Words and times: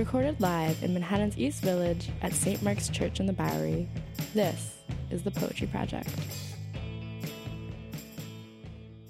Recorded 0.00 0.40
live 0.40 0.82
in 0.82 0.94
Manhattan's 0.94 1.36
East 1.36 1.60
Village 1.60 2.08
at 2.22 2.32
St. 2.32 2.62
Mark's 2.62 2.88
Church 2.88 3.20
in 3.20 3.26
the 3.26 3.34
Bowery, 3.34 3.86
this 4.32 4.78
is 5.10 5.22
the 5.22 5.30
Poetry 5.30 5.66
Project. 5.66 6.08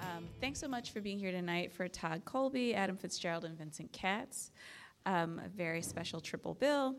Um, 0.00 0.26
thanks 0.40 0.58
so 0.58 0.66
much 0.66 0.90
for 0.90 1.00
being 1.00 1.16
here 1.16 1.30
tonight 1.30 1.72
for 1.72 1.86
Todd 1.86 2.24
Colby, 2.24 2.74
Adam 2.74 2.96
Fitzgerald, 2.96 3.44
and 3.44 3.56
Vincent 3.56 3.92
Katz. 3.92 4.50
Um, 5.06 5.40
a 5.44 5.48
very 5.48 5.80
special 5.80 6.20
triple 6.20 6.54
bill. 6.54 6.96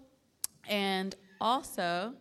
And 0.69 1.13
also, 1.41 2.13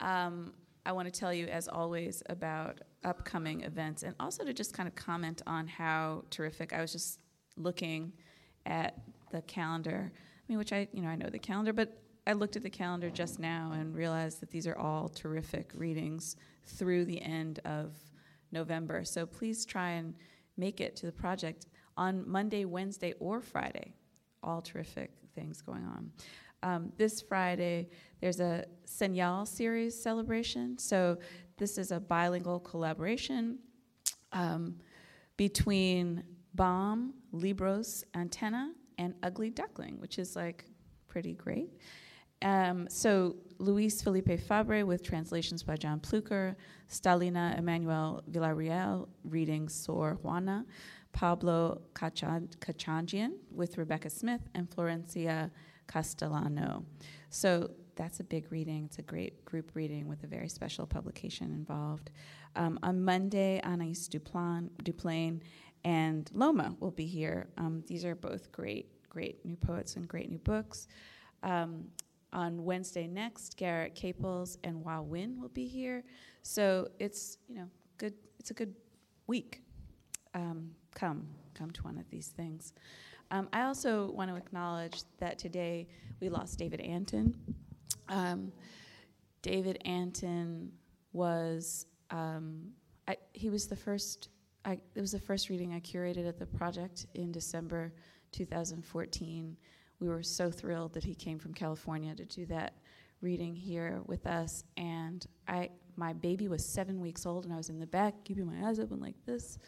um, 0.00 0.54
I 0.86 0.92
want 0.92 1.12
to 1.12 1.20
tell 1.20 1.34
you, 1.34 1.46
as 1.46 1.68
always, 1.68 2.22
about 2.30 2.80
upcoming 3.04 3.64
events 3.64 4.02
and 4.02 4.14
also 4.18 4.44
to 4.44 4.54
just 4.54 4.72
kind 4.72 4.88
of 4.88 4.94
comment 4.94 5.42
on 5.46 5.66
how 5.66 6.24
terrific. 6.30 6.72
I 6.72 6.80
was 6.80 6.90
just 6.90 7.20
looking 7.58 8.14
at 8.64 8.96
the 9.30 9.42
calendar. 9.42 10.10
Mean, 10.52 10.58
which 10.58 10.74
I, 10.74 10.86
you 10.92 11.00
know, 11.00 11.08
I 11.08 11.16
know 11.16 11.30
the 11.30 11.38
calendar, 11.38 11.72
but 11.72 11.96
I 12.26 12.34
looked 12.34 12.56
at 12.56 12.62
the 12.62 12.68
calendar 12.68 13.08
just 13.08 13.38
now 13.38 13.72
and 13.74 13.96
realized 13.96 14.40
that 14.40 14.50
these 14.50 14.66
are 14.66 14.76
all 14.76 15.08
terrific 15.08 15.70
readings 15.74 16.36
through 16.66 17.06
the 17.06 17.22
end 17.22 17.60
of 17.64 17.96
November. 18.50 19.02
So 19.02 19.24
please 19.24 19.64
try 19.64 19.92
and 19.92 20.12
make 20.58 20.82
it 20.82 20.94
to 20.96 21.06
the 21.06 21.12
project 21.12 21.68
on 21.96 22.28
Monday, 22.28 22.66
Wednesday, 22.66 23.14
or 23.18 23.40
Friday. 23.40 23.94
All 24.42 24.60
terrific 24.60 25.12
things 25.34 25.62
going 25.62 25.86
on. 25.86 26.12
Um, 26.62 26.92
this 26.98 27.22
Friday, 27.22 27.88
there's 28.20 28.40
a 28.40 28.66
Señal 28.86 29.48
series 29.48 29.98
celebration. 29.98 30.76
So 30.76 31.16
this 31.56 31.78
is 31.78 31.92
a 31.92 31.98
bilingual 31.98 32.60
collaboration 32.60 33.58
um, 34.32 34.74
between 35.38 36.22
BOMB, 36.54 37.12
Libros, 37.32 38.04
Antena, 38.14 38.72
and 38.98 39.14
Ugly 39.22 39.50
Duckling, 39.50 40.00
which 40.00 40.18
is 40.18 40.36
like 40.36 40.64
pretty 41.08 41.34
great. 41.34 41.70
Um, 42.42 42.88
so 42.88 43.36
Luis 43.58 44.02
Felipe 44.02 44.40
Fabre 44.40 44.84
with 44.84 45.02
translations 45.02 45.62
by 45.62 45.76
John 45.76 46.00
Pluecker, 46.00 46.56
Stalina 46.88 47.54
Emmanuel 47.56 48.22
Villarreal 48.30 49.08
reading 49.24 49.68
Sor 49.68 50.18
Juana, 50.22 50.66
Pablo 51.12 51.82
Katchadjian 51.94 53.32
with 53.50 53.78
Rebecca 53.78 54.10
Smith, 54.10 54.40
and 54.54 54.68
Florencia 54.68 55.50
Castellano. 55.86 56.84
So 57.30 57.70
that's 57.94 58.20
a 58.20 58.24
big 58.24 58.50
reading. 58.50 58.84
It's 58.86 58.98
a 58.98 59.02
great 59.02 59.44
group 59.44 59.70
reading 59.74 60.08
with 60.08 60.24
a 60.24 60.26
very 60.26 60.48
special 60.48 60.86
publication 60.86 61.52
involved. 61.52 62.10
Um, 62.56 62.78
on 62.82 63.04
Monday, 63.04 63.60
Anais 63.62 64.08
Duplan, 64.10 64.70
Duplain 64.82 65.40
and 65.84 66.30
Loma 66.32 66.74
will 66.80 66.90
be 66.90 67.06
here. 67.06 67.48
Um, 67.58 67.82
these 67.86 68.04
are 68.04 68.14
both 68.14 68.52
great, 68.52 68.88
great 69.08 69.44
new 69.44 69.56
poets 69.56 69.96
and 69.96 70.06
great 70.06 70.30
new 70.30 70.38
books. 70.38 70.88
Um, 71.42 71.86
on 72.32 72.64
Wednesday 72.64 73.06
next, 73.06 73.56
Garrett 73.56 73.94
Caples 73.94 74.58
and 74.64 74.82
Wa 74.82 75.00
Win 75.00 75.40
will 75.40 75.50
be 75.50 75.66
here. 75.66 76.04
So 76.42 76.88
it's 76.98 77.38
you 77.48 77.56
know 77.56 77.68
good. 77.98 78.14
It's 78.38 78.50
a 78.50 78.54
good 78.54 78.74
week. 79.26 79.62
Um, 80.34 80.70
come, 80.94 81.26
come 81.54 81.70
to 81.72 81.82
one 81.82 81.98
of 81.98 82.08
these 82.10 82.28
things. 82.28 82.72
Um, 83.30 83.48
I 83.52 83.62
also 83.62 84.10
want 84.12 84.30
to 84.30 84.36
acknowledge 84.36 85.02
that 85.18 85.38
today 85.38 85.88
we 86.20 86.28
lost 86.28 86.58
David 86.58 86.80
Antin. 86.80 87.34
Um, 88.08 88.52
David 89.42 89.78
Antin 89.84 90.72
was 91.12 91.86
um, 92.10 92.72
I, 93.08 93.16
he 93.32 93.50
was 93.50 93.66
the 93.66 93.76
first. 93.76 94.28
I, 94.64 94.78
it 94.94 95.00
was 95.00 95.12
the 95.12 95.18
first 95.18 95.48
reading 95.48 95.72
I 95.74 95.80
curated 95.80 96.28
at 96.28 96.38
the 96.38 96.46
project 96.46 97.06
in 97.14 97.32
December 97.32 97.92
2014. 98.32 99.56
We 99.98 100.08
were 100.08 100.22
so 100.22 100.50
thrilled 100.50 100.94
that 100.94 101.04
he 101.04 101.14
came 101.14 101.38
from 101.38 101.52
California 101.52 102.14
to 102.14 102.24
do 102.24 102.46
that 102.46 102.74
reading 103.20 103.54
here 103.54 104.00
with 104.06 104.26
us. 104.26 104.64
And 104.76 105.24
I, 105.48 105.70
my 105.96 106.12
baby 106.12 106.48
was 106.48 106.64
seven 106.64 107.00
weeks 107.00 107.26
old, 107.26 107.44
and 107.44 107.52
I 107.52 107.56
was 107.56 107.70
in 107.70 107.78
the 107.78 107.86
back 107.86 108.24
keeping 108.24 108.46
my 108.46 108.68
eyes 108.68 108.78
open 108.78 109.00
like 109.00 109.16
this, 109.26 109.58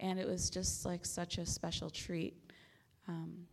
and 0.00 0.18
it 0.18 0.26
was 0.26 0.50
just 0.50 0.84
like 0.84 1.04
such 1.04 1.38
a 1.38 1.46
special 1.46 1.90
treat. 1.90 2.34
Um, 3.06 3.46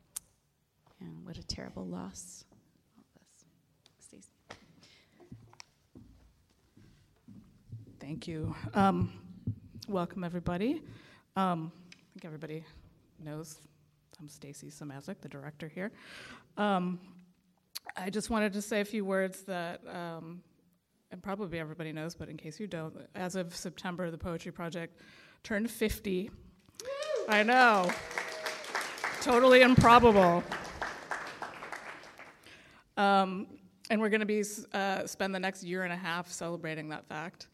and 1.01 1.25
what 1.25 1.37
a 1.37 1.43
terrible 1.43 1.85
loss. 1.85 2.45
Thank 7.99 8.27
you. 8.27 8.55
Um, 8.75 9.11
welcome, 9.87 10.23
everybody. 10.23 10.81
Um, 11.35 11.71
I 11.91 12.13
think 12.13 12.25
everybody 12.25 12.63
knows 13.23 13.59
I'm 14.19 14.27
Stacy 14.27 14.67
Szymaszek, 14.67 15.17
the 15.21 15.29
director 15.29 15.67
here. 15.67 15.91
Um, 16.57 16.99
I 17.95 18.09
just 18.09 18.29
wanted 18.29 18.53
to 18.53 18.61
say 18.61 18.81
a 18.81 18.85
few 18.85 19.05
words 19.05 19.41
that, 19.43 19.81
um, 19.87 20.41
and 21.11 21.21
probably 21.21 21.59
everybody 21.59 21.91
knows, 21.91 22.15
but 22.15 22.29
in 22.29 22.37
case 22.37 22.59
you 22.59 22.65
don't, 22.65 22.95
as 23.13 23.35
of 23.35 23.55
September, 23.55 24.09
the 24.09 24.17
Poetry 24.17 24.51
Project 24.51 25.01
turned 25.43 25.69
50. 25.69 26.31
I 27.29 27.43
know. 27.43 27.91
totally 29.21 29.61
improbable. 29.61 30.43
Um, 32.97 33.47
and 33.89 34.01
we're 34.01 34.09
going 34.09 34.21
to 34.21 34.25
be 34.25 34.43
uh, 34.73 35.05
spend 35.05 35.35
the 35.35 35.39
next 35.39 35.63
year 35.63 35.83
and 35.83 35.93
a 35.93 35.97
half 35.97 36.31
celebrating 36.31 36.89
that 36.89 37.05
fact. 37.07 37.47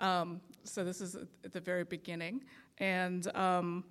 Um, 0.00 0.40
so 0.68 0.84
this 0.84 1.00
is 1.00 1.16
at 1.44 1.52
the 1.52 1.60
very 1.60 1.84
beginning, 1.84 2.44
and 2.78 3.34
um, 3.36 3.84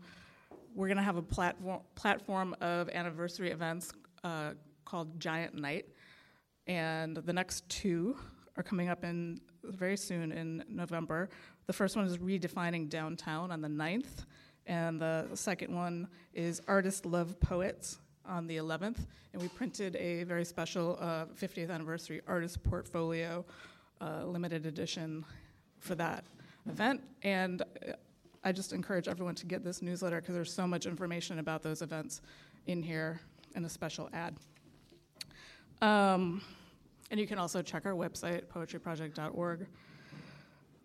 we're 0.75 0.87
going 0.87 0.97
to 0.97 1.03
have 1.03 1.17
a 1.17 1.21
platform 1.21 1.81
platform 1.95 2.55
of 2.61 2.89
anniversary 2.89 3.51
events 3.51 3.91
uh, 4.23 4.51
called 4.85 5.19
Giant 5.19 5.55
Night, 5.55 5.87
and 6.67 7.17
the 7.17 7.33
next 7.33 7.67
two 7.67 8.15
are 8.55 8.63
coming 8.63 8.89
up 8.89 9.03
in 9.03 9.41
very 9.63 9.97
soon 9.97 10.31
in 10.31 10.63
November. 10.69 11.29
The 11.65 11.73
first 11.73 11.95
one 11.95 12.05
is 12.05 12.17
redefining 12.17 12.89
downtown 12.89 13.51
on 13.51 13.61
the 13.61 13.67
9th, 13.67 14.25
and 14.65 15.01
the 15.01 15.27
second 15.33 15.75
one 15.75 16.07
is 16.33 16.61
Artists 16.67 17.05
Love 17.05 17.39
Poets 17.39 17.99
on 18.25 18.47
the 18.47 18.57
11th. 18.57 19.05
And 19.33 19.41
we 19.41 19.47
printed 19.49 19.95
a 19.97 20.23
very 20.23 20.45
special 20.45 20.97
uh, 20.99 21.25
50th 21.39 21.69
anniversary 21.69 22.21
artist 22.27 22.63
portfolio, 22.63 23.45
uh, 24.01 24.23
limited 24.25 24.65
edition 24.65 25.25
for 25.79 25.95
that 25.95 26.23
event. 26.69 27.01
And 27.23 27.61
uh, 27.61 27.93
I 28.43 28.51
just 28.51 28.73
encourage 28.73 29.07
everyone 29.07 29.35
to 29.35 29.45
get 29.45 29.63
this 29.63 29.81
newsletter 29.81 30.21
because 30.21 30.35
there's 30.35 30.53
so 30.53 30.67
much 30.67 30.85
information 30.85 31.39
about 31.39 31.63
those 31.63 31.81
events 31.81 32.21
in 32.67 32.81
here 32.81 33.19
in 33.55 33.65
a 33.65 33.69
special 33.69 34.09
ad. 34.13 34.35
Um, 35.81 36.41
and 37.11 37.19
you 37.19 37.27
can 37.27 37.39
also 37.39 37.61
check 37.61 37.85
our 37.85 37.93
website, 37.93 38.45
poetryproject.org. 38.45 39.67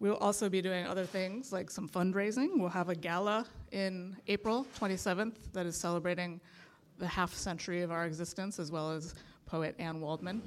We'll 0.01 0.17
also 0.17 0.49
be 0.49 0.61
doing 0.61 0.87
other 0.87 1.05
things 1.05 1.53
like 1.53 1.71
some 1.71 1.89
fundraising. 1.89 2.59
We'll 2.59 2.69
have 2.69 2.89
a 2.89 2.95
gala 2.95 3.47
in 3.71 4.17
April 4.27 4.67
27th 4.79 5.37
that 5.53 5.65
is 5.65 5.77
celebrating 5.77 6.41
the 6.99 7.07
half 7.07 7.33
century 7.33 7.83
of 7.83 7.93
our 7.93 8.05
existence, 8.07 8.59
as 8.59 8.73
well 8.73 8.91
as 8.91 9.15
poet 9.47 9.77
Anne 9.79 10.01
Waldman. 10.01 10.43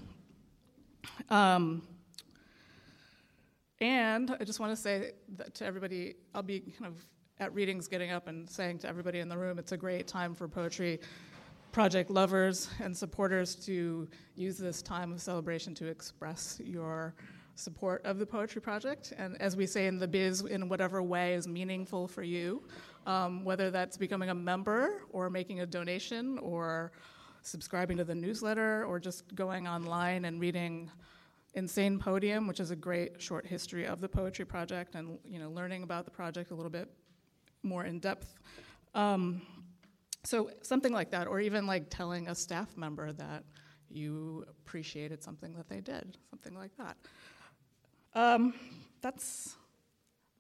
Um, 1.30 1.84
and 3.82 4.36
I 4.40 4.44
just 4.44 4.60
want 4.60 4.72
to 4.72 4.76
say 4.76 5.12
that 5.38 5.54
to 5.56 5.66
everybody, 5.66 6.16
I'll 6.34 6.44
be 6.44 6.60
kind 6.60 6.86
of 6.86 7.06
at 7.40 7.54
readings 7.54 7.88
getting 7.88 8.12
up 8.12 8.28
and 8.28 8.50
saying 8.50 8.80
to 8.80 8.88
everybody 8.88 9.20
in 9.20 9.28
the 9.28 9.38
room, 9.38 9.60
it's 9.60 9.74
a 9.74 9.78
great 9.78 10.08
time 10.08 10.34
for 10.34 10.48
poetry 10.48 11.00
project 11.72 12.10
lovers 12.10 12.70
and 12.80 12.96
supporters 12.96 13.56
to 13.56 14.08
use 14.36 14.58
this 14.58 14.82
time 14.82 15.12
of 15.12 15.22
celebration 15.22 15.76
to 15.76 15.88
express 15.88 16.62
your 16.64 17.14
support 17.56 18.06
of 18.06 18.18
the 18.18 18.26
poetry 18.26 18.62
project. 18.62 19.14
And 19.18 19.40
as 19.42 19.58
we 19.58 19.66
say 19.66 19.88
in 19.88 19.98
the 19.98 20.08
biz 20.08 20.42
in 20.42 20.70
whatever 20.70 21.04
way 21.04 21.34
is 21.34 21.48
meaningful 21.48 22.08
for 22.08 22.24
you 22.24 22.64
um, 23.06 23.44
whether 23.44 23.70
that's 23.72 23.98
becoming 23.98 24.30
a 24.30 24.36
member 24.36 25.02
or 25.12 25.30
making 25.30 25.62
a 25.62 25.66
donation 25.66 26.38
or 26.40 26.92
subscribing 27.42 27.98
to 27.98 28.04
the 28.04 28.16
newsletter 28.16 28.84
or 28.86 29.00
just 29.00 29.36
going 29.36 29.68
online 29.68 30.26
and 30.26 30.42
reading 30.42 30.90
Insane 31.56 31.98
Podium, 32.00 32.48
which 32.48 32.60
is 32.60 32.72
a 32.72 32.76
great 32.76 33.22
short 33.22 33.46
history 33.48 33.86
of 33.88 34.02
the 34.02 34.10
Poetry 34.10 34.46
Project, 34.46 34.96
and 34.96 35.18
you 35.26 35.40
know, 35.40 35.50
learning 35.50 35.84
about 35.84 36.06
the 36.06 36.12
project 36.12 36.52
a 36.52 36.56
little 36.56 36.70
bit 36.70 36.90
more 37.64 37.86
in 37.86 38.00
depth. 38.00 38.36
Um, 38.94 39.42
so 40.24 40.52
something 40.62 40.92
like 40.92 41.12
that, 41.12 41.28
or 41.28 41.40
even 41.40 41.66
like 41.66 41.90
telling 41.90 42.28
a 42.28 42.36
staff 42.36 42.76
member 42.76 43.14
that 43.14 43.44
you 43.90 44.46
appreciated 44.50 45.24
something 45.24 45.54
that 45.56 45.70
they 45.70 45.80
did, 45.80 46.18
something 46.30 46.54
like 46.56 46.72
that. 46.78 46.98
Um, 48.14 48.54
that's 49.02 49.56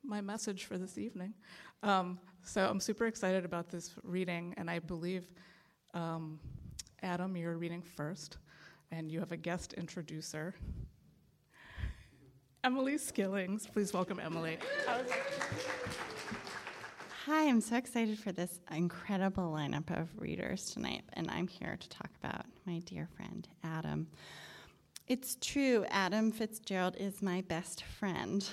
my 0.04 0.22
message 0.22 0.66
for 0.66 0.78
this 0.78 0.98
evening. 0.98 1.34
Um, 1.82 2.20
so 2.44 2.68
I'm 2.68 2.80
super 2.80 3.08
excited 3.08 3.46
about 3.46 3.70
this 3.70 3.96
reading, 4.04 4.54
and 4.58 4.70
I 4.70 4.80
believe, 4.80 5.32
um, 5.94 6.40
Adam, 7.04 7.38
you're 7.38 7.58
reading 7.58 7.82
first, 7.82 8.38
and 8.92 9.10
you 9.10 9.20
have 9.20 9.32
a 9.32 9.38
guest 9.38 9.74
introducer. 9.74 10.56
Emily 12.66 12.98
Skillings. 12.98 13.72
Please 13.72 13.94
welcome 13.94 14.20
Emily. 14.20 14.58
Hi, 17.26 17.48
I'm 17.48 17.62
so 17.62 17.76
excited 17.76 18.18
for 18.18 18.32
this 18.32 18.60
incredible 18.72 19.54
lineup 19.56 19.96
of 19.96 20.10
readers 20.18 20.72
tonight, 20.72 21.04
and 21.14 21.30
I'm 21.30 21.48
here 21.48 21.78
to 21.80 21.90
talk 21.90 22.10
about 22.24 22.48
my 22.66 22.80
dear 22.80 23.08
friend, 23.16 23.48
Adam. 23.64 24.08
It's 25.08 25.38
true, 25.40 25.86
Adam 25.92 26.32
Fitzgerald 26.32 26.96
is 26.98 27.22
my 27.22 27.42
best 27.42 27.84
friend. 27.84 28.50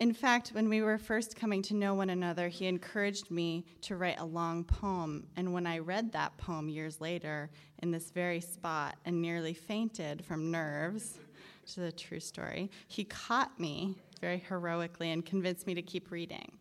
In 0.00 0.12
fact, 0.12 0.48
when 0.48 0.68
we 0.68 0.82
were 0.82 0.98
first 0.98 1.36
coming 1.36 1.62
to 1.62 1.74
know 1.74 1.94
one 1.94 2.10
another, 2.10 2.48
he 2.48 2.66
encouraged 2.66 3.30
me 3.30 3.64
to 3.82 3.94
write 3.94 4.18
a 4.18 4.24
long 4.24 4.64
poem. 4.64 5.28
And 5.36 5.52
when 5.52 5.68
I 5.68 5.78
read 5.78 6.10
that 6.10 6.36
poem 6.36 6.68
years 6.68 7.00
later 7.00 7.48
in 7.80 7.92
this 7.92 8.10
very 8.10 8.40
spot 8.40 8.96
and 9.04 9.22
nearly 9.22 9.54
fainted 9.54 10.24
from 10.24 10.50
nerves, 10.50 11.20
which 11.62 11.78
is 11.78 11.78
a 11.78 11.92
true 11.92 12.20
story, 12.20 12.70
he 12.88 13.04
caught 13.04 13.58
me 13.58 13.96
very 14.20 14.38
heroically 14.38 15.10
and 15.10 15.24
convinced 15.24 15.66
me 15.66 15.74
to 15.74 15.82
keep 15.82 16.10
reading. 16.10 16.52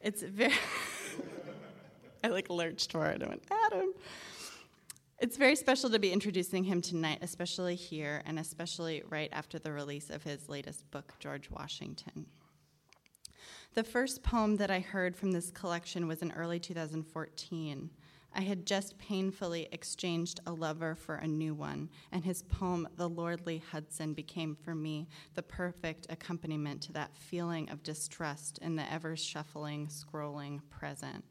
It's 0.00 0.22
very. 0.22 0.52
I 2.24 2.28
like 2.28 2.50
lurched 2.50 2.92
forward 2.92 3.22
and 3.22 3.30
went, 3.30 3.42
Adam. 3.50 3.94
It's 5.18 5.36
very 5.36 5.56
special 5.56 5.90
to 5.90 5.98
be 5.98 6.12
introducing 6.12 6.64
him 6.64 6.80
tonight, 6.80 7.18
especially 7.20 7.76
here 7.76 8.22
and 8.24 8.38
especially 8.38 9.02
right 9.08 9.28
after 9.32 9.58
the 9.58 9.70
release 9.70 10.08
of 10.08 10.22
his 10.22 10.48
latest 10.48 10.90
book, 10.90 11.12
George 11.18 11.50
Washington. 11.50 12.26
The 13.74 13.84
first 13.84 14.22
poem 14.22 14.56
that 14.56 14.70
I 14.70 14.80
heard 14.80 15.14
from 15.14 15.32
this 15.32 15.50
collection 15.50 16.08
was 16.08 16.22
in 16.22 16.32
early 16.32 16.58
2014. 16.58 17.90
I 18.32 18.42
had 18.42 18.64
just 18.64 18.96
painfully 18.98 19.68
exchanged 19.72 20.40
a 20.46 20.52
lover 20.52 20.94
for 20.94 21.16
a 21.16 21.26
new 21.26 21.52
one, 21.52 21.90
and 22.12 22.24
his 22.24 22.42
poem, 22.42 22.88
The 22.96 23.08
Lordly 23.08 23.58
Hudson, 23.72 24.14
became 24.14 24.54
for 24.54 24.74
me 24.74 25.08
the 25.34 25.42
perfect 25.42 26.06
accompaniment 26.10 26.82
to 26.82 26.92
that 26.92 27.16
feeling 27.16 27.68
of 27.70 27.82
distrust 27.82 28.58
in 28.58 28.76
the 28.76 28.90
ever 28.92 29.16
shuffling, 29.16 29.88
scrolling 29.88 30.60
present, 30.70 31.24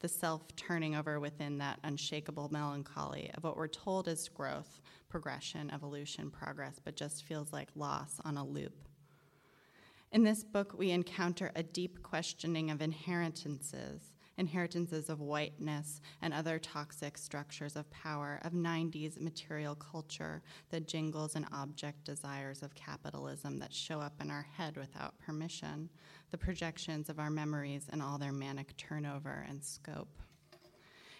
the 0.00 0.08
self 0.08 0.54
turning 0.56 0.94
over 0.94 1.20
within 1.20 1.58
that 1.58 1.78
unshakable 1.84 2.48
melancholy 2.50 3.30
of 3.34 3.44
what 3.44 3.56
we're 3.56 3.68
told 3.68 4.08
is 4.08 4.28
growth, 4.28 4.80
progression, 5.08 5.70
evolution, 5.70 6.30
progress, 6.30 6.80
but 6.82 6.96
just 6.96 7.24
feels 7.24 7.52
like 7.52 7.68
loss 7.74 8.18
on 8.24 8.36
a 8.36 8.44
loop. 8.44 8.88
In 10.12 10.22
this 10.22 10.44
book, 10.44 10.74
we 10.78 10.90
encounter 10.90 11.52
a 11.54 11.62
deep 11.62 12.02
questioning 12.02 12.70
of 12.70 12.80
inheritances, 12.80 14.15
inheritances 14.38 15.08
of 15.08 15.20
whiteness 15.20 16.00
and 16.22 16.32
other 16.32 16.58
toxic 16.58 17.16
structures 17.16 17.76
of 17.76 17.90
power, 17.90 18.40
of 18.44 18.52
90s 18.52 19.20
material 19.20 19.74
culture, 19.74 20.42
the 20.70 20.80
jingles 20.80 21.34
and 21.34 21.46
object 21.52 22.04
desires 22.04 22.62
of 22.62 22.74
capitalism 22.74 23.58
that 23.58 23.72
show 23.72 24.00
up 24.00 24.14
in 24.20 24.30
our 24.30 24.46
head 24.56 24.76
without 24.76 25.18
permission, 25.18 25.88
the 26.30 26.38
projections 26.38 27.08
of 27.08 27.18
our 27.18 27.30
memories 27.30 27.86
and 27.90 28.02
all 28.02 28.18
their 28.18 28.32
manic 28.32 28.76
turnover 28.76 29.46
and 29.48 29.62
scope. 29.62 30.22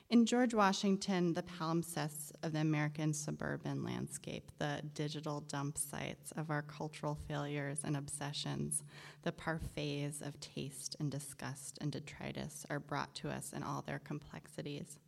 In 0.08 0.24
George 0.24 0.54
Washington, 0.54 1.34
the 1.34 1.42
palimpsests 1.42 2.30
of 2.44 2.52
the 2.52 2.60
American 2.60 3.12
suburban 3.12 3.82
landscape, 3.82 4.52
the 4.58 4.80
digital 4.94 5.40
dump 5.40 5.76
sites 5.76 6.30
of 6.36 6.48
our 6.48 6.62
cultural 6.62 7.18
failures 7.26 7.80
and 7.82 7.96
obsessions, 7.96 8.84
the 9.22 9.32
parfaits 9.32 10.22
of 10.22 10.38
taste 10.38 10.94
and 11.00 11.10
disgust 11.10 11.78
and 11.80 11.90
detritus 11.90 12.64
are 12.70 12.78
brought 12.78 13.16
to 13.16 13.30
us 13.30 13.52
in 13.52 13.64
all 13.64 13.82
their 13.82 13.98
complexities. 13.98 15.00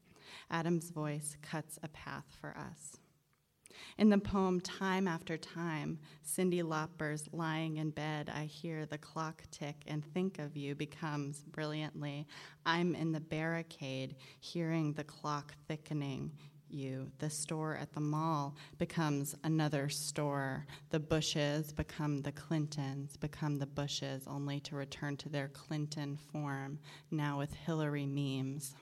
Adam's 0.51 0.91
voice 0.91 1.37
cuts 1.43 1.79
a 1.81 1.89
path 1.89 2.37
for 2.41 2.57
us. 2.59 2.97
In 3.97 4.09
the 4.09 4.19
poem 4.19 4.61
Time 4.61 5.09
After 5.09 5.37
Time, 5.37 5.99
Cyndi 6.25 6.63
Lauper's 6.63 7.29
Lying 7.33 7.77
in 7.77 7.91
Bed, 7.91 8.31
I 8.35 8.45
hear 8.45 8.87
the 8.87 8.99
clock 8.99 9.43
tick 9.51 9.77
and 9.87 10.05
think 10.05 10.39
of 10.39 10.57
you 10.57 10.75
becomes 10.75 11.45
brilliantly, 11.45 12.27
I'm 12.67 12.95
in 12.95 13.13
the 13.13 13.21
barricade, 13.21 14.17
hearing 14.41 14.93
the 14.93 15.05
clock 15.05 15.55
thickening. 15.67 16.33
You. 16.71 17.11
The 17.19 17.31
store 17.31 17.77
at 17.77 17.95
the 17.95 18.01
mall 18.01 18.55
becomes 18.77 19.35
another 19.43 19.89
store. 19.89 20.67
The 20.91 21.01
Bushes 21.01 21.73
become 21.73 22.19
the 22.19 22.33
Clintons, 22.33 23.17
become 23.17 23.59
the 23.59 23.67
Bushes, 23.67 24.25
only 24.27 24.61
to 24.61 24.77
return 24.77 25.17
to 25.17 25.31
their 25.31 25.49
Clinton 25.49 26.19
form, 26.31 26.79
now 27.11 27.39
with 27.39 27.55
Hillary 27.55 28.05
memes. 28.05 28.75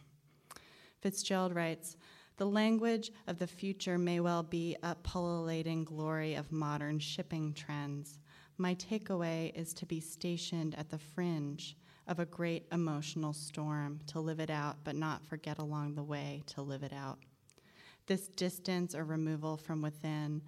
Fitzgerald 1.00 1.54
writes, 1.54 1.96
the 2.36 2.46
language 2.46 3.10
of 3.26 3.38
the 3.38 3.46
future 3.46 3.96
may 3.96 4.20
well 4.20 4.42
be 4.42 4.76
a 4.82 4.94
pullulating 4.94 5.84
glory 5.84 6.34
of 6.34 6.52
modern 6.52 6.98
shipping 6.98 7.54
trends. 7.54 8.18
My 8.58 8.74
takeaway 8.74 9.54
is 9.54 9.72
to 9.74 9.86
be 9.86 10.00
stationed 10.00 10.74
at 10.76 10.90
the 10.90 10.98
fringe 10.98 11.76
of 12.06 12.18
a 12.20 12.26
great 12.26 12.66
emotional 12.72 13.32
storm, 13.32 14.00
to 14.06 14.20
live 14.20 14.38
it 14.38 14.50
out, 14.50 14.76
but 14.84 14.94
not 14.94 15.26
forget 15.26 15.58
along 15.58 15.94
the 15.94 16.02
way 16.02 16.42
to 16.46 16.62
live 16.62 16.82
it 16.82 16.92
out. 16.92 17.18
This 18.06 18.28
distance 18.28 18.94
or 18.94 19.04
removal 19.04 19.56
from 19.56 19.82
within 19.82 20.42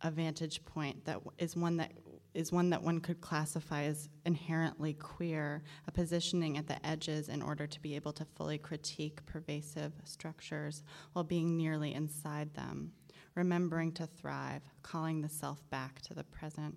a 0.00 0.10
vantage 0.10 0.64
point 0.64 1.04
that 1.04 1.20
is 1.38 1.56
one 1.56 1.76
that 1.76 1.92
is 2.34 2.52
one 2.52 2.70
that 2.70 2.82
one 2.82 3.00
could 3.00 3.20
classify 3.20 3.84
as 3.84 4.08
inherently 4.24 4.92
queer, 4.92 5.62
a 5.86 5.92
positioning 5.92 6.56
at 6.56 6.66
the 6.66 6.84
edges 6.86 7.28
in 7.28 7.42
order 7.42 7.66
to 7.66 7.80
be 7.80 7.96
able 7.96 8.12
to 8.12 8.24
fully 8.36 8.58
critique 8.58 9.24
pervasive 9.26 9.92
structures 10.04 10.82
while 11.12 11.24
being 11.24 11.56
nearly 11.56 11.94
inside 11.94 12.54
them, 12.54 12.92
remembering 13.34 13.92
to 13.92 14.06
thrive, 14.06 14.62
calling 14.82 15.20
the 15.20 15.28
self 15.28 15.68
back 15.70 16.00
to 16.02 16.14
the 16.14 16.24
present. 16.24 16.76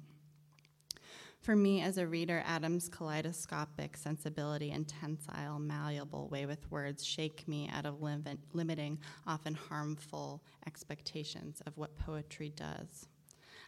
For 1.41 1.55
me, 1.55 1.81
as 1.81 1.97
a 1.97 2.05
reader, 2.05 2.43
Adam's 2.45 2.87
kaleidoscopic 2.87 3.97
sensibility 3.97 4.69
and 4.69 4.87
tensile, 4.87 5.57
malleable 5.57 6.27
way 6.29 6.45
with 6.45 6.69
words 6.69 7.03
shake 7.03 7.47
me 7.47 7.67
out 7.73 7.87
of 7.87 7.99
lim- 7.99 8.23
limiting, 8.53 8.99
often 9.25 9.55
harmful 9.55 10.43
expectations 10.67 11.59
of 11.65 11.75
what 11.79 11.97
poetry 11.97 12.53
does. 12.55 13.07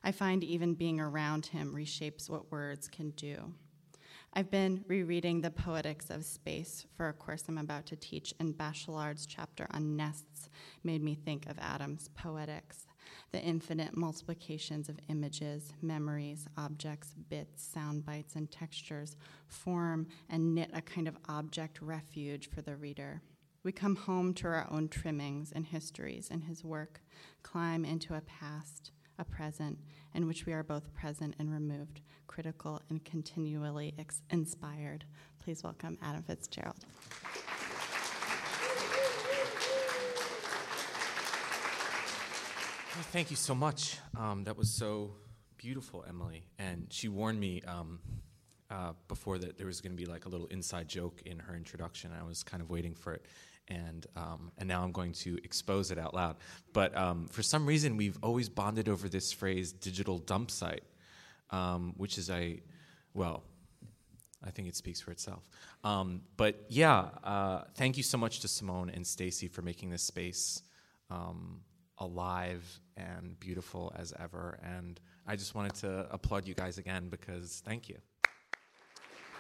I 0.04 0.12
find 0.12 0.44
even 0.44 0.74
being 0.74 1.00
around 1.00 1.46
him 1.46 1.74
reshapes 1.74 2.30
what 2.30 2.52
words 2.52 2.90
can 2.90 3.12
do. 3.12 3.54
I've 4.34 4.52
been 4.52 4.84
rereading 4.88 5.42
The 5.42 5.52
Poetics 5.52 6.10
of 6.10 6.26
Space 6.26 6.86
for 6.98 7.08
a 7.08 7.14
course 7.14 7.46
I'm 7.48 7.58
about 7.58 7.86
to 7.88 7.96
teach, 7.96 8.34
and 8.40 8.58
Bachelard's 8.58 9.26
chapter 9.26 9.68
on 9.72 9.96
nests 9.96 10.50
made 10.84 11.04
me 11.04 11.16
think 11.16 11.46
of 11.46 11.58
Adam's 11.60 12.10
poetics 12.10 12.88
the 13.32 13.42
infinite 13.42 13.98
multiplications 13.98 14.90
of 14.90 15.00
images, 15.10 15.74
memories, 15.82 16.48
objects, 16.58 17.16
bits, 17.30 17.64
sound 17.64 18.06
bites, 18.06 18.36
and 18.36 18.52
textures 18.52 19.16
form 19.48 20.08
and 20.30 20.54
knit 20.54 20.70
a 20.74 20.82
kind 20.82 21.08
of 21.08 21.18
object 21.28 21.82
refuge 21.82 22.50
for 22.50 22.62
the 22.62 22.76
reader. 22.76 23.22
We 23.64 23.72
come 23.72 23.96
home 23.96 24.34
to 24.36 24.48
our 24.48 24.68
own 24.70 24.88
trimmings 24.88 25.52
and 25.52 25.66
histories 25.66 26.30
in 26.30 26.42
his 26.42 26.64
work, 26.64 27.02
climb 27.42 27.86
into 27.86 28.16
a 28.16 28.22
past 28.22 28.92
a 29.24 29.36
present 29.36 29.80
in 30.14 30.28
which 30.28 30.46
we 30.46 30.54
are 30.54 30.64
both 30.64 30.94
present 30.94 31.34
and 31.40 31.52
removed, 31.52 32.02
critical 32.28 32.82
and 32.90 33.04
continually 33.06 33.94
ex- 33.98 34.22
inspired. 34.30 35.06
Please 35.44 35.64
welcome 35.64 35.98
Adam 36.02 36.24
Fitzgerald. 36.24 36.86
thank 43.12 43.30
you 43.30 43.36
so 43.36 43.56
much. 43.56 43.98
Um, 44.18 44.44
that 44.44 44.58
was 44.58 44.70
so 44.70 45.16
beautiful, 45.58 46.04
Emily. 46.08 46.48
And 46.58 46.88
she 46.90 47.08
warned 47.08 47.40
me 47.40 47.62
um, 47.68 48.00
uh, 48.70 48.94
before 49.08 49.38
that 49.40 49.58
there 49.58 49.68
was 49.68 49.82
going 49.82 49.96
to 49.96 49.98
be 49.98 50.06
like 50.06 50.26
a 50.26 50.30
little 50.30 50.48
inside 50.48 50.88
joke 50.88 51.22
in 51.26 51.40
her 51.40 51.56
introduction. 51.56 52.12
I 52.20 52.24
was 52.24 52.44
kind 52.44 52.62
of 52.62 52.70
waiting 52.70 52.94
for 52.94 53.14
it 53.14 53.26
and 53.68 54.06
um, 54.16 54.52
and 54.58 54.68
now 54.68 54.84
I'm 54.84 54.92
going 54.92 55.14
to 55.14 55.38
expose 55.44 55.92
it 55.92 55.98
out 55.98 56.14
loud. 56.14 56.38
But 56.74 56.96
um, 56.98 57.28
for 57.28 57.44
some 57.44 57.66
reason, 57.66 57.98
we've 57.98 58.18
always 58.22 58.50
bonded 58.50 58.90
over 58.90 59.10
this 59.10 59.32
phrase 59.32 59.72
"digital 59.72 60.18
dump 60.18 60.52
site," 60.52 60.84
um, 61.50 61.94
which 61.98 62.18
is 62.18 62.30
a 62.30 62.62
well. 63.14 63.44
I 64.46 64.52
think 64.52 64.68
it 64.68 64.76
speaks 64.76 65.00
for 65.00 65.12
itself. 65.12 65.48
Um, 65.86 66.22
but 66.36 66.66
yeah, 66.68 67.08
uh, 67.24 67.64
thank 67.76 67.96
you 67.96 68.04
so 68.04 68.18
much 68.18 68.42
to 68.42 68.50
Simone 68.50 68.90
and 68.90 69.08
Stacy 69.08 69.48
for 69.48 69.62
making 69.62 69.90
this 69.90 70.04
space 70.04 70.62
um, 71.10 71.62
alive 71.98 72.80
and 72.98 73.40
beautiful 73.40 73.94
as 73.96 74.14
ever. 74.20 74.60
And 74.64 75.00
I 75.26 75.38
just 75.38 75.56
wanted 75.56 75.76
to 75.76 76.08
applaud 76.12 76.46
you 76.46 76.56
guys 76.56 76.78
again 76.78 77.08
because 77.10 77.62
thank 77.66 77.88
you. 77.88 77.98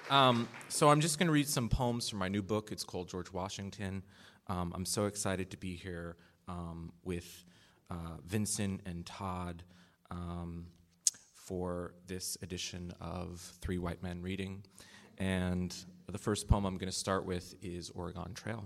Um, 0.10 0.48
so 0.68 0.90
I'm 0.90 1.00
just 1.00 1.18
going 1.18 1.28
to 1.28 1.34
read 1.34 1.48
some 1.48 1.70
poems 1.70 2.10
from 2.10 2.20
my 2.20 2.28
new 2.28 2.42
book. 2.42 2.72
It's 2.72 2.84
called 2.84 3.08
George 3.08 3.32
Washington. 3.32 4.04
Um, 4.48 4.74
I'm 4.76 4.86
so 4.86 5.06
excited 5.06 5.50
to 5.52 5.58
be 5.58 5.76
here 5.76 6.18
um, 6.48 6.92
with 7.04 7.46
uh, 7.90 8.18
Vincent 8.26 8.82
and 8.86 9.06
Todd 9.06 9.64
um, 10.12 10.68
for 11.34 11.94
this 12.08 12.38
edition 12.42 12.94
of 13.00 13.40
Three 13.62 13.78
White 13.78 14.04
Men 14.04 14.22
Reading. 14.22 14.64
And 15.18 15.74
the 16.12 16.18
first 16.18 16.48
poem 16.48 16.66
I'm 16.66 16.78
going 16.78 16.92
to 16.92 16.98
start 16.98 17.26
with 17.26 17.56
is 17.62 17.90
Oregon 17.92 18.34
Trail. 18.34 18.66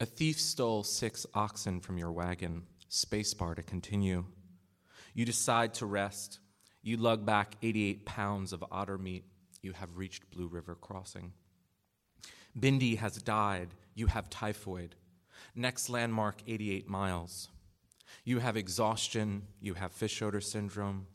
A 0.00 0.06
thief 0.06 0.40
stole 0.40 0.82
six 0.82 1.26
oxen 1.34 1.80
from 1.80 1.98
your 1.98 2.10
wagon, 2.10 2.62
spacebar 2.90 3.54
to 3.54 3.62
continue. 3.62 4.24
You 5.14 5.26
decide 5.26 5.74
to 5.74 5.86
rest. 5.86 6.40
You 6.82 6.96
lug 6.96 7.26
back 7.26 7.56
88 7.62 8.06
pounds 8.06 8.52
of 8.52 8.64
otter 8.72 8.98
meat 8.98 9.26
you 9.62 9.72
have 9.72 9.96
reached 9.96 10.30
Blue 10.30 10.48
River 10.48 10.74
Crossing. 10.74 11.32
Bindi 12.58 12.98
has 12.98 13.16
died. 13.22 13.68
You 13.94 14.08
have 14.08 14.28
typhoid. 14.28 14.96
Next 15.54 15.88
landmark, 15.88 16.42
88 16.46 16.88
miles. 16.88 17.48
You 18.24 18.40
have 18.40 18.56
exhaustion. 18.56 19.42
You 19.60 19.74
have 19.74 19.92
fish 19.92 20.20
odor 20.20 20.40
syndrome. 20.40 21.06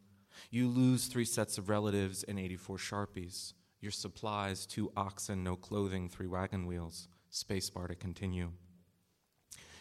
You 0.49 0.67
lose 0.67 1.07
three 1.07 1.25
sets 1.25 1.57
of 1.57 1.69
relatives 1.69 2.23
and 2.23 2.39
84 2.39 2.77
Sharpies. 2.77 3.53
Your 3.81 3.91
supplies, 3.91 4.65
two 4.65 4.91
oxen, 4.97 5.43
no 5.43 5.55
clothing, 5.55 6.09
three 6.09 6.27
wagon 6.27 6.65
wheels. 6.65 7.07
Spacebar 7.31 7.87
to 7.89 7.95
continue. 7.95 8.51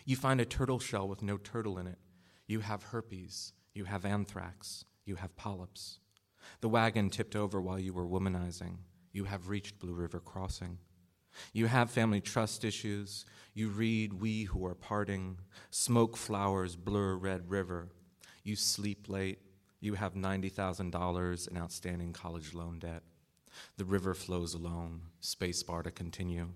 You 0.04 0.16
find 0.16 0.40
a 0.40 0.44
turtle 0.44 0.78
shell 0.78 1.08
with 1.08 1.22
no 1.22 1.36
turtle 1.36 1.78
in 1.78 1.86
it. 1.86 1.98
You 2.46 2.60
have 2.60 2.84
herpes. 2.84 3.52
You 3.74 3.84
have 3.84 4.04
anthrax. 4.04 4.84
You 5.04 5.16
have 5.16 5.36
polyps. 5.36 5.98
The 6.60 6.68
wagon 6.68 7.10
tipped 7.10 7.36
over 7.36 7.60
while 7.60 7.78
you 7.78 7.92
were 7.92 8.06
womanizing. 8.06 8.76
You 9.12 9.24
have 9.24 9.48
reached 9.48 9.78
Blue 9.78 9.94
River 9.94 10.20
Crossing. 10.20 10.78
You 11.52 11.66
have 11.66 11.90
family 11.90 12.20
trust 12.20 12.64
issues. 12.64 13.24
You 13.54 13.68
read 13.68 14.14
We 14.14 14.44
Who 14.44 14.64
Are 14.66 14.74
Parting. 14.74 15.38
Smoke 15.70 16.16
flowers 16.16 16.76
blur 16.76 17.16
Red 17.16 17.50
River. 17.50 17.88
You 18.42 18.56
sleep 18.56 19.08
late. 19.08 19.38
You 19.80 19.94
have 19.94 20.14
$90,000 20.14 21.48
in 21.48 21.56
outstanding 21.56 22.12
college 22.12 22.54
loan 22.54 22.78
debt. 22.78 23.02
The 23.76 23.84
river 23.84 24.14
flows 24.14 24.54
alone. 24.54 25.02
Spacebar 25.22 25.84
to 25.84 25.90
continue. 25.90 26.48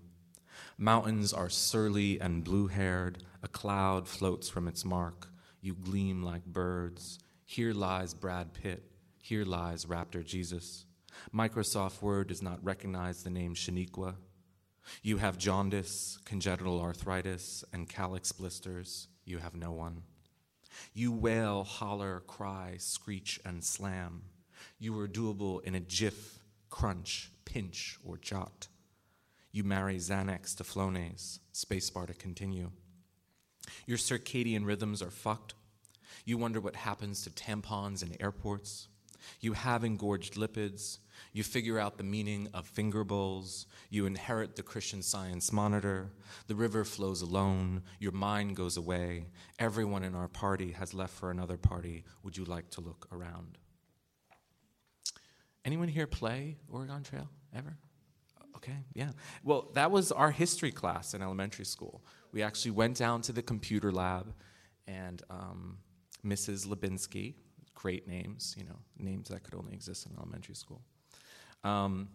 Mountains 0.77 1.33
are 1.33 1.49
surly 1.49 2.19
and 2.19 2.43
blue 2.43 2.67
haired. 2.67 3.23
A 3.43 3.47
cloud 3.47 4.07
floats 4.07 4.49
from 4.49 4.67
its 4.67 4.83
mark. 4.85 5.29
You 5.61 5.75
gleam 5.75 6.23
like 6.23 6.45
birds. 6.45 7.19
Here 7.45 7.73
lies 7.73 8.13
Brad 8.13 8.53
Pitt. 8.53 8.90
Here 9.21 9.45
lies 9.45 9.85
Raptor 9.85 10.25
Jesus. 10.25 10.85
Microsoft 11.33 12.01
Word 12.01 12.27
does 12.27 12.41
not 12.41 12.63
recognize 12.63 13.23
the 13.23 13.29
name 13.29 13.53
Shaniqua. 13.53 14.15
You 15.03 15.17
have 15.17 15.37
jaundice, 15.37 16.17
congenital 16.25 16.81
arthritis, 16.81 17.63
and 17.71 17.87
calyx 17.87 18.31
blisters. 18.31 19.07
You 19.23 19.37
have 19.37 19.55
no 19.55 19.71
one. 19.71 20.03
You 20.93 21.11
wail, 21.11 21.63
holler, 21.63 22.21
cry, 22.25 22.75
screech, 22.79 23.39
and 23.45 23.63
slam. 23.63 24.23
You 24.79 24.99
are 24.99 25.07
doable 25.07 25.63
in 25.63 25.75
a 25.75 25.79
jiff, 25.79 26.39
crunch, 26.69 27.29
pinch, 27.45 27.99
or 28.03 28.17
jot. 28.17 28.67
You 29.51 29.63
marry 29.63 29.97
Xanax 29.97 30.55
to 30.57 30.63
Flonase, 30.63 31.39
spacebar 31.53 32.07
to 32.07 32.13
continue. 32.13 32.71
Your 33.85 33.97
circadian 33.97 34.65
rhythms 34.65 35.01
are 35.01 35.11
fucked. 35.11 35.53
You 36.25 36.37
wonder 36.37 36.59
what 36.59 36.75
happens 36.75 37.23
to 37.23 37.29
tampons 37.29 38.01
in 38.01 38.19
airports. 38.19 38.87
You 39.39 39.53
have 39.53 39.83
engorged 39.83 40.35
lipids. 40.35 40.99
You 41.33 41.43
figure 41.43 41.79
out 41.79 41.97
the 41.97 42.03
meaning 42.03 42.49
of 42.53 42.67
finger 42.67 43.03
bowls. 43.03 43.67
You 43.89 44.05
inherit 44.05 44.55
the 44.55 44.63
Christian 44.63 45.01
science 45.01 45.51
monitor. 45.51 46.11
The 46.47 46.55
river 46.55 46.83
flows 46.83 47.21
alone. 47.21 47.83
Your 47.99 48.11
mind 48.11 48.55
goes 48.55 48.77
away. 48.77 49.27
Everyone 49.59 50.03
in 50.03 50.15
our 50.15 50.27
party 50.27 50.71
has 50.71 50.93
left 50.93 51.13
for 51.13 51.31
another 51.31 51.57
party. 51.57 52.03
Would 52.23 52.37
you 52.37 52.45
like 52.45 52.69
to 52.71 52.81
look 52.81 53.07
around? 53.11 53.57
Anyone 55.63 55.87
here 55.87 56.07
play 56.07 56.57
Oregon 56.69 57.03
Trail 57.03 57.29
ever? 57.55 57.77
Okay, 58.57 58.77
yeah. 58.93 59.09
Well, 59.43 59.71
that 59.73 59.89
was 59.89 60.11
our 60.11 60.31
history 60.31 60.71
class 60.71 61.13
in 61.13 61.21
elementary 61.21 61.65
school. 61.65 62.03
We 62.31 62.43
actually 62.43 62.71
went 62.71 62.97
down 62.97 63.21
to 63.23 63.31
the 63.31 63.41
computer 63.41 63.91
lab, 63.91 64.33
and 64.87 65.21
um, 65.31 65.77
Mrs. 66.25 66.67
Lebinsky, 66.67 67.35
great 67.81 68.07
names, 68.07 68.53
you 68.55 68.63
know, 68.63 68.77
names 68.99 69.29
that 69.29 69.41
could 69.41 69.55
only 69.55 69.73
exist 69.73 70.05
in 70.05 70.15
elementary 70.15 70.53
school. 70.53 70.83
Um, 71.63 72.09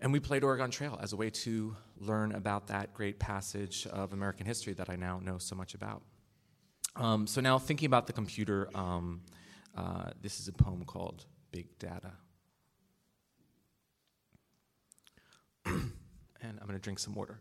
and 0.00 0.12
we 0.12 0.20
played 0.20 0.44
Oregon 0.44 0.70
Trail 0.70 0.98
as 1.02 1.14
a 1.14 1.16
way 1.16 1.30
to 1.30 1.74
learn 1.98 2.32
about 2.32 2.66
that 2.66 2.92
great 2.92 3.18
passage 3.18 3.86
of 3.86 4.12
American 4.12 4.44
history 4.44 4.74
that 4.74 4.90
I 4.90 4.96
now 4.96 5.18
know 5.18 5.38
so 5.38 5.56
much 5.56 5.72
about. 5.72 6.02
Um, 6.94 7.26
so 7.26 7.40
now, 7.40 7.58
thinking 7.58 7.86
about 7.86 8.06
the 8.06 8.12
computer, 8.12 8.68
um, 8.74 9.22
uh, 9.74 10.10
this 10.20 10.38
is 10.38 10.46
a 10.48 10.52
poem 10.52 10.84
called 10.84 11.24
Big 11.50 11.78
Data. 11.78 12.12
and 15.64 15.90
I'm 16.42 16.66
going 16.66 16.78
to 16.78 16.82
drink 16.82 16.98
some 16.98 17.14
water. 17.14 17.40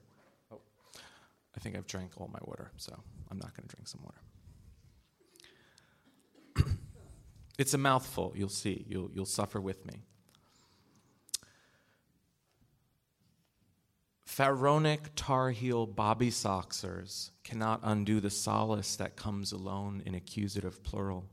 Oh, 0.54 0.62
I 1.56 1.60
think 1.60 1.76
I've 1.76 1.86
drank 1.86 2.12
all 2.16 2.30
my 2.32 2.40
water, 2.44 2.72
so 2.78 2.98
I'm 3.30 3.38
not 3.40 3.54
going 3.58 3.68
to 3.68 3.76
drink 3.76 3.90
some 3.90 4.02
water. 4.04 4.22
It's 7.58 7.74
a 7.74 7.78
mouthful, 7.78 8.34
you'll 8.36 8.50
see. 8.50 8.86
You'll, 8.88 9.12
you'll 9.14 9.26
suffer 9.26 9.62
with 9.62 9.86
me. 9.86 10.02
Pharaonic 14.26 15.12
tar 15.16 15.52
heel 15.52 15.86
bobby 15.86 16.32
soxers 16.32 17.30
cannot 17.44 17.82
undo 17.84 18.20
the 18.20 18.32
solace 18.32 18.96
that 18.96 19.16
comes 19.16 19.52
alone 19.52 20.02
in 20.08 20.16
accusative 20.16 20.84
plural. 20.84 21.30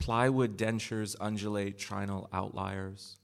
Plywood 0.00 0.56
dentures 0.56 1.14
undulate 1.20 1.78
trinal 1.78 2.28
outliers. 2.32 3.16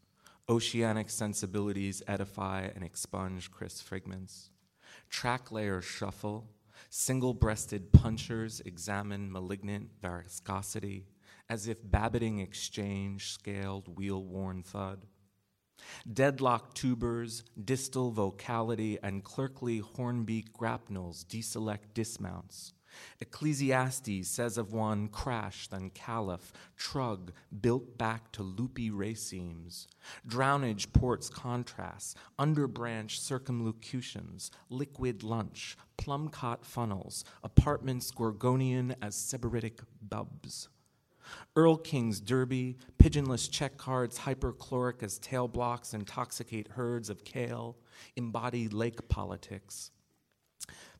Oceanic 0.48 1.10
sensibilities 1.10 2.00
edify 2.06 2.68
and 2.76 2.84
expunge 2.84 3.50
crisp 3.50 3.84
fragments. 3.84 4.50
Track 5.10 5.50
layers 5.50 5.84
shuffle. 5.84 6.48
Single 6.88 7.34
breasted 7.34 7.92
punchers 7.92 8.60
examine 8.60 9.32
malignant 9.32 9.90
viscosity 10.00 11.06
as 11.48 11.68
if 11.68 11.78
babbiting 11.82 12.38
exchange 12.38 13.32
scaled 13.32 13.96
wheel 13.96 14.22
worn 14.22 14.62
thud. 14.62 15.06
Deadlock 16.10 16.74
tubers, 16.74 17.44
distal 17.62 18.10
vocality, 18.10 18.98
and 19.02 19.22
clerkly 19.22 19.80
hornbeak 19.80 20.52
grapnels 20.52 21.24
deselect 21.24 21.94
dismounts. 21.94 22.72
Ecclesiastes 23.20 24.26
says 24.26 24.56
of 24.56 24.72
one 24.72 25.08
crash, 25.08 25.68
then 25.68 25.90
caliph, 25.90 26.52
trug, 26.78 27.30
built 27.60 27.98
back 27.98 28.32
to 28.32 28.42
loopy 28.42 28.90
racemes. 28.90 29.86
Drownage 30.26 30.92
ports 30.92 31.28
contrasts, 31.28 32.14
underbranch 32.38 33.18
circumlocutions, 33.18 34.50
liquid 34.70 35.22
lunch, 35.22 35.76
plum 35.98 36.28
cot 36.28 36.64
funnels, 36.64 37.24
apartments 37.44 38.10
Gorgonian 38.10 38.94
as 39.02 39.14
sybaritic 39.14 39.80
bubs. 40.00 40.68
Earl 41.54 41.76
King's 41.76 42.20
Derby, 42.20 42.76
pigeonless 42.98 43.48
check 43.48 43.76
cards, 43.76 44.18
hyperchloric 44.18 45.02
as 45.02 45.18
tail 45.18 45.48
blocks 45.48 45.94
intoxicate 45.94 46.68
herds 46.72 47.10
of 47.10 47.24
kale, 47.24 47.76
embody 48.16 48.68
lake 48.68 49.08
politics. 49.08 49.90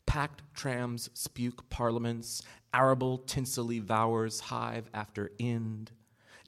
Packed 0.07 0.43
trams 0.55 1.11
spuke 1.15 1.69
parliaments, 1.69 2.43
arable 2.73 3.19
tinsely 3.19 3.81
vowers 3.81 4.41
hive 4.41 4.89
after 4.95 5.33
ind. 5.39 5.91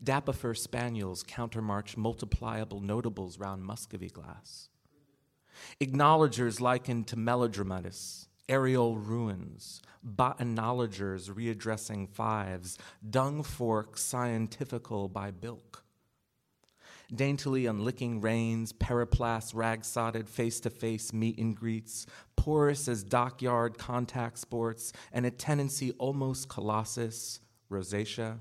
Dapifer 0.03 0.57
spaniels 0.57 1.25
countermarch 1.25 1.97
multipliable 1.97 2.81
notables 2.81 3.39
round 3.39 3.65
Muscovy 3.65 4.09
glass. 4.09 4.69
Acknowledgers 5.81 6.61
likened 6.61 7.09
to 7.09 7.17
melodramatists, 7.17 8.28
aerial 8.49 8.97
ruins, 8.97 9.83
botanologers 10.05 11.31
readdressing 11.31 12.09
fives, 12.09 12.79
dung 13.09 13.43
forks 13.43 14.03
scientifical 14.03 15.09
by 15.09 15.31
bilk. 15.31 15.85
Daintily 17.15 17.65
unlicking 17.65 18.21
reins, 18.21 18.73
periplast 18.73 19.55
rag 19.55 19.85
sodded 19.85 20.29
face 20.29 20.61
to 20.61 20.71
face 20.71 21.13
meet 21.13 21.39
and 21.39 21.57
greets, 21.57 22.07
porous 22.37 22.87
as 22.87 23.03
dockyard 23.03 23.79
contact 23.79 24.39
sports, 24.39 24.93
and 25.13 25.25
a 25.25 25.31
tendency 25.31 25.93
almost 25.93 26.51
colossus, 26.51 27.41
rosacea, 27.71 28.39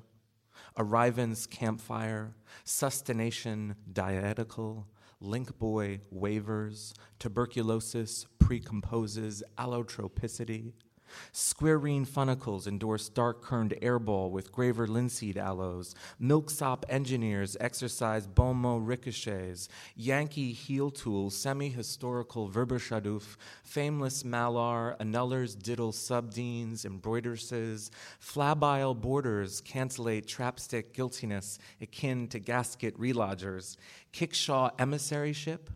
a 0.75 0.83
Riven's 0.83 1.47
campfire, 1.47 2.35
sustenation 2.65 3.75
dietical, 3.91 4.87
link 5.19 5.57
boy 5.57 6.00
waivers, 6.13 6.93
tuberculosis 7.19 8.25
precomposes 8.39 9.41
allotropicity, 9.57 10.74
Squarine 11.31 12.05
funicles 12.05 12.67
endorse 12.67 13.09
dark 13.09 13.41
kerned 13.41 13.73
airball 13.81 14.31
with 14.31 14.51
graver 14.51 14.87
linseed 14.87 15.37
aloes. 15.37 15.95
Milksop 16.19 16.85
engineers 16.89 17.57
exercise 17.59 18.27
bon 18.27 18.57
mot 18.57 18.85
ricochets. 18.85 19.67
Yankee 19.95 20.53
heel 20.53 20.89
tool, 20.91 21.29
semi 21.29 21.69
historical 21.69 22.49
Verberschaduf, 22.49 23.37
fameless 23.63 24.23
malar, 24.23 24.95
annullers 24.99 25.55
diddle 25.55 25.91
subdeans, 25.91 26.85
embroiderses. 26.85 27.89
Flabile 28.19 28.99
borders 28.99 29.61
cancellate 29.61 30.27
trapstick 30.27 30.93
guiltiness 30.93 31.59
akin 31.81 32.27
to 32.27 32.39
gasket 32.39 32.97
relodgers. 32.99 33.77
Kickshaw 34.13 34.75
emissaryship, 34.77 35.67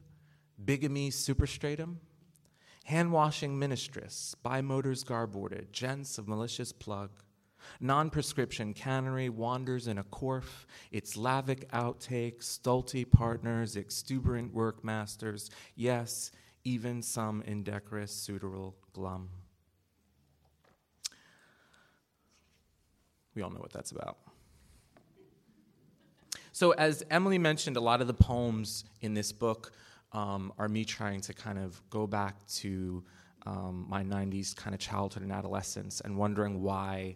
bigamy 0.63 1.11
superstratum. 1.11 1.97
Hand 2.85 3.11
washing 3.11 3.59
ministress, 3.59 4.33
bimotors 4.43 5.03
garboarded, 5.03 5.71
gents 5.71 6.17
of 6.17 6.27
malicious 6.27 6.71
plug. 6.71 7.11
Non 7.79 8.09
prescription 8.09 8.73
cannery 8.73 9.29
wanders 9.29 9.87
in 9.87 9.99
a 9.99 10.03
corf, 10.03 10.65
its 10.91 11.15
lavic 11.15 11.69
outtakes, 11.71 12.43
stulty 12.43 13.09
partners, 13.09 13.75
exuberant 13.75 14.53
workmasters. 14.53 15.49
Yes, 15.75 16.31
even 16.63 17.01
some 17.01 17.43
indecorous, 17.43 18.11
suitable 18.11 18.75
glum. 18.93 19.29
We 23.35 23.41
all 23.41 23.49
know 23.49 23.59
what 23.59 23.71
that's 23.71 23.91
about. 23.91 24.17
So, 26.51 26.71
as 26.71 27.03
Emily 27.09 27.37
mentioned, 27.37 27.77
a 27.77 27.81
lot 27.81 28.01
of 28.01 28.07
the 28.07 28.13
poems 28.13 28.83
in 28.99 29.13
this 29.13 29.31
book 29.31 29.71
um, 30.13 30.53
are 30.57 30.67
me 30.67 30.85
trying 30.85 31.21
to 31.21 31.33
kind 31.33 31.57
of 31.57 31.81
go 31.89 32.05
back 32.05 32.45
to 32.47 33.03
um, 33.45 33.85
my 33.89 34.03
90s 34.03 34.55
kind 34.55 34.73
of 34.73 34.79
childhood 34.79 35.23
and 35.23 35.31
adolescence 35.31 36.01
and 36.01 36.17
wondering 36.17 36.61
why, 36.61 37.15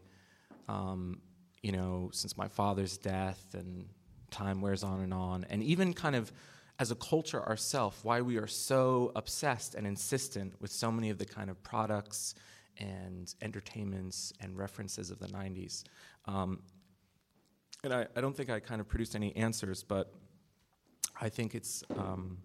um, 0.68 1.22
you 1.62 1.72
know, 1.72 2.10
since 2.14 2.38
my 2.38 2.48
father's 2.48 2.98
death 2.98 3.54
and 3.54 3.86
time 4.32 4.62
wears 4.62 4.84
on 4.84 5.02
and 5.02 5.14
on, 5.14 5.46
and 5.50 5.62
even 5.64 5.94
kind 5.94 6.16
of 6.16 6.32
as 6.80 6.92
a 6.92 6.96
culture 6.96 7.42
ourselves, 7.44 7.98
why 8.04 8.22
we 8.22 8.38
are 8.38 8.48
so 8.48 9.12
obsessed 9.16 9.76
and 9.76 9.88
insistent 9.88 10.54
with 10.60 10.72
so 10.72 10.92
many 10.92 11.10
of 11.10 11.18
the 11.18 11.26
kind 11.26 11.50
of 11.50 11.62
products 11.64 12.36
and 12.78 13.34
entertainments 13.42 14.34
and 14.42 14.58
references 14.58 15.10
of 15.10 15.20
the 15.20 15.28
90s. 15.28 15.84
Um, 16.26 16.60
and 17.84 17.94
I, 17.94 18.08
I, 18.16 18.20
don't 18.20 18.36
think 18.36 18.50
I 18.50 18.60
kind 18.60 18.82
of 18.82 18.90
produced 18.90 19.16
any 19.16 19.34
answers, 19.36 19.84
but 19.84 20.12
I 21.22 21.30
think 21.30 21.56
it's. 21.56 21.84
Um, 21.96 22.40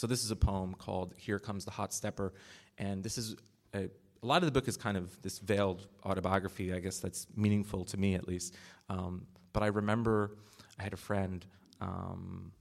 so, 0.00 0.06
this 0.06 0.24
is 0.24 0.30
a 0.30 0.36
poem 0.36 0.72
called 0.72 1.12
Here 1.18 1.38
Comes 1.38 1.66
the 1.66 1.70
Hot 1.72 1.92
Stepper, 1.92 2.32
and 2.78 3.04
this 3.04 3.18
is 3.18 3.36
a, 3.74 3.80
a, 3.80 4.26
lot 4.26 4.38
of 4.38 4.46
the 4.46 4.50
book 4.50 4.66
is 4.66 4.78
kind 4.78 4.96
of 4.96 5.20
this 5.20 5.38
veiled 5.40 5.88
autobiography, 6.06 6.72
I 6.72 6.78
guess 6.80 7.00
that's 7.00 7.26
meaningful 7.36 7.84
to 7.84 7.98
me 7.98 8.14
at 8.14 8.26
least. 8.26 8.54
Um, 8.88 9.26
but 9.52 9.62
I 9.62 9.66
remember 9.66 10.38
I 10.78 10.84
had 10.84 10.94
a 10.94 10.96
friend. 10.96 11.44
Um, 11.82 12.52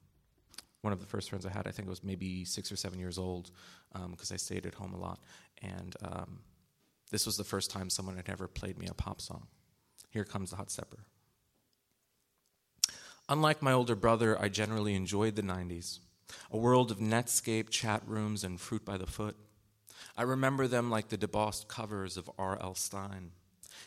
one 0.81 0.91
of 0.91 0.99
the 0.99 1.05
first 1.05 1.29
friends 1.29 1.45
I 1.45 1.49
had, 1.49 1.65
I 1.65 1.71
think, 1.71 1.87
it 1.87 1.89
was 1.89 2.03
maybe 2.03 2.43
six 2.43 2.73
or 2.73 2.75
seven 2.75 2.99
years 2.99 3.17
old, 3.17 3.51
because 3.93 4.31
um, 4.31 4.33
I 4.33 4.35
stayed 4.35 4.65
at 4.65 4.73
home 4.73 4.93
a 4.93 4.99
lot. 4.99 5.21
And 5.61 5.95
um, 6.03 6.39
this 7.09 7.25
was 7.25 7.37
the 7.37 7.45
first 7.45 7.71
time 7.71 7.89
someone 7.89 8.17
had 8.17 8.27
ever 8.27 8.49
played 8.49 8.77
me 8.77 8.87
a 8.87 8.93
pop 8.93 9.21
song. 9.21 9.47
Here 10.09 10.25
comes 10.25 10.49
the 10.49 10.57
hot 10.57 10.71
stepper. 10.71 11.05
Unlike 13.29 13.61
my 13.61 13.71
older 13.71 13.95
brother, 13.95 14.37
I 14.37 14.49
generally 14.49 14.93
enjoyed 14.93 15.37
the 15.37 15.41
90s, 15.41 15.99
a 16.51 16.57
world 16.57 16.91
of 16.91 16.99
Netscape 16.99 17.69
chat 17.69 18.01
rooms 18.05 18.43
and 18.43 18.59
fruit 18.59 18.85
by 18.85 18.97
the 18.97 19.07
foot. 19.07 19.35
I 20.17 20.23
remember 20.23 20.67
them 20.67 20.89
like 20.89 21.09
the 21.09 21.17
debossed 21.17 21.67
covers 21.67 22.17
of 22.17 22.29
R.L. 22.37 22.75
Stine. 22.75 23.31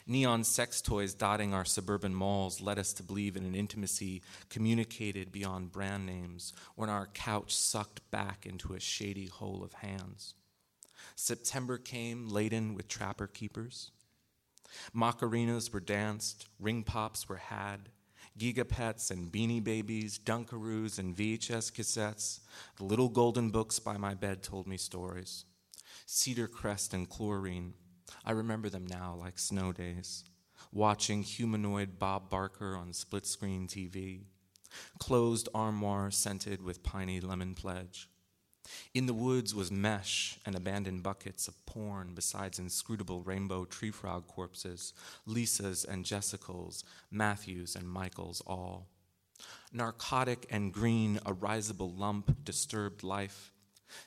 Neon 0.06 0.44
sex 0.44 0.80
toys 0.80 1.14
dotting 1.14 1.54
our 1.54 1.64
suburban 1.64 2.14
malls 2.14 2.60
led 2.60 2.78
us 2.78 2.92
to 2.94 3.02
believe 3.02 3.36
in 3.36 3.44
an 3.44 3.54
intimacy 3.54 4.22
communicated 4.48 5.30
beyond 5.30 5.72
brand 5.72 6.06
names 6.06 6.52
when 6.74 6.88
our 6.88 7.06
couch 7.06 7.54
sucked 7.54 8.10
back 8.10 8.46
into 8.46 8.74
a 8.74 8.80
shady 8.80 9.26
hole 9.26 9.62
of 9.62 9.74
hands. 9.74 10.34
September 11.14 11.78
came 11.78 12.28
laden 12.28 12.74
with 12.74 12.88
trapper 12.88 13.26
keepers. 13.26 13.90
Macarenas 14.94 15.72
were 15.72 15.80
danced, 15.80 16.46
ring 16.58 16.82
pops 16.82 17.28
were 17.28 17.36
had, 17.36 17.90
gigapets 18.38 19.10
and 19.10 19.30
beanie 19.30 19.62
babies, 19.62 20.18
dunkaroos 20.18 20.98
and 20.98 21.16
VHS 21.16 21.72
cassettes. 21.72 22.40
The 22.76 22.84
little 22.84 23.08
golden 23.08 23.50
books 23.50 23.78
by 23.78 23.96
my 23.96 24.14
bed 24.14 24.42
told 24.42 24.66
me 24.66 24.76
stories. 24.76 25.44
Cedar 26.06 26.48
crest 26.48 26.94
and 26.94 27.08
chlorine. 27.08 27.74
I 28.24 28.32
remember 28.32 28.68
them 28.68 28.86
now 28.86 29.16
like 29.18 29.38
snow 29.38 29.72
days. 29.72 30.24
Watching 30.72 31.22
humanoid 31.22 31.98
Bob 31.98 32.30
Barker 32.30 32.76
on 32.76 32.92
split 32.92 33.26
screen 33.26 33.66
TV. 33.66 34.24
Closed 34.98 35.48
armoire 35.54 36.10
scented 36.10 36.62
with 36.62 36.82
piney 36.82 37.20
lemon 37.20 37.54
pledge. 37.54 38.08
In 38.94 39.06
the 39.06 39.14
woods 39.14 39.54
was 39.54 39.70
mesh 39.70 40.38
and 40.44 40.54
abandoned 40.54 41.02
buckets 41.02 41.48
of 41.48 41.64
porn, 41.66 42.12
besides 42.14 42.58
inscrutable 42.58 43.22
rainbow 43.22 43.64
tree 43.64 43.90
frog 43.90 44.26
corpses, 44.26 44.92
Lisas 45.26 45.86
and 45.86 46.04
Jessicals, 46.04 46.84
Matthews 47.10 47.74
and 47.74 47.88
Michaels 47.88 48.42
all. 48.46 48.88
Narcotic 49.72 50.46
and 50.50 50.72
green, 50.72 51.18
a 51.24 51.32
risible 51.32 51.90
lump 51.90 52.44
disturbed 52.44 53.02
life, 53.02 53.52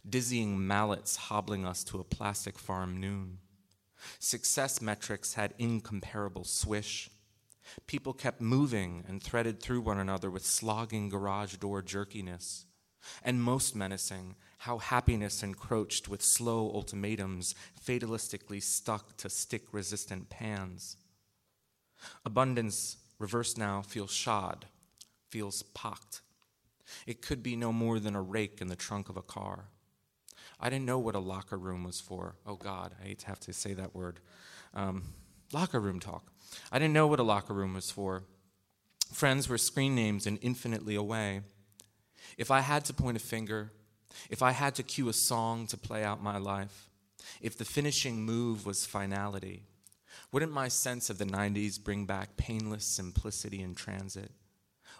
dizzying 0.08 0.66
mallets 0.66 1.16
hobbling 1.16 1.66
us 1.66 1.84
to 1.86 2.00
a 2.00 2.04
plastic 2.04 2.58
farm 2.58 3.00
noon. 3.00 3.39
Success 4.20 4.82
metrics 4.82 5.34
had 5.34 5.54
incomparable 5.58 6.44
swish. 6.44 7.10
People 7.88 8.13
kept 8.13 8.42
moving 8.42 9.04
and 9.08 9.22
threaded 9.22 9.60
through 9.60 9.82
one 9.82 9.98
another 9.98 10.30
with 10.30 10.46
slogging 10.46 11.10
garage 11.10 11.56
door 11.56 11.82
jerkiness. 11.82 12.66
And 13.24 13.42
most 13.42 13.76
menacing, 13.76 14.36
how 14.60 14.78
happiness 14.78 15.44
encroached 15.44 16.08
with 16.08 16.22
slow 16.22 16.72
ultimatums 16.74 17.56
fatalistically 17.86 18.62
stuck 18.62 19.18
to 19.18 19.30
stick 19.30 19.63
resistant 19.72 20.30
pans. 20.30 20.98
Abundance, 22.26 22.98
reversed 23.20 23.58
now, 23.58 23.82
feels 23.82 24.12
shod, 24.12 24.65
feels 25.30 25.63
pocked. 25.63 26.22
It 27.06 27.22
could 27.22 27.41
be 27.41 27.56
no 27.56 27.74
more 27.74 28.00
than 28.00 28.15
a 28.15 28.22
rake 28.22 28.62
in 28.62 28.68
the 28.68 28.76
trunk 28.76 29.10
of 29.10 29.18
a 29.18 29.22
car. 29.22 29.65
I 30.60 30.70
didn't 30.70 30.86
know 30.86 31.00
what 31.00 31.15
a 31.15 31.20
locker 31.20 31.58
room 31.58 31.84
was 31.84 32.00
for. 32.00 32.36
Oh 32.46 32.56
God, 32.56 32.94
I 33.02 33.08
hate 33.08 33.20
to 33.20 33.28
have 33.28 33.39
to 33.41 33.54
say 33.54 33.74
that 33.74 33.96
word. 33.96 34.20
Um, 34.74 35.04
locker 35.52 35.80
room 35.80 36.00
talk. 36.00 36.32
I 36.72 36.80
didn't 36.80 36.94
know 36.94 37.08
what 37.08 37.20
a 37.20 37.24
locker 37.24 37.54
room 37.54 37.74
was 37.74 37.91
for. 37.91 38.24
Friends 39.12 39.50
were 39.50 39.58
screen 39.58 39.96
names 39.96 40.26
and 40.26 40.39
infinitely 40.41 40.96
away. 40.96 41.41
If 42.38 42.52
I 42.52 42.62
had 42.62 42.86
to 42.86 42.94
point 42.94 43.18
a 43.18 43.20
finger, 43.20 43.72
if 44.30 44.41
I 44.41 44.51
had 44.51 44.75
to 44.75 44.84
cue 44.84 45.10
a 45.10 45.13
song 45.13 45.67
to 45.67 45.78
play 45.78 46.04
out 46.04 46.23
my 46.23 46.38
life, 46.38 46.89
if 47.41 47.58
the 47.58 47.65
finishing 47.65 48.23
move 48.23 48.65
was 48.65 48.86
finality, 48.86 49.63
wouldn't 50.32 50.51
my 50.51 50.67
sense 50.67 51.10
of 51.10 51.17
the 51.17 51.25
90s 51.25 51.84
bring 51.84 52.06
back 52.06 52.38
painless 52.38 52.86
simplicity 52.86 53.62
in 53.62 53.75
transit? 53.75 54.32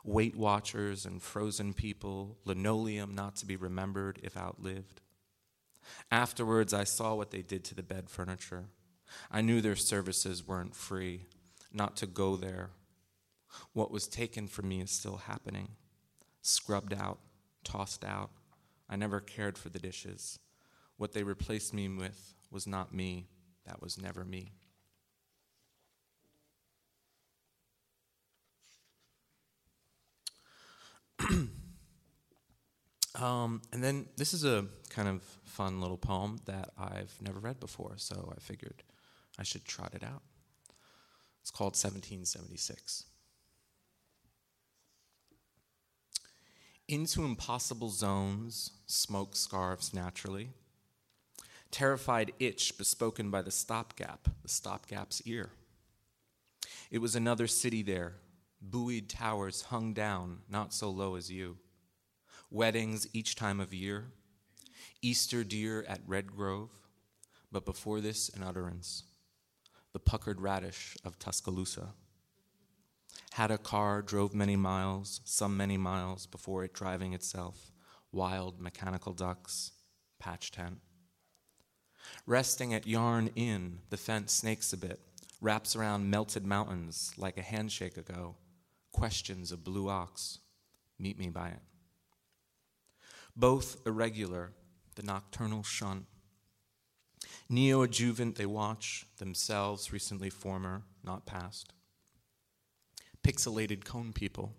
Weight 0.04 0.36
Watchers 0.36 1.06
and 1.06 1.22
frozen 1.22 1.74
people, 1.74 2.38
linoleum 2.46 3.16
not 3.16 3.36
to 3.38 3.46
be 3.46 3.56
remembered 3.56 4.20
if 4.22 4.38
outlived. 4.38 5.02
Afterwards, 6.12 6.74
I 6.74 6.84
saw 6.84 7.16
what 7.16 7.32
they 7.32 7.42
did 7.42 7.64
to 7.66 7.76
the 7.76 7.84
bed 7.84 8.10
furniture. 8.10 8.66
I 9.32 9.42
knew 9.42 9.62
their 9.62 9.76
services 9.76 10.48
weren't 10.48 10.76
free, 10.76 11.26
not 11.74 11.96
to 11.98 12.08
go 12.08 12.36
there. 12.36 12.70
What 13.74 13.92
was 13.92 14.08
taken 14.08 14.48
from 14.48 14.70
me 14.70 14.82
is 14.82 14.92
still 14.92 15.18
happening 15.18 15.70
scrubbed 16.42 16.94
out, 16.94 17.18
tossed 17.64 18.06
out. 18.06 18.30
I 18.90 18.96
never 18.96 19.20
cared 19.20 19.58
for 19.58 19.70
the 19.70 19.80
dishes. 19.80 20.40
What 20.98 21.14
they 21.14 21.24
replaced 21.24 21.74
me 21.74 21.90
with 21.90 22.34
was 22.52 22.68
not 22.68 22.94
me, 22.94 23.28
that 23.66 23.82
was 23.82 23.98
never 23.98 24.24
me. 24.24 24.52
um, 33.16 33.62
and 33.74 33.84
then 33.84 34.08
this 34.18 34.34
is 34.34 34.46
a 34.46 34.66
kind 34.90 35.08
of 35.08 35.24
fun 35.44 35.82
little 35.82 35.98
poem 35.98 36.40
that 36.46 36.70
I've 36.78 37.16
never 37.22 37.40
read 37.40 37.60
before, 37.60 37.96
so 37.98 38.32
I 38.36 38.40
figured 38.40 38.84
I 39.40 39.44
should 39.44 39.66
trot 39.66 39.94
it 39.94 40.04
out. 40.04 40.22
It's 41.42 41.52
called 41.52 41.74
1776. 41.74 43.06
Into 46.88 47.24
impossible 47.24 47.90
zones, 47.90 48.72
smoke 48.86 49.36
scarves 49.36 49.94
naturally. 49.94 50.50
Terrified 51.72 52.32
itch 52.40 52.78
bespoken 52.78 53.32
by 53.32 53.42
the 53.42 53.52
stopgap, 53.52 54.30
the 54.44 54.50
stopgap's 54.50 55.22
ear. 55.26 55.50
It 56.92 57.00
was 57.00 57.16
another 57.16 57.48
city 57.48 57.82
there, 57.82 58.14
buoyed 58.62 59.10
towers 59.10 59.64
hung 59.64 59.94
down, 59.94 60.40
not 60.50 60.74
so 60.74 60.90
low 60.90 61.16
as 61.16 61.32
you. 61.32 61.58
Weddings 62.52 63.08
each 63.14 63.36
time 63.36 63.60
of 63.60 63.74
year, 63.74 64.06
Easter 65.02 65.44
deer 65.44 65.84
at 65.88 66.02
Red 66.06 66.28
Grove, 66.28 66.70
but 67.52 67.66
before 67.66 68.02
this, 68.02 68.30
an 68.30 68.44
utterance 68.44 69.04
the 69.94 70.00
puckered 70.00 70.42
radish 70.42 70.98
of 71.06 71.18
Tuscaloosa 71.18 71.94
had 73.36 73.52
a 73.52 73.58
car, 73.58 74.02
drove 74.02 74.34
many 74.34 74.56
miles, 74.56 75.20
some 75.26 75.58
many 75.58 75.76
miles 75.76 76.26
before 76.26 76.64
it 76.64 76.74
driving 76.74 77.12
itself, 77.12 77.74
wild 78.14 78.62
mechanical 78.62 79.12
ducks, 79.12 79.74
patch 80.20 80.52
tent. 80.52 80.78
Resting 82.26 82.74
at 82.74 82.88
Yarn 82.88 83.30
Inn, 83.36 83.80
the 83.90 83.98
fence 83.98 84.32
snakes 84.32 84.72
a 84.72 84.78
bit, 84.78 85.02
wraps 85.42 85.76
around 85.76 86.10
melted 86.10 86.46
mountains 86.46 87.12
like 87.18 87.38
a 87.38 87.42
handshake 87.42 87.98
ago, 87.98 88.38
questions 88.94 89.52
of 89.52 89.66
blue 89.66 89.90
ox, 89.90 90.40
meet 90.98 91.20
me 91.20 91.28
by 91.28 91.50
it. 91.50 91.62
Both 93.36 93.86
irregular, 93.86 94.54
the 94.96 95.04
nocturnal 95.04 95.64
shunt. 95.64 96.06
Neo 97.50 97.82
adjuvant 97.82 98.38
they 98.38 98.46
watch, 98.46 99.06
themselves 99.18 99.92
recently 99.92 100.30
former, 100.30 100.84
not 101.04 101.26
past 101.26 101.74
pixelated 103.26 103.84
cone 103.84 104.14
people. 104.14 104.54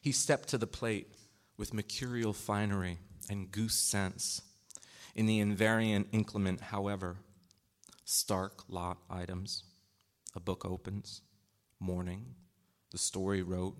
He 0.00 0.10
stepped 0.10 0.48
to 0.48 0.58
the 0.58 0.66
plate 0.66 1.14
with 1.56 1.72
mercurial 1.72 2.32
finery 2.32 2.98
and 3.28 3.52
goose 3.52 3.76
sense. 3.76 4.42
In 5.14 5.26
the 5.26 5.40
invariant 5.40 6.06
inclement, 6.10 6.60
however, 6.60 7.18
stark 8.04 8.64
lot 8.68 8.98
items. 9.08 9.62
A 10.34 10.40
book 10.40 10.64
opens, 10.64 11.22
morning, 11.78 12.34
the 12.90 12.98
story 12.98 13.42
wrote, 13.42 13.76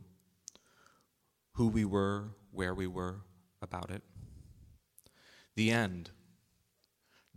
who 1.54 1.66
we 1.66 1.84
were, 1.84 2.28
where 2.52 2.74
we 2.74 2.86
were, 2.86 3.22
about 3.60 3.90
it. 3.90 4.02
The 5.56 5.72
end. 5.72 6.10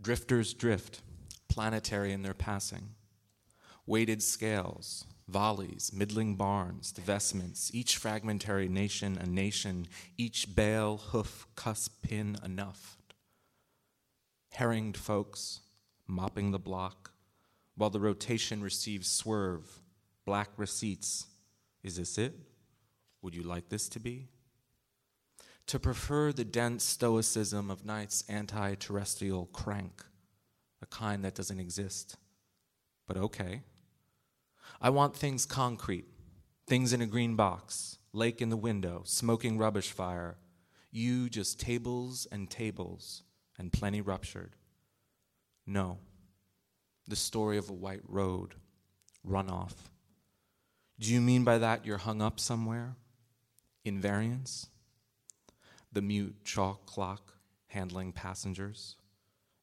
Drifters 0.00 0.54
drift, 0.54 1.02
planetary 1.48 2.12
in 2.12 2.22
their 2.22 2.34
passing. 2.34 2.90
Weighted 3.86 4.22
scales, 4.22 5.04
volleys, 5.28 5.90
middling 5.92 6.36
barns, 6.36 6.92
divestments, 6.92 7.70
each 7.72 7.96
fragmentary 7.96 8.68
nation 8.68 9.18
a 9.18 9.26
nation, 9.26 9.86
each 10.18 10.54
bale, 10.54 10.98
hoof, 10.98 11.46
cusp, 11.54 12.02
pin 12.02 12.36
enough. 12.44 12.98
Herringed 14.56 14.96
folks, 14.96 15.60
mopping 16.06 16.50
the 16.50 16.58
block, 16.58 17.12
while 17.76 17.90
the 17.90 18.00
rotation 18.00 18.62
receives 18.62 19.10
swerve, 19.10 19.80
black 20.24 20.50
receipts. 20.56 21.26
Is 21.82 21.96
this 21.96 22.18
it? 22.18 22.34
Would 23.22 23.34
you 23.34 23.42
like 23.42 23.68
this 23.68 23.88
to 23.90 24.00
be? 24.00 24.28
To 25.68 25.78
prefer 25.78 26.32
the 26.32 26.44
dense 26.44 26.84
stoicism 26.84 27.70
of 27.70 27.86
night's 27.86 28.22
anti 28.28 28.74
terrestrial 28.74 29.46
crank, 29.46 30.04
a 30.82 30.86
kind 30.86 31.24
that 31.24 31.34
doesn't 31.34 31.58
exist. 31.58 32.16
But 33.06 33.16
okay. 33.16 33.62
I 34.84 34.90
want 34.90 35.16
things 35.16 35.46
concrete, 35.46 36.04
things 36.66 36.92
in 36.92 37.00
a 37.00 37.06
green 37.06 37.36
box, 37.36 37.96
lake 38.12 38.42
in 38.42 38.50
the 38.50 38.56
window, 38.58 39.00
smoking 39.06 39.56
rubbish 39.56 39.90
fire. 39.90 40.36
You 40.90 41.30
just 41.30 41.58
tables 41.58 42.26
and 42.30 42.50
tables, 42.50 43.22
and 43.56 43.72
plenty 43.72 44.02
ruptured. 44.02 44.56
No. 45.66 46.00
The 47.08 47.16
story 47.16 47.56
of 47.56 47.70
a 47.70 47.72
white 47.72 48.02
road, 48.06 48.56
runoff. 49.26 49.72
Do 51.00 51.10
you 51.14 51.22
mean 51.22 51.44
by 51.44 51.56
that 51.56 51.86
you're 51.86 51.96
hung 51.96 52.20
up 52.20 52.38
somewhere? 52.38 52.96
Invariance? 53.86 54.66
The 55.94 56.02
mute 56.02 56.44
chalk 56.44 56.84
clock 56.84 57.32
handling 57.68 58.12
passengers? 58.12 58.96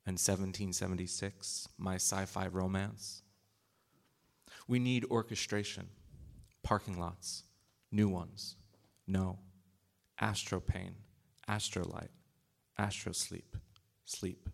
And 0.03 0.13
1776, 0.13 1.69
my 1.77 1.97
sci 1.97 2.25
fi 2.25 2.47
romance? 2.47 3.20
We 4.71 4.79
need 4.79 5.03
orchestration, 5.11 5.89
parking 6.63 6.97
lots, 6.97 7.43
new 7.91 8.07
ones. 8.07 8.55
No. 9.05 9.39
Astropane, 10.21 10.93
astrolight, 11.49 12.07
astrosleep, 12.79 13.43
sleep. 14.05 14.47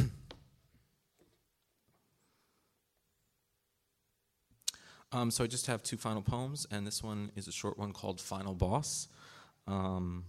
um, 5.11 5.33
so 5.33 5.43
I 5.43 5.49
just 5.49 5.67
have 5.67 5.83
two 5.83 5.97
final 5.97 6.23
poems, 6.23 6.65
and 6.71 6.87
this 6.87 7.03
one 7.03 7.33
is 7.35 7.49
a 7.49 7.53
short 7.53 7.77
one 7.77 7.93
called 7.93 8.21
Final 8.21 8.55
Boss. 8.55 9.09
Um, 9.67 10.27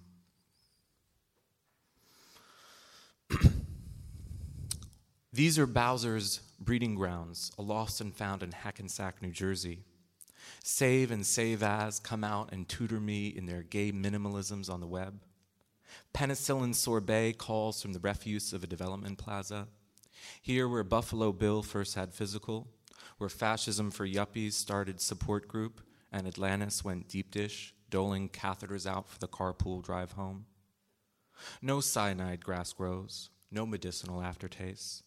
These 5.31 5.59
are 5.59 5.67
Bowser's 5.67 6.41
breeding 6.59 6.95
grounds, 6.95 7.51
a 7.59 7.61
lost 7.61 8.01
and 8.01 8.15
found 8.15 8.41
in 8.41 8.51
Hackensack, 8.51 9.21
New 9.21 9.29
Jersey. 9.29 9.83
Save 10.63 11.11
and 11.11 11.23
save 11.23 11.61
as 11.61 11.99
come 11.99 12.23
out 12.23 12.51
and 12.51 12.67
tutor 12.67 12.99
me 12.99 13.27
in 13.27 13.45
their 13.45 13.61
gay 13.61 13.91
minimalisms 13.91 14.71
on 14.71 14.79
the 14.79 14.87
web. 14.87 15.21
Penicillin 16.15 16.73
sorbet 16.73 17.33
calls 17.37 17.79
from 17.79 17.93
the 17.93 17.99
refuse 17.99 18.53
of 18.53 18.63
a 18.63 18.67
development 18.67 19.19
plaza. 19.19 19.67
Here, 20.41 20.67
where 20.67 20.83
Buffalo 20.83 21.31
Bill 21.31 21.61
first 21.61 21.93
had 21.93 22.11
physical, 22.11 22.67
where 23.19 23.29
fascism 23.29 23.91
for 23.91 24.07
yuppies 24.07 24.53
started 24.53 24.99
support 24.99 25.47
group, 25.47 25.79
and 26.11 26.25
Atlantis 26.25 26.83
went 26.83 27.07
deep 27.07 27.29
dish, 27.29 27.75
doling 27.91 28.29
catheters 28.29 28.87
out 28.87 29.07
for 29.07 29.19
the 29.19 29.27
carpool 29.27 29.83
drive 29.83 30.13
home. 30.13 30.47
No 31.61 31.81
cyanide 31.81 32.43
grass 32.43 32.73
grows, 32.73 33.29
no 33.51 33.67
medicinal 33.67 34.23
aftertaste. 34.23 35.03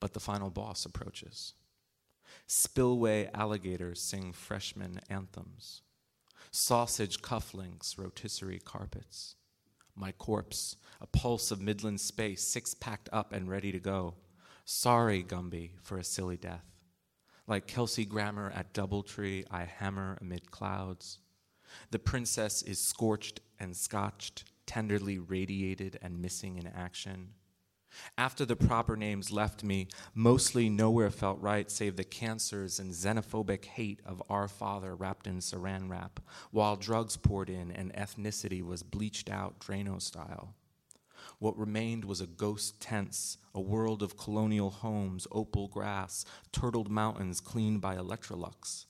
But 0.00 0.14
the 0.14 0.20
final 0.20 0.50
boss 0.50 0.84
approaches. 0.84 1.54
Spillway 2.46 3.30
alligators 3.34 4.00
sing 4.00 4.32
freshman 4.32 5.00
anthems. 5.08 5.82
Sausage 6.50 7.20
cufflinks, 7.20 7.98
rotisserie 7.98 8.60
carpets. 8.60 9.34
My 9.94 10.12
corpse, 10.12 10.76
a 11.00 11.06
pulse 11.06 11.50
of 11.50 11.60
midland 11.60 12.00
space, 12.00 12.42
six 12.42 12.74
packed 12.74 13.08
up 13.12 13.32
and 13.32 13.48
ready 13.48 13.72
to 13.72 13.80
go. 13.80 14.14
Sorry, 14.64 15.22
Gumby, 15.24 15.72
for 15.82 15.98
a 15.98 16.04
silly 16.04 16.36
death. 16.36 16.64
Like 17.46 17.66
Kelsey 17.66 18.04
Grammer 18.04 18.52
at 18.54 18.74
Doubletree, 18.74 19.44
I 19.50 19.64
hammer 19.64 20.18
amid 20.20 20.50
clouds. 20.50 21.18
The 21.90 21.98
princess 21.98 22.62
is 22.62 22.78
scorched 22.78 23.40
and 23.58 23.76
scotched, 23.76 24.44
tenderly 24.66 25.18
radiated 25.18 25.98
and 26.02 26.20
missing 26.20 26.56
in 26.56 26.66
action. 26.66 27.30
After 28.16 28.44
the 28.44 28.56
proper 28.56 28.96
names 28.96 29.30
left 29.30 29.62
me, 29.62 29.88
mostly 30.14 30.68
nowhere 30.68 31.10
felt 31.10 31.40
right 31.40 31.70
save 31.70 31.96
the 31.96 32.04
cancers 32.04 32.78
and 32.78 32.92
xenophobic 32.92 33.64
hate 33.64 34.00
of 34.04 34.22
our 34.28 34.48
father 34.48 34.96
wrapped 34.96 35.26
in 35.26 35.38
saran 35.38 35.88
wrap, 35.88 36.20
while 36.50 36.76
drugs 36.76 37.16
poured 37.16 37.48
in 37.48 37.70
and 37.70 37.92
ethnicity 37.94 38.62
was 38.62 38.82
bleached 38.82 39.30
out 39.30 39.58
Drano 39.60 40.02
style. 40.02 40.54
What 41.38 41.58
remained 41.58 42.04
was 42.04 42.20
a 42.20 42.26
ghost 42.26 42.80
tense, 42.80 43.38
a 43.54 43.60
world 43.60 44.02
of 44.02 44.16
colonial 44.16 44.70
homes, 44.70 45.26
opal 45.30 45.68
grass, 45.68 46.24
turtled 46.52 46.90
mountains 46.90 47.40
cleaned 47.40 47.80
by 47.80 47.96
Electrolux. 47.96 48.86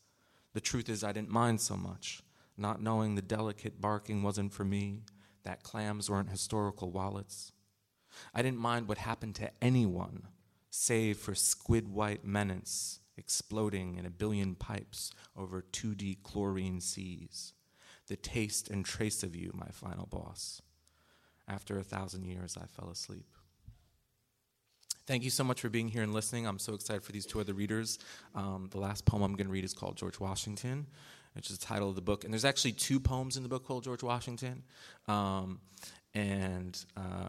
The 0.54 0.60
truth 0.60 0.88
is, 0.88 1.04
I 1.04 1.12
didn't 1.12 1.30
mind 1.30 1.60
so 1.60 1.76
much, 1.76 2.22
not 2.56 2.82
knowing 2.82 3.14
the 3.14 3.22
delicate 3.22 3.80
barking 3.80 4.22
wasn't 4.22 4.52
for 4.52 4.64
me, 4.64 5.02
that 5.42 5.62
clams 5.62 6.08
weren't 6.08 6.30
historical 6.30 6.90
wallets. 6.90 7.52
I 8.34 8.42
didn't 8.42 8.58
mind 8.58 8.88
what 8.88 8.98
happened 8.98 9.34
to 9.36 9.50
anyone, 9.62 10.28
save 10.70 11.18
for 11.18 11.34
squid 11.34 11.88
white 11.88 12.24
menace 12.24 13.00
exploding 13.18 13.96
in 13.96 14.06
a 14.06 14.10
billion 14.10 14.54
pipes 14.54 15.12
over 15.36 15.62
2D 15.72 16.22
chlorine 16.22 16.80
seas. 16.80 17.52
The 18.06 18.16
taste 18.16 18.70
and 18.70 18.84
trace 18.84 19.22
of 19.22 19.36
you, 19.36 19.50
my 19.54 19.68
final 19.72 20.06
boss. 20.06 20.62
After 21.46 21.78
a 21.78 21.84
thousand 21.84 22.24
years, 22.24 22.56
I 22.56 22.66
fell 22.66 22.90
asleep. 22.90 23.26
Thank 25.06 25.24
you 25.24 25.30
so 25.30 25.42
much 25.42 25.60
for 25.60 25.70
being 25.70 25.88
here 25.88 26.02
and 26.02 26.12
listening. 26.12 26.46
I'm 26.46 26.58
so 26.58 26.74
excited 26.74 27.02
for 27.02 27.12
these 27.12 27.26
two 27.26 27.40
other 27.40 27.54
readers. 27.54 27.98
Um, 28.34 28.68
the 28.70 28.78
last 28.78 29.04
poem 29.04 29.22
I'm 29.22 29.32
going 29.32 29.46
to 29.46 29.52
read 29.52 29.64
is 29.64 29.72
called 29.72 29.96
George 29.96 30.20
Washington, 30.20 30.86
which 31.34 31.50
is 31.50 31.58
the 31.58 31.64
title 31.64 31.88
of 31.88 31.94
the 31.94 32.02
book. 32.02 32.24
And 32.24 32.32
there's 32.32 32.44
actually 32.44 32.72
two 32.72 33.00
poems 33.00 33.36
in 33.36 33.42
the 33.42 33.48
book 33.48 33.66
called 33.66 33.84
George 33.84 34.02
Washington. 34.02 34.64
Um, 35.06 35.60
and 36.14 36.84
uh, 36.96 37.28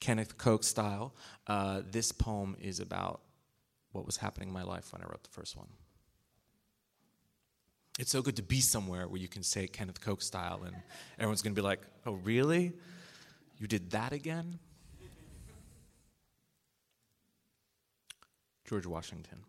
Kenneth 0.00 0.38
Koch 0.38 0.64
style, 0.64 1.14
uh, 1.46 1.82
this 1.90 2.10
poem 2.10 2.56
is 2.60 2.80
about 2.80 3.20
what 3.92 4.06
was 4.06 4.16
happening 4.16 4.48
in 4.48 4.54
my 4.54 4.62
life 4.62 4.92
when 4.92 5.02
I 5.02 5.04
wrote 5.04 5.22
the 5.22 5.30
first 5.30 5.56
one. 5.56 5.68
It's 7.98 8.10
so 8.10 8.22
good 8.22 8.36
to 8.36 8.42
be 8.42 8.60
somewhere 8.60 9.06
where 9.08 9.20
you 9.20 9.28
can 9.28 9.42
say 9.42 9.66
Kenneth 9.66 10.00
Koch 10.00 10.22
style, 10.22 10.62
and 10.64 10.74
everyone's 11.18 11.42
going 11.42 11.54
to 11.54 11.60
be 11.60 11.64
like, 11.64 11.80
oh, 12.06 12.12
really? 12.12 12.72
You 13.58 13.66
did 13.66 13.90
that 13.90 14.12
again? 14.12 14.58
George 18.64 18.86
Washington. 18.86 19.40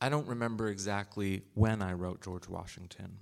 I 0.00 0.08
don't 0.08 0.26
remember 0.26 0.68
exactly 0.68 1.42
when 1.54 1.82
I 1.82 1.92
wrote 1.92 2.22
George 2.22 2.48
Washington. 2.48 3.18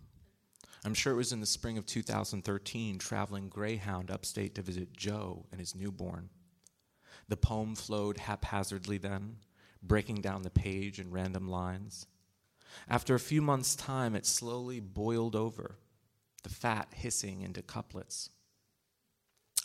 I'm 0.85 0.95
sure 0.95 1.13
it 1.13 1.17
was 1.17 1.33
in 1.33 1.41
the 1.41 1.47
spring 1.47 1.77
of 1.77 1.87
2013, 1.87 2.99
traveling 2.99 3.49
Greyhound 3.49 4.11
upstate 4.11 4.55
to 4.55 4.63
visit 4.63 4.97
Joe 4.97 5.47
and 5.51 5.61
his 5.61 5.75
newborn. 5.75 6.31
The 7.29 7.37
poem 7.37 7.75
flowed 7.75 8.19
haphazardly 8.19 8.99
then, 8.99 9.37
breaking 9.83 10.21
down 10.21 10.43
the 10.43 10.51
page 10.51 10.99
in 10.99 11.11
random 11.11 11.49
lines. 11.49 12.07
After 12.89 13.15
a 13.15 13.21
few 13.21 13.43
months' 13.43 13.77
time, 13.77 14.15
it 14.15 14.27
slowly 14.27 14.81
boiled 14.81 15.35
over, 15.35 15.79
the 16.43 16.49
fat 16.49 16.89
hissing 16.95 17.43
into 17.43 17.63
couplets. 17.63 18.31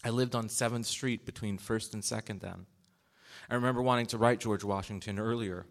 I 0.04 0.10
lived 0.10 0.36
on 0.36 0.47
7th 0.47 0.86
Street 0.86 1.26
between 1.26 1.58
1st 1.58 1.93
and 1.93 2.04
2nd 2.04 2.41
then. 2.41 2.65
I 3.49 3.56
remember 3.56 3.82
wanting 3.82 4.08
to 4.08 4.17
write 4.17 4.39
George 4.39 4.63
Washington 4.63 5.19
earlier, 5.19 5.65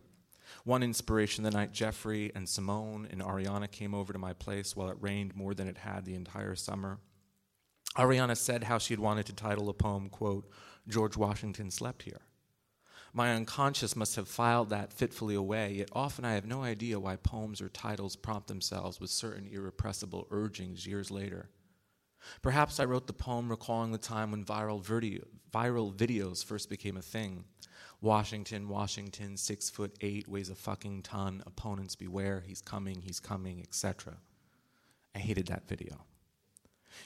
one 0.65 0.83
inspiration 0.83 1.45
the 1.45 1.51
night 1.51 1.73
Jeffrey 1.73 2.31
and 2.35 2.49
Simone 2.49 3.09
and 3.11 3.21
Ariana 3.21 3.71
came 3.71 3.95
over 3.95 4.13
to 4.13 4.19
my 4.19 4.33
place 4.33 4.77
while 4.77 4.91
it 4.91 4.97
rained 5.01 5.35
more 5.35 5.55
than 5.55 5.69
it 5.69 5.79
had 5.79 6.05
the 6.05 6.15
entire 6.15 6.55
summer. 6.55 6.99
Ariana 7.97 8.37
said 8.37 8.65
how 8.65 8.79
she 8.79 8.95
had 8.95 9.01
wanted 9.01 9.27
to 9.27 9.35
title 9.35 9.69
a 9.69 9.75
poem, 9.75 10.09
quote, 10.09 10.49
George 10.89 11.17
Washington 11.17 11.71
slept 11.71 12.03
here. 12.03 12.23
My 13.13 13.35
unconscious 13.35 13.95
must 13.95 14.17
have 14.17 14.27
filed 14.27 14.71
that 14.71 14.93
fitfully 14.93 15.35
away, 15.35 15.75
yet 15.75 15.91
often 15.93 16.25
I 16.25 16.33
have 16.33 16.47
no 16.47 16.63
idea 16.63 16.99
why 16.99 17.17
poems 17.17 17.61
or 17.61 17.69
titles 17.69 18.17
prompt 18.17 18.49
themselves 18.49 19.01
with 19.01 19.11
certain 19.11 19.47
irrepressible 19.47 20.27
urgings 20.31 20.87
years 20.87 21.11
later. 21.11 21.51
Perhaps 22.41 22.81
I 22.81 22.85
wrote 22.85 23.07
the 23.07 23.13
poem 23.13 23.51
recalling 23.51 23.93
the 23.93 23.99
time 23.99 24.31
when 24.31 24.45
viral, 24.45 24.83
viral 25.53 25.95
videos 25.95 26.43
first 26.43 26.71
became 26.71 26.97
a 26.97 27.03
thing. 27.03 27.45
Washington, 28.03 28.69
Washington, 28.69 29.37
six 29.37 29.71
foot 29.71 29.97
eight, 30.01 30.27
weighs 30.27 30.51
a 30.51 30.57
fucking 30.57 31.03
ton, 31.03 31.43
opponents 31.47 31.95
beware, 31.95 32.43
he's 32.45 32.61
coming, 32.61 33.01
he's 33.01 33.21
coming, 33.21 33.61
etc. 33.61 34.15
I 35.15 35.21
hated 35.21 35.47
that 35.47 35.69
video. 35.69 36.05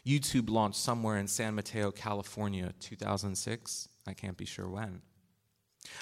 YouTube 0.06 0.48
launched 0.48 0.78
somewhere 0.80 1.18
in 1.18 1.28
San 1.28 1.54
Mateo, 1.54 1.90
California, 1.90 2.72
2006. 2.80 3.88
I 4.06 4.14
can't 4.14 4.38
be 4.38 4.46
sure 4.46 4.68
when. 4.68 5.02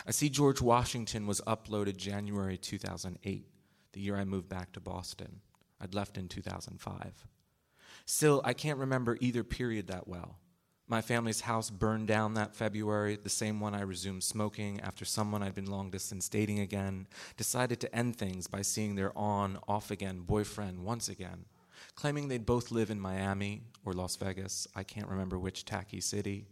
I 0.07 0.13
see 0.13 0.31
George 0.31 0.63
Washington 0.63 1.27
was 1.27 1.41
uploaded 1.43 1.97
January 1.97 2.57
2008, 2.57 3.47
the 3.93 4.01
year 4.01 4.17
I 4.17 4.25
moved 4.25 4.49
back 4.49 4.73
to 4.73 4.81
Boston. 4.81 5.41
I'd 5.81 5.95
left 5.95 6.17
in 6.17 6.29
2005. 6.29 7.27
Still, 8.07 8.41
I 8.45 8.53
can't 8.53 8.79
remember 8.79 9.19
either 9.21 9.43
period 9.43 9.89
that 9.89 10.07
well. 10.07 10.39
My 10.87 11.01
family's 11.01 11.41
house 11.41 11.71
burned 11.71 12.09
down 12.09 12.35
that 12.35 12.55
February, 12.55 13.17
the 13.17 13.31
same 13.31 13.59
one 13.59 13.75
I 13.75 13.81
resumed 13.81 14.23
smoking 14.23 14.81
after 14.81 15.07
someone 15.07 15.43
I'd 15.43 15.55
been 15.55 15.71
long 15.71 15.91
distance 15.91 16.29
dating 16.29 16.61
again 16.61 17.07
decided 17.39 17.81
to 17.81 17.97
end 17.97 18.17
things 18.17 18.47
by 18.47 18.61
seeing 18.61 18.95
their 18.95 19.17
on, 19.17 19.59
off 19.67 19.91
again 19.91 20.21
boyfriend 20.21 20.85
once 20.85 21.09
again, 21.09 21.47
claiming 21.95 22.29
they'd 22.29 22.45
both 22.45 22.71
live 22.71 22.91
in 22.91 23.01
Miami 23.01 23.63
or 23.87 23.95
Las 23.95 24.17
Vegas, 24.17 24.69
I 24.77 24.83
can't 24.83 25.09
remember 25.09 25.39
which 25.39 25.65
tacky 25.65 26.03
city. 26.03 26.49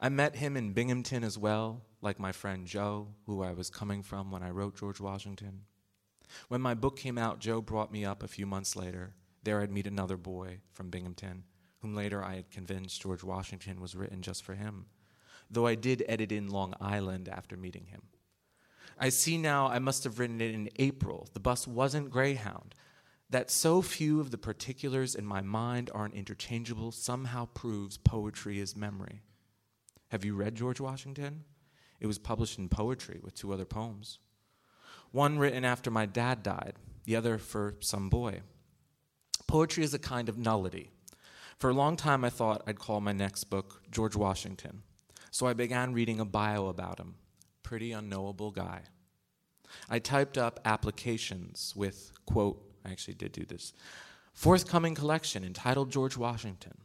I 0.00 0.08
met 0.08 0.36
him 0.36 0.56
in 0.56 0.72
Binghamton 0.72 1.22
as 1.22 1.38
well, 1.38 1.82
like 2.02 2.18
my 2.18 2.32
friend 2.32 2.66
Joe, 2.66 3.08
who 3.26 3.44
I 3.44 3.52
was 3.52 3.70
coming 3.70 4.02
from 4.02 4.32
when 4.32 4.42
I 4.42 4.50
wrote 4.50 4.76
George 4.76 4.98
Washington. 4.98 5.62
When 6.48 6.60
my 6.60 6.74
book 6.74 6.96
came 6.96 7.18
out, 7.18 7.38
Joe 7.38 7.60
brought 7.60 7.92
me 7.92 8.04
up 8.04 8.24
a 8.24 8.28
few 8.28 8.46
months 8.46 8.74
later. 8.74 9.14
There 9.44 9.60
I'd 9.60 9.70
meet 9.70 9.86
another 9.86 10.16
boy 10.16 10.58
from 10.72 10.90
Binghamton, 10.90 11.44
whom 11.80 11.94
later 11.94 12.24
I 12.24 12.36
had 12.36 12.50
convinced 12.50 13.02
George 13.02 13.24
Washington 13.24 13.80
was 13.80 13.94
written 13.96 14.22
just 14.22 14.44
for 14.44 14.54
him, 14.54 14.86
though 15.50 15.66
I 15.66 15.74
did 15.74 16.04
edit 16.08 16.32
in 16.32 16.48
Long 16.48 16.74
Island 16.80 17.28
after 17.28 17.56
meeting 17.56 17.86
him. 17.86 18.02
I 18.98 19.08
see 19.08 19.38
now 19.38 19.68
I 19.68 19.78
must 19.78 20.04
have 20.04 20.18
written 20.18 20.40
it 20.40 20.54
in 20.54 20.68
April. 20.76 21.28
The 21.32 21.40
bus 21.40 21.66
wasn't 21.66 22.10
Greyhound. 22.10 22.74
That 23.30 23.50
so 23.50 23.80
few 23.80 24.20
of 24.20 24.30
the 24.30 24.38
particulars 24.38 25.14
in 25.14 25.24
my 25.24 25.40
mind 25.40 25.90
aren't 25.94 26.14
interchangeable 26.14 26.92
somehow 26.92 27.46
proves 27.46 27.96
poetry 27.96 28.58
is 28.58 28.76
memory. 28.76 29.22
Have 30.08 30.24
you 30.24 30.34
read 30.34 30.56
George 30.56 30.80
Washington? 30.80 31.44
It 32.00 32.08
was 32.08 32.18
published 32.18 32.58
in 32.58 32.68
poetry 32.68 33.20
with 33.22 33.34
two 33.34 33.52
other 33.52 33.64
poems. 33.64 34.18
One 35.12 35.38
written 35.38 35.64
after 35.64 35.90
my 35.90 36.06
dad 36.06 36.42
died, 36.42 36.74
the 37.04 37.16
other 37.16 37.38
for 37.38 37.76
some 37.80 38.08
boy. 38.08 38.40
Poetry 39.46 39.84
is 39.84 39.94
a 39.94 39.98
kind 39.98 40.28
of 40.28 40.38
nullity. 40.38 40.90
For 41.60 41.68
a 41.68 41.74
long 41.74 41.98
time, 41.98 42.24
I 42.24 42.30
thought 42.30 42.62
I'd 42.66 42.78
call 42.78 43.02
my 43.02 43.12
next 43.12 43.44
book 43.44 43.82
George 43.90 44.16
Washington. 44.16 44.80
So 45.30 45.46
I 45.46 45.52
began 45.52 45.92
reading 45.92 46.18
a 46.18 46.24
bio 46.24 46.68
about 46.68 46.98
him. 46.98 47.16
Pretty 47.62 47.92
unknowable 47.92 48.50
guy. 48.50 48.80
I 49.90 49.98
typed 49.98 50.38
up 50.38 50.58
applications 50.64 51.74
with, 51.76 52.12
quote, 52.24 52.64
I 52.82 52.90
actually 52.90 53.12
did 53.14 53.32
do 53.32 53.44
this, 53.44 53.74
forthcoming 54.32 54.94
collection 54.94 55.44
entitled 55.44 55.92
George 55.92 56.16
Washington, 56.16 56.78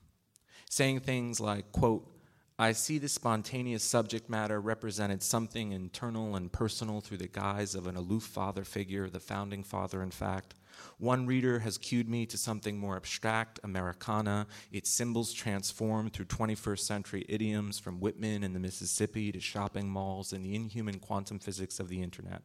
saying 0.70 1.00
things 1.00 1.40
like, 1.40 1.72
quote, 1.72 2.12
I 2.60 2.74
see 2.74 2.98
the 2.98 3.08
spontaneous 3.08 3.84
subject 3.84 4.30
matter 4.30 4.60
represented 4.60 5.24
something 5.24 5.72
internal 5.72 6.36
and 6.36 6.52
personal 6.52 7.00
through 7.00 7.20
the 7.20 7.28
guise 7.30 7.76
of 7.76 7.88
an 7.88 7.96
aloof 7.96 8.24
father 8.24 8.66
figure, 8.66 9.10
the 9.10 9.22
founding 9.22 9.64
father, 9.64 10.04
in 10.04 10.12
fact, 10.12 10.54
one 10.98 11.26
reader 11.26 11.60
has 11.60 11.78
cued 11.78 12.08
me 12.08 12.26
to 12.28 12.38
something 12.38 12.78
more 12.78 12.96
abstract, 12.96 13.60
Americana, 13.64 14.48
its 14.72 14.90
symbols 14.90 15.34
transformed 15.34 16.14
through 16.14 16.26
21st 16.26 16.80
century 16.80 17.26
idioms 17.28 17.80
from 17.80 18.00
Whitman 18.00 18.44
and 18.44 18.56
the 18.56 18.60
Mississippi 18.60 19.32
to 19.32 19.40
shopping 19.40 19.90
malls 19.90 20.34
and 20.34 20.46
the 20.46 20.56
inhuman 20.56 21.00
quantum 21.00 21.40
physics 21.40 21.80
of 21.80 21.90
the 21.90 22.02
internet. 22.02 22.42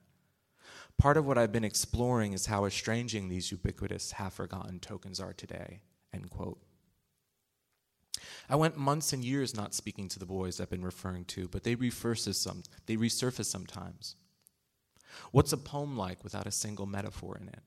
Part 0.99 1.17
of 1.17 1.27
what 1.27 1.39
I've 1.39 1.53
been 1.53 1.65
exploring 1.65 2.33
is 2.33 2.47
how 2.47 2.67
estranging 2.67 3.29
these 3.29 3.51
ubiquitous, 3.51 4.13
half 4.13 4.35
forgotten 4.35 4.81
tokens 4.81 5.21
are 5.21 5.33
today. 5.33 5.81
End 6.13 6.31
quote. 6.31 6.59
I 8.49 8.57
went 8.57 8.77
months 8.77 9.13
and 9.13 9.25
years 9.25 9.57
not 9.57 9.75
speaking 9.75 10.09
to 10.09 10.19
the 10.19 10.27
boys 10.27 10.61
I've 10.61 10.69
been 10.69 10.85
referring 10.85 11.25
to, 11.27 11.49
but 11.49 11.63
they 11.63 11.75
some 11.75 12.63
they 12.87 12.97
resurface 12.97 13.47
sometimes. 13.47 14.17
What's 15.31 15.53
a 15.53 15.57
poem 15.57 15.97
like 15.97 16.23
without 16.25 16.47
a 16.47 16.53
single 16.53 16.87
metaphor 16.87 17.39
in 17.41 17.49
it? 17.49 17.63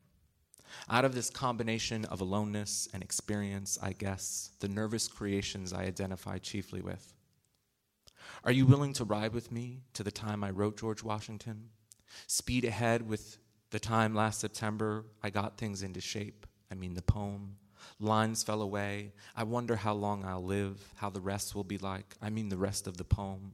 Out 0.89 1.05
of 1.05 1.15
this 1.15 1.29
combination 1.29 2.05
of 2.05 2.21
aloneness 2.21 2.87
and 2.93 3.01
experience, 3.01 3.77
I 3.81 3.93
guess, 3.93 4.51
the 4.59 4.67
nervous 4.67 5.07
creations 5.07 5.73
I 5.73 5.83
identify 5.83 6.37
chiefly 6.37 6.81
with. 6.81 7.13
Are 8.43 8.51
you 8.51 8.65
willing 8.65 8.93
to 8.93 9.05
ride 9.05 9.33
with 9.33 9.51
me 9.51 9.83
to 9.93 10.03
the 10.03 10.11
time 10.11 10.43
I 10.43 10.49
wrote 10.49 10.77
George 10.77 11.03
Washington? 11.03 11.69
Speed 12.27 12.65
ahead 12.65 13.07
with 13.07 13.37
the 13.71 13.79
time 13.79 14.13
last 14.13 14.39
September 14.39 15.05
I 15.21 15.29
got 15.29 15.57
things 15.57 15.81
into 15.83 16.01
shape. 16.01 16.45
I 16.71 16.75
mean, 16.75 16.93
the 16.93 17.01
poem. 17.01 17.57
Lines 17.99 18.43
fell 18.43 18.61
away. 18.61 19.13
I 19.35 19.43
wonder 19.43 19.75
how 19.75 19.93
long 19.93 20.23
I'll 20.25 20.43
live, 20.43 20.93
how 20.95 21.09
the 21.09 21.21
rest 21.21 21.55
will 21.55 21.63
be 21.63 21.77
like. 21.77 22.15
I 22.21 22.29
mean, 22.29 22.49
the 22.49 22.57
rest 22.57 22.87
of 22.87 22.97
the 22.97 23.03
poem. 23.03 23.53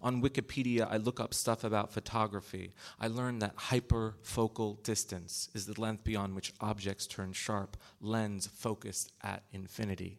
On 0.00 0.22
Wikipedia, 0.22 0.86
I 0.90 0.96
look 0.96 1.20
up 1.20 1.34
stuff 1.34 1.64
about 1.64 1.92
photography. 1.92 2.72
I 3.00 3.08
learn 3.08 3.38
that 3.40 3.56
hyperfocal 3.56 4.82
distance 4.82 5.48
is 5.54 5.66
the 5.66 5.80
length 5.80 6.04
beyond 6.04 6.34
which 6.34 6.52
objects 6.60 7.06
turn 7.06 7.32
sharp, 7.32 7.76
lens 8.00 8.46
focused 8.46 9.12
at 9.22 9.44
infinity. 9.52 10.18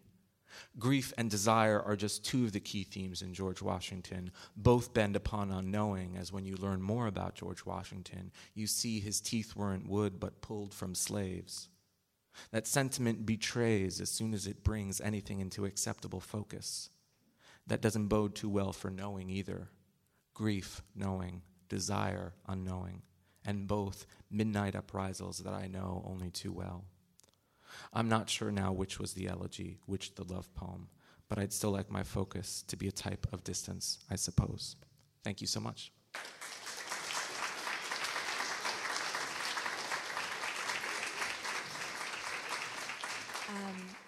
Grief 0.77 1.13
and 1.17 1.29
desire 1.29 1.81
are 1.81 1.95
just 1.95 2.23
two 2.23 2.45
of 2.45 2.51
the 2.51 2.59
key 2.59 2.83
themes 2.83 3.21
in 3.21 3.33
George 3.33 3.61
Washington. 3.61 4.31
Both 4.55 4.93
bend 4.93 5.15
upon 5.15 5.51
unknowing, 5.51 6.15
as 6.15 6.31
when 6.31 6.45
you 6.45 6.55
learn 6.55 6.81
more 6.81 7.07
about 7.07 7.35
George 7.35 7.65
Washington, 7.65 8.31
you 8.53 8.67
see 8.67 8.99
his 8.99 9.19
teeth 9.19 9.55
weren't 9.55 9.87
wood 9.87 10.19
but 10.19 10.41
pulled 10.41 10.73
from 10.73 10.95
slaves. 10.95 11.69
That 12.51 12.67
sentiment 12.67 13.25
betrays 13.25 14.01
as 14.01 14.09
soon 14.09 14.33
as 14.33 14.47
it 14.47 14.63
brings 14.63 15.01
anything 15.01 15.39
into 15.39 15.65
acceptable 15.65 16.19
focus 16.19 16.89
that 17.67 17.81
doesn't 17.81 18.07
bode 18.07 18.35
too 18.35 18.49
well 18.49 18.73
for 18.73 18.89
knowing 18.89 19.29
either. 19.29 19.69
Grief, 20.33 20.81
knowing, 20.95 21.41
desire, 21.69 22.33
unknowing, 22.47 23.01
and 23.45 23.67
both 23.67 24.05
midnight 24.29 24.75
uprisals 24.75 25.39
that 25.39 25.53
I 25.53 25.67
know 25.67 26.03
only 26.05 26.29
too 26.29 26.51
well. 26.51 26.85
I'm 27.91 28.09
not 28.09 28.29
sure 28.29 28.51
now 28.51 28.71
which 28.71 28.99
was 28.99 29.13
the 29.13 29.27
elegy, 29.27 29.79
which 29.85 30.15
the 30.15 30.23
love 30.23 30.53
poem, 30.55 30.89
but 31.29 31.39
I'd 31.39 31.53
still 31.53 31.71
like 31.71 31.89
my 31.91 32.03
focus 32.03 32.63
to 32.67 32.77
be 32.77 32.87
a 32.87 32.91
type 32.91 33.27
of 33.31 33.43
distance, 33.43 33.99
I 34.09 34.15
suppose. 34.15 34.75
Thank 35.23 35.41
you 35.41 35.47
so 35.47 35.59
much. 35.59 35.91
Um, 43.49 44.02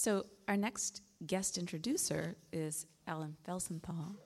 so, 0.00 0.24
our 0.48 0.56
next 0.56 1.02
guest 1.26 1.58
introducer 1.58 2.34
is 2.54 2.86
Alan 3.06 3.36
Felsenthal, 3.46 4.16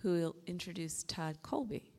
who 0.00 0.12
will 0.12 0.36
introduce 0.46 1.02
Todd 1.02 1.36
Colby. 1.42 1.92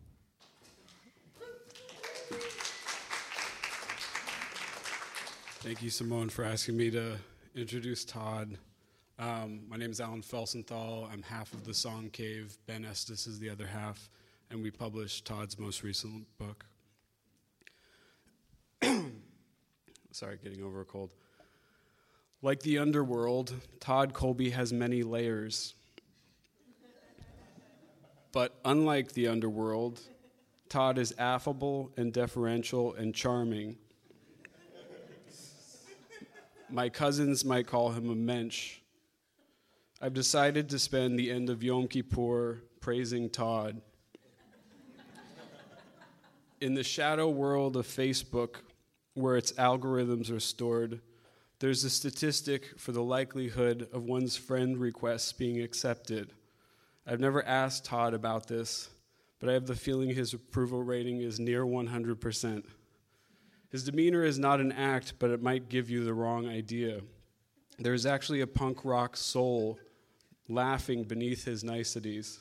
Thank 5.59 5.83
you, 5.83 5.91
Simone, 5.91 6.29
for 6.29 6.43
asking 6.43 6.75
me 6.75 6.89
to 6.89 7.17
introduce 7.53 8.03
Todd. 8.03 8.57
Um, 9.19 9.61
my 9.69 9.77
name 9.77 9.91
is 9.91 10.01
Alan 10.01 10.23
Felsenthal. 10.23 11.07
I'm 11.13 11.21
half 11.21 11.53
of 11.53 11.65
the 11.65 11.73
Song 11.75 12.09
Cave. 12.09 12.57
Ben 12.65 12.83
Estes 12.83 13.27
is 13.27 13.37
the 13.37 13.51
other 13.51 13.67
half, 13.67 14.09
and 14.49 14.63
we 14.63 14.71
published 14.71 15.25
Todd's 15.25 15.59
most 15.59 15.83
recent 15.83 16.25
book. 16.39 16.65
Sorry, 20.11 20.39
getting 20.43 20.63
over 20.63 20.81
a 20.81 20.85
cold. 20.85 21.13
Like 22.43 22.59
the 22.59 22.79
underworld, 22.79 23.53
Todd 23.79 24.13
Colby 24.13 24.49
has 24.49 24.73
many 24.73 25.01
layers. 25.01 25.75
But 28.33 28.53
unlike 28.65 29.13
the 29.13 29.29
underworld, 29.29 30.01
Todd 30.67 30.97
is 30.97 31.15
affable 31.17 31.93
and 31.95 32.11
deferential 32.11 32.95
and 32.95 33.15
charming. 33.15 33.77
My 36.69 36.89
cousins 36.89 37.45
might 37.45 37.65
call 37.65 37.91
him 37.91 38.09
a 38.09 38.15
mensch. 38.15 38.79
I've 40.01 40.13
decided 40.13 40.67
to 40.67 40.79
spend 40.79 41.17
the 41.17 41.31
end 41.31 41.49
of 41.49 41.63
Yom 41.63 41.87
Kippur 41.87 42.61
praising 42.81 43.29
Todd. 43.29 43.81
In 46.59 46.73
the 46.73 46.83
shadow 46.83 47.29
world 47.29 47.77
of 47.77 47.87
Facebook, 47.87 48.55
where 49.13 49.37
its 49.37 49.53
algorithms 49.53 50.29
are 50.29 50.41
stored, 50.41 50.99
there's 51.59 51.83
a 51.83 51.89
statistic 51.89 52.77
for 52.77 52.91
the 52.91 53.03
likelihood 53.03 53.87
of 53.93 54.03
one's 54.03 54.35
friend 54.35 54.77
requests 54.77 55.31
being 55.31 55.61
accepted. 55.61 56.33
I've 57.05 57.19
never 57.19 57.45
asked 57.45 57.85
Todd 57.85 58.13
about 58.13 58.47
this, 58.47 58.89
but 59.39 59.49
I 59.49 59.53
have 59.53 59.67
the 59.67 59.75
feeling 59.75 60.09
his 60.09 60.33
approval 60.33 60.83
rating 60.83 61.21
is 61.21 61.39
near 61.39 61.65
100%. 61.65 62.63
His 63.69 63.83
demeanor 63.83 64.23
is 64.23 64.37
not 64.37 64.59
an 64.59 64.71
act, 64.71 65.13
but 65.19 65.31
it 65.31 65.41
might 65.41 65.69
give 65.69 65.89
you 65.89 66.03
the 66.03 66.13
wrong 66.13 66.47
idea. 66.47 67.01
There 67.79 67.93
is 67.93 68.05
actually 68.05 68.41
a 68.41 68.47
punk 68.47 68.85
rock 68.85 69.17
soul 69.17 69.79
laughing 70.47 71.03
beneath 71.03 71.45
his 71.45 71.63
niceties. 71.63 72.39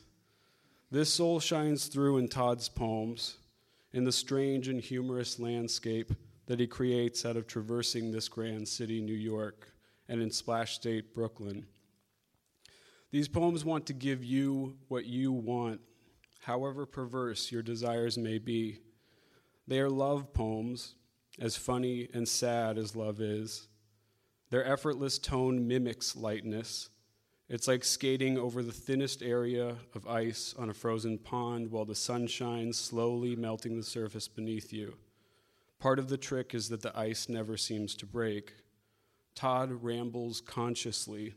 This 0.91 1.09
soul 1.09 1.41
shines 1.41 1.87
through 1.87 2.19
in 2.19 2.29
Todd's 2.29 2.69
poems, 2.69 3.39
in 3.93 4.05
the 4.05 4.13
strange 4.13 4.69
and 4.69 4.81
humorous 4.81 5.39
landscape 5.39 6.13
that 6.47 6.61
he 6.61 6.67
creates 6.67 7.25
out 7.25 7.37
of 7.37 7.47
traversing 7.47 8.11
this 8.11 8.29
grand 8.29 8.67
city, 8.69 9.01
New 9.01 9.13
York, 9.13 9.73
and 10.09 10.21
in 10.21 10.31
Splash 10.31 10.75
State, 10.75 11.15
Brooklyn. 11.15 11.67
These 13.11 13.29
poems 13.29 13.65
want 13.65 13.87
to 13.87 13.93
give 13.93 14.25
you 14.25 14.77
what 14.89 15.05
you 15.05 15.33
want, 15.33 15.81
however 16.41 16.87
perverse 16.87 17.53
your 17.53 17.63
desires 17.63 18.17
may 18.17 18.39
be. 18.39 18.79
They 19.69 19.81
are 19.81 19.91
love 19.91 20.33
poems, 20.33 20.95
as 21.39 21.57
funny 21.57 22.09
and 22.13 22.29
sad 22.29 22.79
as 22.79 22.97
love 22.97 23.21
is. 23.21 23.69
Their 24.51 24.65
effortless 24.65 25.19
tone 25.19 25.67
mimics 25.67 26.17
lightness. 26.17 26.91
It's 27.49 27.69
like 27.69 27.85
skating 27.85 28.39
over 28.39 28.63
the 28.63 28.73
thinnest 28.73 29.23
area 29.23 29.77
of 29.95 30.07
ice 30.07 30.55
on 30.59 30.71
a 30.71 30.75
frozen 30.75 31.19
pond 31.19 31.71
while 31.71 31.85
the 31.85 31.95
sun 31.95 32.27
shines, 32.27 32.79
slowly 32.79 33.37
melting 33.37 33.77
the 33.77 33.83
surface 33.83 34.29
beneath 34.29 34.73
you. 34.73 34.95
Part 35.83 35.99
of 35.99 36.07
the 36.07 36.17
trick 36.17 36.55
is 36.55 36.69
that 36.69 36.81
the 36.81 36.97
ice 36.97 37.29
never 37.29 37.57
seems 37.57 37.97
to 37.97 38.07
break. 38.07 38.53
Todd 39.35 39.83
rambles 39.83 40.41
consciously. 40.41 41.35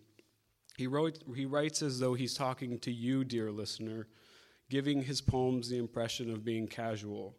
He, 0.77 0.86
wrote, 0.86 1.17
he 1.36 1.47
writes 1.47 1.81
as 1.81 1.99
though 1.99 2.13
he's 2.13 2.36
talking 2.36 2.77
to 2.81 2.91
you, 2.91 3.23
dear 3.23 3.51
listener, 3.51 4.05
giving 4.69 5.01
his 5.01 5.19
poems 5.19 5.67
the 5.67 5.79
impression 5.79 6.29
of 6.29 6.45
being 6.45 6.67
casual. 6.67 7.36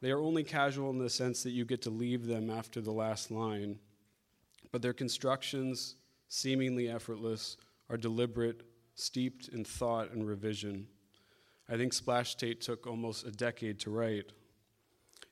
They 0.00 0.10
are 0.10 0.18
only 0.18 0.42
casual 0.42 0.90
in 0.90 0.98
the 0.98 1.08
sense 1.08 1.44
that 1.44 1.52
you 1.52 1.64
get 1.64 1.82
to 1.82 1.90
leave 1.90 2.26
them 2.26 2.50
after 2.50 2.80
the 2.80 2.90
last 2.90 3.30
line, 3.30 3.78
but 4.72 4.82
their 4.82 4.92
constructions, 4.92 5.94
seemingly 6.26 6.88
effortless, 6.88 7.56
are 7.88 7.96
deliberate, 7.96 8.62
steeped 8.96 9.46
in 9.46 9.64
thought 9.64 10.10
and 10.10 10.26
revision. 10.26 10.88
I 11.68 11.76
think 11.76 11.92
Splash 11.92 12.32
State 12.32 12.60
took 12.60 12.88
almost 12.88 13.24
a 13.24 13.30
decade 13.30 13.78
to 13.80 13.90
write. 13.90 14.32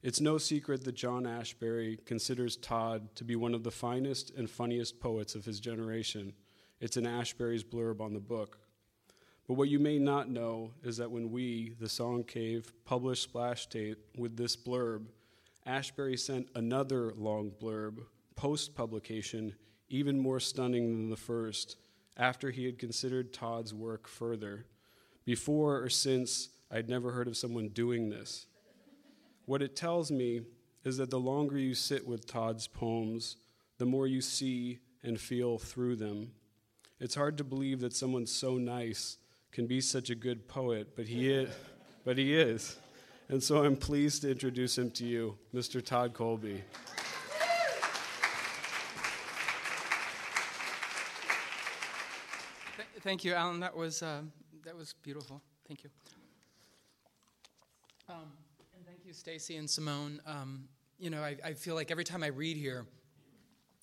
It's 0.07 0.21
no 0.21 0.39
secret 0.39 0.85
that 0.85 0.95
John 0.95 1.25
Ashbery 1.25 1.99
considers 2.07 2.57
Todd 2.57 3.13
to 3.17 3.25
be 3.25 3.35
one 3.35 3.55
of 3.55 3.65
the 3.65 3.73
finest 3.73 4.31
and 4.37 4.49
funniest 4.49 5.01
poets 5.01 5.35
of 5.35 5.45
his 5.45 5.59
generation. 5.59 6.33
It's 6.81 6.97
in 6.97 7.03
Ashbery's 7.03 7.65
blurb 7.65 8.01
on 8.01 8.15
the 8.15 8.21
book. 8.21 8.61
But 9.49 9.55
what 9.55 9.69
you 9.69 9.81
may 9.81 9.99
not 9.99 10.31
know 10.31 10.71
is 10.85 10.97
that 10.99 11.11
when 11.11 11.33
we, 11.33 11.75
the 11.81 11.89
Song 11.89 12.23
Cave, 12.23 12.73
published 12.85 13.25
Splash 13.25 13.63
State 13.63 13.97
with 14.17 14.37
this 14.37 14.55
blurb, 14.55 15.07
Ashbery 15.67 16.17
sent 16.17 16.51
another 16.55 17.13
long 17.17 17.51
blurb, 17.61 17.99
post 18.37 18.77
publication, 18.77 19.57
even 19.89 20.21
more 20.21 20.39
stunning 20.39 20.93
than 20.93 21.11
the 21.11 21.17
first, 21.17 21.79
after 22.17 22.53
he 22.53 22.65
had 22.65 22.79
considered 22.79 23.33
Todd's 23.33 23.75
work 23.75 24.07
further. 24.07 24.67
Before 25.25 25.83
or 25.83 25.89
since, 25.89 26.51
I'd 26.71 26.89
never 26.89 27.11
heard 27.11 27.27
of 27.27 27.37
someone 27.37 27.71
doing 27.71 28.09
this. 28.09 28.47
What 29.47 29.63
it 29.63 29.77
tells 29.77 30.11
me 30.11 30.43
is 30.85 30.97
that 30.99 31.11
the 31.11 31.19
longer 31.19 31.57
you 31.57 31.75
sit 31.75 32.07
with 32.07 32.27
Todd's 32.27 32.67
poems, 32.67 33.37
the 33.79 33.87
more 33.87 34.07
you 34.07 34.21
see 34.21 34.81
and 35.03 35.21
feel 35.21 35.59
through 35.59 35.97
them. 35.97 36.33
It's 36.99 37.15
hard 37.15 37.39
to 37.39 37.45
believe 37.45 37.81
that 37.81 37.95
someone 37.95 38.27
so 38.27 38.57
nice 38.57 39.19
can 39.53 39.67
be 39.67 39.81
such 39.81 40.11
a 40.11 40.15
good 40.15 40.49
poet, 40.49 40.97
but 40.97 41.07
he 41.07 41.31
is. 41.31 41.51
But 42.05 42.19
he 42.19 42.35
is. 42.35 42.77
And 43.29 43.43
so 43.43 43.65
I'm 43.65 43.77
pleased 43.77 44.23
to 44.23 44.31
introduce 44.31 44.79
him 44.79 44.91
to 44.93 45.05
you, 45.05 45.39
Mr. 45.55 45.85
Todd 45.85 46.13
Colby. 46.13 46.63
Thank 53.01 53.25
you, 53.25 53.35
Alan. 53.35 53.61
That 53.61 53.77
was, 53.77 54.03
uh, 54.03 54.23
that 54.65 54.75
was 54.75 54.95
beautiful. 55.03 55.41
Thank 55.69 55.85
you. 55.85 55.91
Um, 58.09 58.33
you, 59.07 59.13
Stacy 59.13 59.57
and 59.57 59.71
Simone. 59.71 60.21
Um, 60.27 60.65
you 60.99 61.11
know, 61.11 61.23
I, 61.23 61.37
I, 61.45 61.53
feel 61.53 61.77
like 61.77 61.93
every 61.93 62.03
time 62.03 62.25
I 62.25 62.29
read 62.29 62.57
here, 62.57 62.87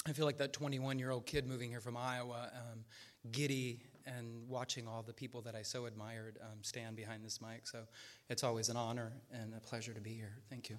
I 0.05 0.11
feel 0.11 0.25
like 0.25 0.37
that 0.39 0.51
21 0.51 0.99
year 0.99 1.11
old 1.11 1.25
kid 1.25 1.47
moving 1.47 1.69
here 1.69 1.79
from 1.79 1.95
Iowa, 1.95 2.51
um, 2.53 2.83
giddy 3.31 3.79
and 4.05 4.45
watching 4.49 4.85
all 4.85 5.01
the 5.01 5.13
people 5.13 5.41
that 5.43 5.55
I 5.55 5.61
so 5.61 5.85
admired 5.85 6.39
um, 6.41 6.57
stand 6.61 6.97
behind 6.97 7.23
this 7.23 7.39
mic. 7.39 7.67
So 7.67 7.83
it's 8.29 8.43
always 8.43 8.67
an 8.67 8.75
honor 8.75 9.13
and 9.31 9.53
a 9.53 9.61
pleasure 9.61 9.93
to 9.93 10.01
be 10.01 10.09
here. 10.09 10.33
Thank 10.49 10.69
you. 10.69 10.77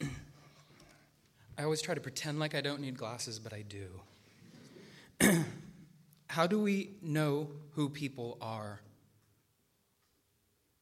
I 1.56 1.62
always 1.62 1.82
try 1.82 1.94
to 1.94 2.00
pretend 2.00 2.40
like 2.40 2.56
I 2.56 2.60
don't 2.60 2.80
need 2.80 2.98
glasses, 2.98 3.38
but 3.38 3.52
I 3.52 3.62
do. 3.62 4.00
How 6.26 6.48
do 6.48 6.60
we 6.60 6.96
know 7.00 7.50
who 7.74 7.90
people 7.90 8.38
are? 8.40 8.80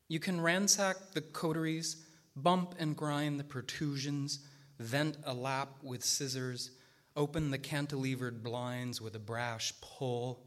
You 0.08 0.18
can 0.18 0.40
ransack 0.40 0.96
the 1.12 1.20
coteries 1.20 2.06
bump 2.42 2.74
and 2.78 2.96
grind 2.96 3.38
the 3.38 3.44
protrusions, 3.44 4.40
vent 4.78 5.16
a 5.24 5.34
lap 5.34 5.70
with 5.82 6.04
scissors, 6.04 6.70
open 7.16 7.50
the 7.50 7.58
cantilevered 7.58 8.42
blinds 8.42 9.00
with 9.00 9.14
a 9.16 9.18
brash 9.18 9.72
pull, 9.80 10.46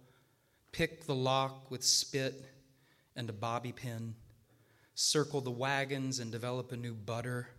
pick 0.71 1.06
the 1.06 1.15
lock 1.15 1.69
with 1.69 1.84
spit 1.84 2.45
and 3.15 3.30
a 3.30 3.34
bobby 3.34 3.71
pin, 3.71 4.15
circle 4.95 5.41
the 5.41 5.51
wagons 5.51 6.19
and 6.19 6.32
develop 6.32 6.71
a 6.71 6.77
new 6.77 6.93
butter, 6.93 7.49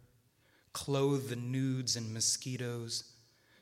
clothe 0.73 1.29
the 1.29 1.37
nudes 1.37 1.97
and 1.97 2.15
mosquitoes, 2.15 3.05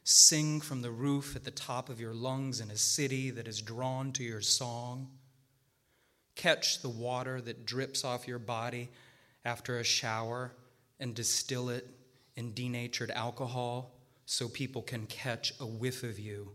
sing 0.04 0.60
from 0.60 0.82
the 0.82 0.90
roof 0.90 1.34
at 1.34 1.44
the 1.44 1.50
top 1.50 1.88
of 1.88 2.00
your 2.00 2.14
lungs 2.14 2.60
in 2.60 2.70
a 2.70 2.76
city 2.76 3.30
that 3.30 3.48
is 3.48 3.60
drawn 3.60 4.12
to 4.12 4.22
your 4.22 4.40
song, 4.40 5.08
catch 6.36 6.80
the 6.80 6.88
water 6.88 7.40
that 7.40 7.66
drips 7.66 8.04
off 8.04 8.28
your 8.28 8.38
body 8.38 8.88
after 9.44 9.78
a 9.78 9.84
shower 9.84 10.52
and 11.00 11.14
distill 11.14 11.70
it 11.70 11.88
in 12.36 12.52
denatured 12.52 13.10
alcohol 13.10 13.92
so 14.26 14.48
people 14.48 14.82
can 14.82 15.06
catch 15.06 15.52
a 15.58 15.66
whiff 15.66 16.04
of 16.04 16.18
you, 16.18 16.52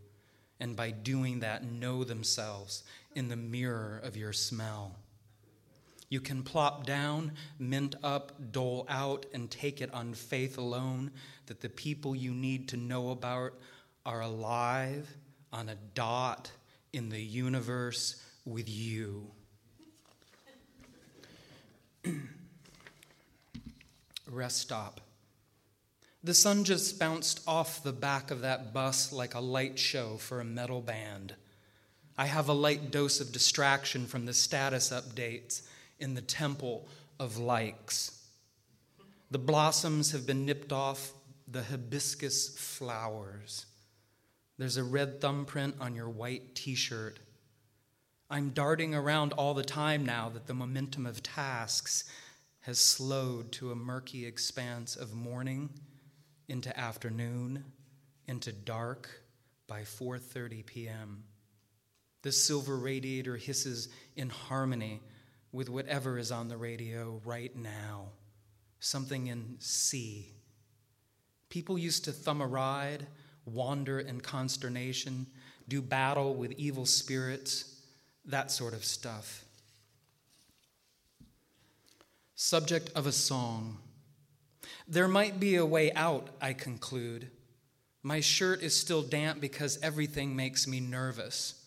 and 0.59 0.75
by 0.75 0.91
doing 0.91 1.41
that, 1.41 1.63
know 1.65 2.05
themselves 2.05 2.83
in 3.15 3.27
the 3.27 3.35
mirror 3.35 3.99
of 4.03 4.15
your 4.15 4.31
smell. 4.31 4.95
You 6.09 6.21
can 6.21 6.43
plop 6.43 6.85
down, 6.85 7.33
mint 7.59 7.95
up, 8.03 8.31
dole 8.51 8.85
out, 8.87 9.25
and 9.33 9.51
take 9.51 9.81
it 9.81 9.93
on 9.93 10.13
faith 10.13 10.57
alone 10.57 11.11
that 11.47 11.59
the 11.59 11.69
people 11.69 12.15
you 12.15 12.33
need 12.33 12.69
to 12.69 12.77
know 12.77 13.09
about 13.09 13.53
are 14.05 14.21
alive 14.21 15.09
on 15.51 15.67
a 15.67 15.75
dot 15.93 16.51
in 16.93 17.09
the 17.09 17.21
universe 17.21 18.23
with 18.45 18.69
you. 18.69 19.31
rest 24.29 24.57
stop. 24.57 25.01
The 26.23 26.33
sun 26.33 26.63
just 26.63 26.99
bounced 26.99 27.41
off 27.47 27.83
the 27.83 27.93
back 27.93 28.31
of 28.31 28.41
that 28.41 28.73
bus 28.73 29.11
like 29.11 29.35
a 29.35 29.39
light 29.39 29.77
show 29.77 30.17
for 30.17 30.39
a 30.39 30.45
metal 30.45 30.81
band. 30.81 31.35
I 32.17 32.25
have 32.25 32.49
a 32.49 32.53
light 32.53 32.91
dose 32.91 33.19
of 33.19 33.31
distraction 33.31 34.07
from 34.07 34.25
the 34.25 34.33
status 34.33 34.89
updates 34.89 35.61
in 35.99 36.15
the 36.15 36.21
temple 36.21 36.87
of 37.19 37.37
likes. 37.37 38.23
The 39.31 39.39
blossoms 39.39 40.11
have 40.13 40.25
been 40.25 40.45
nipped 40.45 40.71
off 40.71 41.13
the 41.47 41.63
hibiscus 41.63 42.57
flowers. 42.57 43.65
There's 44.57 44.77
a 44.77 44.83
red 44.83 45.21
thumbprint 45.21 45.75
on 45.79 45.95
your 45.95 46.09
white 46.09 46.55
t 46.55 46.75
shirt. 46.75 47.19
I'm 48.29 48.49
darting 48.49 48.95
around 48.95 49.33
all 49.33 49.53
the 49.53 49.63
time 49.63 50.05
now 50.05 50.29
that 50.29 50.47
the 50.47 50.53
momentum 50.53 51.05
of 51.05 51.21
tasks 51.21 52.05
has 52.65 52.79
slowed 52.79 53.51
to 53.51 53.71
a 53.71 53.75
murky 53.75 54.25
expanse 54.25 54.95
of 54.95 55.13
morning 55.13 55.69
into 56.47 56.75
afternoon 56.79 57.63
into 58.27 58.51
dark 58.51 59.07
by 59.67 59.81
4:30 59.81 60.65
p.m. 60.65 61.23
The 62.23 62.31
silver 62.31 62.75
radiator 62.75 63.37
hisses 63.37 63.89
in 64.15 64.29
harmony 64.29 64.99
with 65.51 65.69
whatever 65.69 66.17
is 66.17 66.31
on 66.31 66.47
the 66.47 66.57
radio 66.57 67.21
right 67.23 67.55
now. 67.55 68.07
Something 68.79 69.27
in 69.27 69.57
C. 69.59 70.33
People 71.49 71.77
used 71.77 72.05
to 72.05 72.11
thumb 72.11 72.41
a 72.41 72.47
ride, 72.47 73.05
wander 73.45 73.99
in 73.99 74.21
consternation, 74.21 75.27
do 75.67 75.83
battle 75.83 76.33
with 76.33 76.51
evil 76.53 76.87
spirits, 76.87 77.79
that 78.25 78.49
sort 78.49 78.73
of 78.73 78.83
stuff. 78.83 79.44
Subject 82.37 82.91
of 82.95 83.07
a 83.07 83.13
song. 83.13 83.77
There 84.89 85.07
might 85.07 85.39
be 85.39 85.55
a 85.55 85.65
way 85.65 85.93
out, 85.93 86.31
I 86.41 86.51
conclude. 86.51 87.31
My 88.03 88.19
shirt 88.19 88.61
is 88.61 88.75
still 88.75 89.03
damp 89.03 89.39
because 89.39 89.79
everything 89.81 90.35
makes 90.35 90.67
me 90.67 90.81
nervous. 90.81 91.65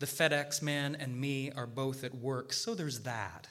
The 0.00 0.06
FedEx 0.06 0.60
man 0.60 0.94
and 1.00 1.18
me 1.18 1.50
are 1.52 1.66
both 1.66 2.04
at 2.04 2.14
work, 2.14 2.52
so 2.52 2.74
there's 2.74 3.00
that. 3.04 3.48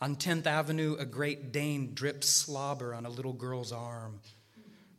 On 0.00 0.14
10th 0.14 0.46
Avenue, 0.46 0.94
a 1.00 1.04
Great 1.04 1.50
Dane 1.50 1.94
drips 1.94 2.28
slobber 2.28 2.94
on 2.94 3.04
a 3.04 3.10
little 3.10 3.32
girl's 3.32 3.72
arm. 3.72 4.20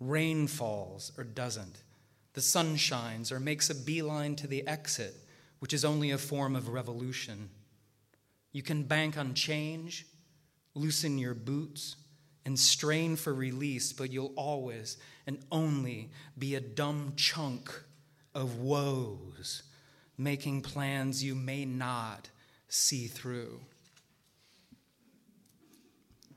Rain 0.01 0.47
falls 0.47 1.13
or 1.17 1.23
doesn't. 1.23 1.81
The 2.33 2.41
sun 2.41 2.75
shines 2.75 3.31
or 3.31 3.39
makes 3.39 3.69
a 3.69 3.75
beeline 3.75 4.35
to 4.35 4.47
the 4.47 4.67
exit, 4.67 5.15
which 5.59 5.71
is 5.71 5.85
only 5.85 6.11
a 6.11 6.17
form 6.17 6.57
of 6.57 6.67
revolution. 6.67 7.51
You 8.51 8.63
can 8.63 8.83
bank 8.83 9.17
on 9.17 9.33
change, 9.33 10.07
loosen 10.75 11.17
your 11.17 11.33
boots, 11.33 11.95
and 12.45 12.59
strain 12.59 13.15
for 13.15 13.33
release, 13.33 13.93
but 13.93 14.11
you'll 14.11 14.33
always 14.35 14.97
and 15.25 15.39
only 15.51 16.11
be 16.37 16.55
a 16.55 16.59
dumb 16.59 17.13
chunk 17.15 17.71
of 18.35 18.57
woes, 18.57 19.63
making 20.17 20.61
plans 20.61 21.23
you 21.23 21.35
may 21.35 21.65
not 21.65 22.29
see 22.67 23.07
through. 23.07 23.61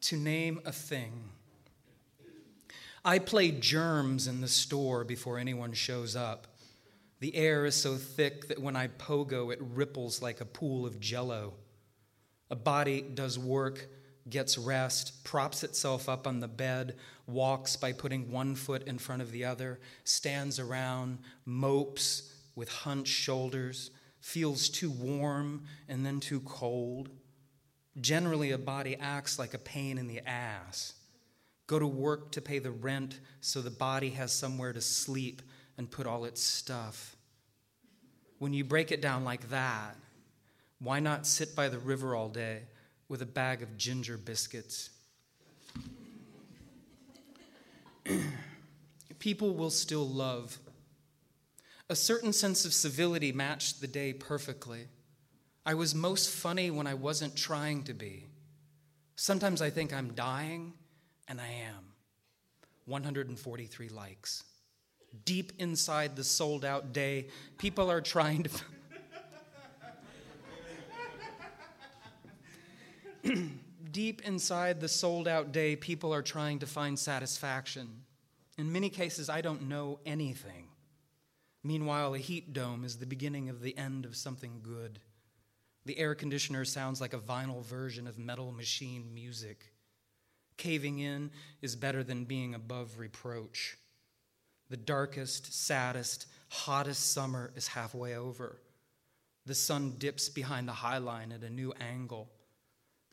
To 0.02 0.16
name 0.16 0.60
a 0.64 0.72
thing, 0.72 1.30
I 3.04 3.18
play 3.18 3.50
germs 3.50 4.26
in 4.26 4.40
the 4.40 4.48
store 4.48 5.04
before 5.04 5.38
anyone 5.38 5.72
shows 5.72 6.14
up. 6.14 6.46
The 7.18 7.34
air 7.34 7.64
is 7.64 7.74
so 7.74 7.96
thick 7.96 8.48
that 8.48 8.60
when 8.60 8.76
I 8.76 8.88
pogo, 8.88 9.52
it 9.52 9.58
ripples 9.60 10.20
like 10.20 10.40
a 10.40 10.44
pool 10.44 10.86
of 10.86 11.00
jello. 11.00 11.54
A 12.50 12.56
body 12.56 13.00
does 13.00 13.38
work 13.38 13.88
gets 14.28 14.58
rest, 14.58 15.24
props 15.24 15.62
itself 15.62 16.08
up 16.08 16.26
on 16.26 16.40
the 16.40 16.48
bed, 16.48 16.96
walks 17.26 17.76
by 17.76 17.92
putting 17.92 18.30
one 18.30 18.54
foot 18.54 18.82
in 18.86 18.98
front 18.98 19.22
of 19.22 19.32
the 19.32 19.44
other, 19.44 19.78
stands 20.04 20.58
around, 20.58 21.18
mopes 21.44 22.34
with 22.54 22.68
hunched 22.68 23.12
shoulders, 23.12 23.90
feels 24.20 24.68
too 24.68 24.90
warm 24.90 25.62
and 25.88 26.04
then 26.04 26.18
too 26.18 26.40
cold. 26.40 27.10
Generally, 28.00 28.50
a 28.50 28.58
body 28.58 28.96
acts 29.00 29.38
like 29.38 29.54
a 29.54 29.58
pain 29.58 29.98
in 29.98 30.08
the 30.08 30.20
ass. 30.28 30.94
Go 31.66 31.78
to 31.78 31.86
work 31.86 32.32
to 32.32 32.40
pay 32.40 32.58
the 32.58 32.70
rent 32.70 33.20
so 33.40 33.60
the 33.60 33.70
body 33.70 34.10
has 34.10 34.32
somewhere 34.32 34.72
to 34.72 34.80
sleep 34.80 35.42
and 35.78 35.90
put 35.90 36.06
all 36.06 36.24
its 36.24 36.42
stuff. 36.42 37.16
When 38.38 38.52
you 38.52 38.64
break 38.64 38.92
it 38.92 39.00
down 39.00 39.24
like 39.24 39.50
that, 39.50 39.96
why 40.78 41.00
not 41.00 41.26
sit 41.26 41.56
by 41.56 41.68
the 41.68 41.78
river 41.78 42.14
all 42.14 42.28
day? 42.28 42.62
With 43.08 43.22
a 43.22 43.26
bag 43.26 43.62
of 43.62 43.76
ginger 43.76 44.16
biscuits. 44.16 44.90
People 49.18 49.54
will 49.54 49.70
still 49.70 50.06
love. 50.06 50.58
A 51.88 51.96
certain 51.96 52.32
sense 52.32 52.64
of 52.64 52.74
civility 52.74 53.32
matched 53.32 53.80
the 53.80 53.86
day 53.86 54.12
perfectly. 54.12 54.88
I 55.64 55.74
was 55.74 55.94
most 55.94 56.30
funny 56.30 56.70
when 56.70 56.86
I 56.86 56.94
wasn't 56.94 57.36
trying 57.36 57.84
to 57.84 57.94
be. 57.94 58.26
Sometimes 59.16 59.62
I 59.62 59.70
think 59.70 59.92
I'm 59.92 60.12
dying, 60.12 60.74
and 61.28 61.40
I 61.40 61.46
am. 61.46 61.92
143 62.86 63.88
likes. 63.88 64.44
Deep 65.24 65.52
inside 65.58 66.14
the 66.14 66.24
sold 66.24 66.64
out 66.64 66.92
day, 66.92 67.28
people 67.58 67.90
are 67.90 68.00
trying 68.00 68.44
to. 68.44 68.50
deep 73.90 74.22
inside 74.22 74.80
the 74.80 74.88
sold 74.88 75.28
out 75.28 75.52
day, 75.52 75.76
people 75.76 76.12
are 76.12 76.22
trying 76.22 76.58
to 76.60 76.66
find 76.66 76.98
satisfaction. 76.98 78.02
In 78.58 78.72
many 78.72 78.88
cases, 78.88 79.28
I 79.28 79.40
don't 79.40 79.68
know 79.68 80.00
anything. 80.06 80.68
Meanwhile, 81.62 82.14
a 82.14 82.18
heat 82.18 82.52
dome 82.52 82.84
is 82.84 82.96
the 82.96 83.06
beginning 83.06 83.48
of 83.48 83.60
the 83.60 83.76
end 83.76 84.04
of 84.04 84.16
something 84.16 84.60
good. 84.62 85.00
The 85.84 85.98
air 85.98 86.14
conditioner 86.14 86.64
sounds 86.64 87.00
like 87.00 87.12
a 87.12 87.18
vinyl 87.18 87.64
version 87.64 88.06
of 88.06 88.18
metal 88.18 88.52
machine 88.52 89.12
music. 89.14 89.72
Caving 90.56 90.98
in 90.98 91.30
is 91.62 91.76
better 91.76 92.02
than 92.02 92.24
being 92.24 92.54
above 92.54 92.98
reproach. 92.98 93.76
The 94.68 94.76
darkest, 94.76 95.52
saddest, 95.52 96.26
hottest 96.48 97.12
summer 97.12 97.52
is 97.54 97.68
halfway 97.68 98.16
over. 98.16 98.60
The 99.44 99.54
sun 99.54 99.94
dips 99.98 100.28
behind 100.28 100.66
the 100.66 100.72
high 100.72 100.98
line 100.98 101.30
at 101.30 101.42
a 101.42 101.50
new 101.50 101.72
angle. 101.80 102.30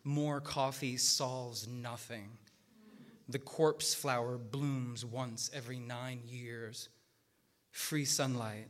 More 0.04 0.42
coffee 0.42 0.98
solves 0.98 1.68
nothing. 1.68 2.30
The 3.30 3.40
corpse 3.40 3.94
flower 3.94 4.38
blooms 4.38 5.06
once 5.06 5.50
every 5.54 5.80
nine 5.80 6.22
years. 6.26 6.90
Free 7.72 8.06
sunlight, 8.06 8.68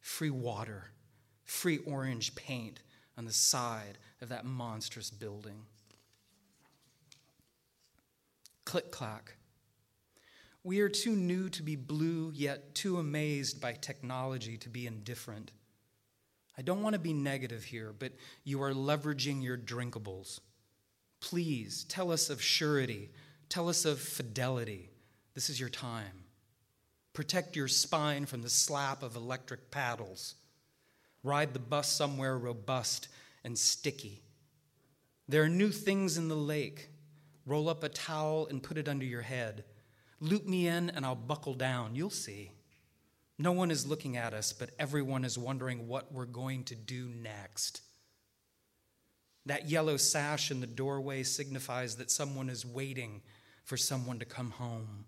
free 0.00 0.30
water, 0.30 0.84
free 1.44 1.78
orange 1.78 2.34
paint 2.36 2.80
on 3.16 3.24
the 3.24 3.32
side 3.32 3.98
of 4.22 4.28
that 4.28 4.44
monstrous 4.44 5.10
building. 5.10 5.62
Click 8.64 8.92
clack. 8.92 9.34
We 10.62 10.80
are 10.80 10.88
too 10.88 11.16
new 11.16 11.48
to 11.50 11.62
be 11.62 11.74
blue, 11.74 12.30
yet 12.34 12.74
too 12.74 12.98
amazed 12.98 13.60
by 13.60 13.72
technology 13.72 14.56
to 14.58 14.68
be 14.68 14.86
indifferent. 14.86 15.50
I 16.56 16.62
don't 16.62 16.82
want 16.82 16.94
to 16.94 17.00
be 17.00 17.12
negative 17.12 17.64
here, 17.64 17.94
but 17.98 18.12
you 18.44 18.62
are 18.62 18.72
leveraging 18.72 19.42
your 19.42 19.56
drinkables. 19.56 20.40
Please 21.20 21.84
tell 21.84 22.10
us 22.10 22.30
of 22.30 22.42
surety. 22.42 23.10
Tell 23.48 23.68
us 23.68 23.84
of 23.84 24.00
fidelity. 24.00 24.90
This 25.34 25.50
is 25.50 25.58
your 25.58 25.68
time. 25.68 26.24
Protect 27.12 27.56
your 27.56 27.68
spine 27.68 28.26
from 28.26 28.42
the 28.42 28.50
slap 28.50 29.02
of 29.02 29.16
electric 29.16 29.70
paddles. 29.70 30.34
Ride 31.22 31.52
the 31.52 31.58
bus 31.58 31.90
somewhere 31.90 32.38
robust 32.38 33.08
and 33.44 33.58
sticky. 33.58 34.22
There 35.28 35.42
are 35.42 35.48
new 35.48 35.70
things 35.70 36.16
in 36.16 36.28
the 36.28 36.36
lake. 36.36 36.88
Roll 37.44 37.68
up 37.68 37.82
a 37.82 37.88
towel 37.88 38.46
and 38.46 38.62
put 38.62 38.78
it 38.78 38.88
under 38.88 39.04
your 39.04 39.22
head. 39.22 39.64
Loop 40.20 40.46
me 40.46 40.68
in 40.68 40.90
and 40.90 41.04
I'll 41.04 41.14
buckle 41.14 41.54
down. 41.54 41.94
You'll 41.94 42.10
see. 42.10 42.52
No 43.38 43.52
one 43.52 43.70
is 43.70 43.86
looking 43.86 44.16
at 44.16 44.34
us, 44.34 44.52
but 44.52 44.70
everyone 44.78 45.24
is 45.24 45.38
wondering 45.38 45.86
what 45.86 46.12
we're 46.12 46.26
going 46.26 46.64
to 46.64 46.74
do 46.74 47.08
next. 47.08 47.82
That 49.48 49.66
yellow 49.70 49.96
sash 49.96 50.50
in 50.50 50.60
the 50.60 50.66
doorway 50.66 51.22
signifies 51.22 51.96
that 51.96 52.10
someone 52.10 52.50
is 52.50 52.66
waiting 52.66 53.22
for 53.64 53.78
someone 53.78 54.18
to 54.18 54.26
come 54.26 54.50
home. 54.50 55.06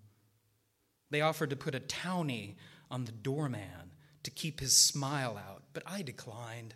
They 1.10 1.20
offered 1.20 1.50
to 1.50 1.56
put 1.56 1.74
a 1.74 1.80
townie 1.80 2.56
on 2.90 3.04
the 3.04 3.12
doorman 3.12 3.92
to 4.22 4.30
keep 4.30 4.60
his 4.60 4.74
smile 4.74 5.36
out, 5.36 5.64
but 5.74 5.82
I 5.84 6.00
declined. 6.00 6.72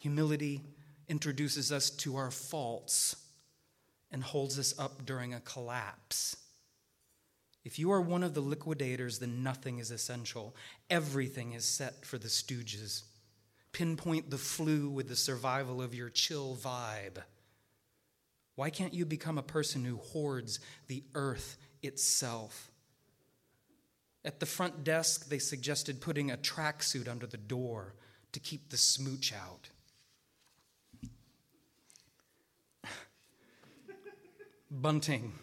Humility 0.00 0.62
introduces 1.06 1.70
us 1.70 1.90
to 1.90 2.16
our 2.16 2.30
faults 2.30 3.14
and 4.10 4.22
holds 4.22 4.58
us 4.58 4.74
up 4.78 5.04
during 5.04 5.34
a 5.34 5.40
collapse. 5.40 6.34
If 7.62 7.78
you 7.78 7.92
are 7.92 8.00
one 8.00 8.22
of 8.22 8.32
the 8.32 8.40
liquidators, 8.40 9.18
then 9.18 9.42
nothing 9.42 9.80
is 9.80 9.90
essential. 9.90 10.56
Everything 10.88 11.52
is 11.52 11.66
set 11.66 12.06
for 12.06 12.16
the 12.16 12.28
stooges 12.28 13.02
pinpoint 13.78 14.28
the 14.28 14.36
flu 14.36 14.90
with 14.90 15.08
the 15.08 15.14
survival 15.14 15.80
of 15.80 15.94
your 15.94 16.08
chill 16.08 16.58
vibe? 16.60 17.22
Why 18.56 18.70
can't 18.70 18.92
you 18.92 19.06
become 19.06 19.38
a 19.38 19.42
person 19.42 19.84
who 19.84 19.98
hoards 19.98 20.58
the 20.88 21.04
earth 21.14 21.56
itself? 21.80 22.72
At 24.24 24.40
the 24.40 24.46
front 24.46 24.82
desk, 24.82 25.28
they 25.28 25.38
suggested 25.38 26.00
putting 26.00 26.28
a 26.28 26.36
tracksuit 26.36 27.06
under 27.06 27.24
the 27.24 27.36
door 27.36 27.94
to 28.32 28.40
keep 28.40 28.70
the 28.70 28.76
smooch 28.76 29.32
out. 29.32 29.68
Bunting. 34.72 35.34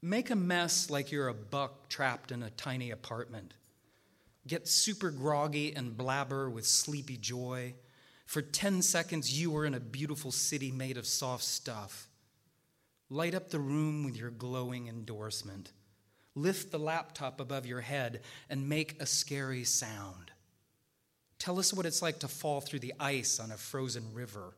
Make 0.00 0.30
a 0.30 0.36
mess 0.36 0.88
like 0.88 1.12
you're 1.12 1.28
a 1.28 1.34
buck 1.34 1.90
trapped 1.90 2.32
in 2.32 2.42
a 2.42 2.48
tiny 2.48 2.92
apartment 2.92 3.52
get 4.48 4.66
super 4.66 5.10
groggy 5.10 5.74
and 5.74 5.96
blabber 5.96 6.50
with 6.50 6.66
sleepy 6.66 7.16
joy. 7.16 7.74
For 8.26 8.42
10 8.42 8.82
seconds, 8.82 9.40
you 9.40 9.56
are 9.56 9.64
in 9.64 9.74
a 9.74 9.80
beautiful 9.80 10.32
city 10.32 10.72
made 10.72 10.96
of 10.96 11.06
soft 11.06 11.44
stuff. 11.44 12.08
Light 13.10 13.34
up 13.34 13.50
the 13.50 13.60
room 13.60 14.04
with 14.04 14.16
your 14.16 14.30
glowing 14.30 14.88
endorsement. 14.88 15.72
Lift 16.34 16.70
the 16.70 16.78
laptop 16.78 17.40
above 17.40 17.66
your 17.66 17.80
head 17.80 18.20
and 18.50 18.68
make 18.68 19.00
a 19.00 19.06
scary 19.06 19.64
sound. 19.64 20.30
Tell 21.38 21.58
us 21.58 21.72
what 21.72 21.86
it's 21.86 22.02
like 22.02 22.20
to 22.20 22.28
fall 22.28 22.60
through 22.60 22.80
the 22.80 22.94
ice 22.98 23.40
on 23.40 23.50
a 23.50 23.56
frozen 23.56 24.12
river. 24.12 24.54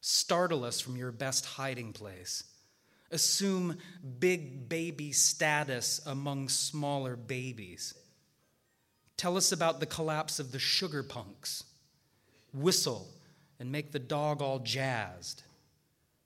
Startle 0.00 0.64
us 0.64 0.80
from 0.80 0.96
your 0.96 1.12
best 1.12 1.44
hiding 1.44 1.92
place. 1.92 2.44
Assume 3.10 3.76
big 4.18 4.68
baby 4.68 5.12
status 5.12 6.00
among 6.06 6.48
smaller 6.48 7.16
babies. 7.16 7.94
Tell 9.22 9.36
us 9.36 9.52
about 9.52 9.78
the 9.78 9.86
collapse 9.86 10.40
of 10.40 10.50
the 10.50 10.58
sugar 10.58 11.04
punks. 11.04 11.62
Whistle 12.52 13.06
and 13.60 13.70
make 13.70 13.92
the 13.92 14.00
dog 14.00 14.42
all 14.42 14.58
jazzed. 14.58 15.44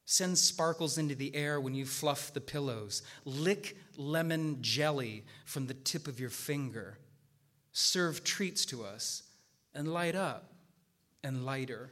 Send 0.07 0.39
sparkles 0.39 0.97
into 0.97 1.15
the 1.15 1.35
air 1.37 1.61
when 1.61 1.75
you 1.75 1.85
fluff 1.85 2.33
the 2.33 2.41
pillows. 2.41 3.03
Lick 3.27 3.77
lemon 3.99 4.63
jelly 4.63 5.27
from 5.45 5.67
the 5.67 5.75
tip 5.75 6.09
of 6.09 6.19
your 6.19 6.31
finger. 6.31 6.97
Serve 7.71 8.25
treats 8.25 8.65
to 8.65 8.83
us 8.83 9.25
and 9.75 9.93
light 9.93 10.15
up 10.15 10.55
and 11.23 11.45
lighter. 11.45 11.91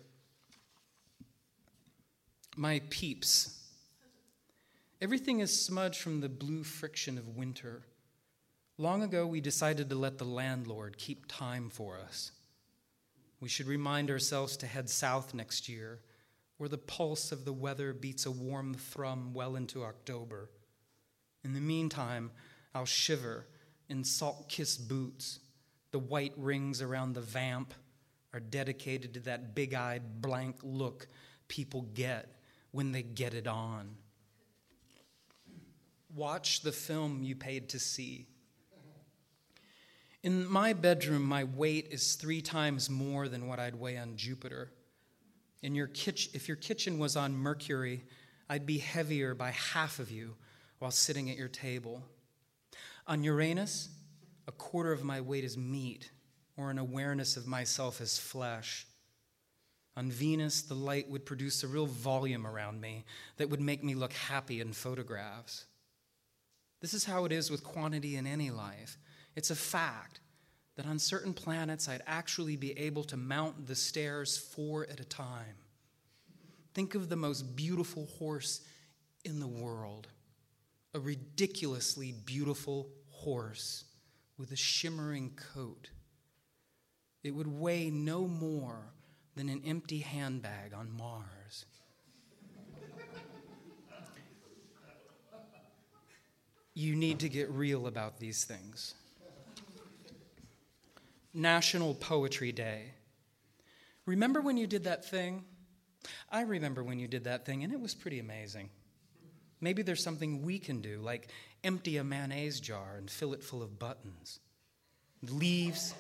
My 2.57 2.81
peeps. 2.89 3.61
Everything 5.03 5.41
is 5.41 5.67
smudged 5.67 6.01
from 6.01 6.23
the 6.23 6.31
blue 6.31 6.65
friction 6.65 7.19
of 7.19 7.37
winter. 7.37 7.83
Long 8.77 9.05
ago, 9.05 9.25
we 9.25 9.41
decided 9.41 9.89
to 9.91 9.95
let 9.95 10.19
the 10.19 10.25
landlord 10.25 10.99
keep 10.99 11.27
time 11.29 11.71
for 11.71 11.97
us. 11.97 12.33
We 13.39 13.49
should 13.49 13.69
remind 13.69 14.11
ourselves 14.11 14.57
to 14.57 14.67
head 14.67 14.91
south 14.91 15.33
next 15.33 15.69
year, 15.69 16.01
where 16.57 16.69
the 16.69 16.79
pulse 16.79 17.31
of 17.31 17.45
the 17.45 17.53
weather 17.53 17.93
beats 17.93 18.27
a 18.27 18.33
warm 18.33 18.75
thrum 18.75 19.33
well 19.33 19.55
into 19.55 19.85
October. 19.85 20.51
In 21.45 21.55
the 21.55 21.61
meantime, 21.61 22.33
I'll 22.75 22.85
shiver 22.85 23.47
in 23.89 24.03
salt 24.03 24.49
kissed 24.49 24.89
boots. 24.89 25.39
The 25.93 26.01
white 26.01 26.33
rings 26.37 26.83
around 26.83 27.13
the 27.13 27.21
vamp 27.21 27.75
are 28.33 28.41
dedicated 28.41 29.15
to 29.15 29.21
that 29.21 29.55
big 29.55 29.75
eyed 29.75 30.21
blank 30.21 30.57
look 30.65 31.07
people 31.47 31.83
get 31.95 32.29
when 32.73 32.91
they 32.91 33.03
get 33.03 33.35
it 33.35 33.47
on. 33.47 33.95
Watch 36.13 36.63
the 36.63 36.73
film 36.73 37.23
you 37.23 37.37
paid 37.37 37.69
to 37.69 37.79
see. 37.79 38.27
In 40.25 40.49
my 40.49 40.73
bedroom, 40.73 41.23
my 41.23 41.45
weight 41.45 41.89
is 41.91 42.15
three 42.15 42.41
times 42.41 42.89
more 42.89 43.29
than 43.29 43.47
what 43.47 43.59
I'd 43.59 43.75
weigh 43.75 43.99
on 43.99 44.17
Jupiter. 44.17 44.73
In 45.63 45.75
your 45.75 45.87
kitchen, 45.87 46.33
if 46.35 46.49
your 46.49 46.57
kitchen 46.57 46.99
was 46.99 47.15
on 47.15 47.37
Mercury, 47.37 48.05
I'd 48.49 48.65
be 48.65 48.79
heavier 48.79 49.35
by 49.35 49.51
half 49.51 49.99
of 49.99 50.11
you 50.11 50.35
while 50.79 50.91
sitting 50.91 51.29
at 51.29 51.37
your 51.37 51.49
table. 51.49 52.03
On 53.07 53.23
Uranus, 53.23 53.91
a 54.49 54.53
quarter 54.53 54.93
of 54.93 55.05
my 55.05 55.21
weight 55.21 55.45
is 55.45 55.59
meat 55.59 56.11
or 56.57 56.71
an 56.71 56.79
awareness 56.79 57.37
of 57.37 57.47
myself 57.47 58.01
as 58.01 58.19
flesh. 58.19 58.87
On 59.95 60.11
Venus, 60.11 60.63
the 60.63 60.73
light 60.73 61.11
would 61.11 61.27
produce 61.27 61.63
a 61.63 61.69
real 61.69 61.87
volume 61.87 62.47
around 62.47 62.81
me 62.81 63.05
that 63.37 63.51
would 63.51 63.61
make 63.61 63.85
me 63.85 63.95
look 63.95 64.15
happy 64.15 64.63
in 64.63 64.73
photographs. 64.73 65.67
This 66.81 66.95
is 66.95 67.05
how 67.05 67.27
it 67.27 67.33
is 67.33 67.51
with 67.51 67.63
quantity 67.63 68.17
in 68.17 68.27
any 68.27 68.51
life. 68.51 68.97
It's 69.37 69.51
a 69.51 69.57
fact 69.57 70.21
that 70.77 70.87
on 70.87 70.99
certain 70.99 71.35
planets 71.35 71.89
I'd 71.89 72.03
actually 72.07 72.57
be 72.57 72.79
able 72.79 73.05
to 73.05 73.17
mount 73.17 73.67
the 73.67 73.75
stairs 73.75 74.37
four 74.37 74.87
at 74.91 75.01
a 75.01 75.05
time. 75.05 75.57
Think 76.73 76.95
of 76.95 77.09
the 77.09 77.17
most 77.17 77.57
beautiful 77.57 78.07
horse 78.19 78.61
in 79.25 79.41
the 79.41 79.47
world 79.47 80.09
a 80.95 81.01
ridiculously 81.01 82.13
beautiful 82.25 82.89
horse 83.11 83.85
with 84.39 84.53
a 84.53 84.57
shimmering 84.57 85.33
coat. 85.55 85.91
It 87.25 87.33
would 87.33 87.49
weigh 87.49 87.91
no 87.91 88.29
more 88.29 88.93
than 89.35 89.49
an 89.49 89.63
empty 89.67 89.99
handbag 89.99 90.73
on 90.73 90.91
Mars. 90.97 91.65
you 96.75 96.95
need 96.95 97.21
to 97.21 97.29
get 97.29 97.51
real 97.51 97.87
about 97.87 98.19
these 98.19 98.45
things. 98.45 98.95
National 101.37 101.95
Poetry 101.97 102.53
Day. 102.53 102.93
Remember 104.07 104.41
when 104.41 104.57
you 104.57 104.69
did 104.69 104.85
that 104.85 105.05
thing? 105.05 105.45
I 106.31 106.43
remember 106.43 106.85
when 106.85 107.01
you 107.01 107.09
did 107.09 107.25
that 107.25 107.45
thing, 107.45 107.65
and 107.65 107.73
it 107.73 107.81
was 107.81 107.93
pretty 107.93 108.21
amazing. 108.21 108.71
Maybe 109.61 109.83
there's 109.83 110.03
something 110.03 110.43
we 110.43 110.61
can 110.61 110.81
do, 110.81 111.01
like 111.01 111.31
empty 111.65 111.97
a 111.97 112.05
mayonnaise 112.05 112.61
jar 112.61 112.95
and 112.99 113.11
fill 113.11 113.33
it 113.33 113.43
full 113.43 113.65
of 113.65 113.81
buttons. 113.81 114.39
Leaves, 115.23 115.95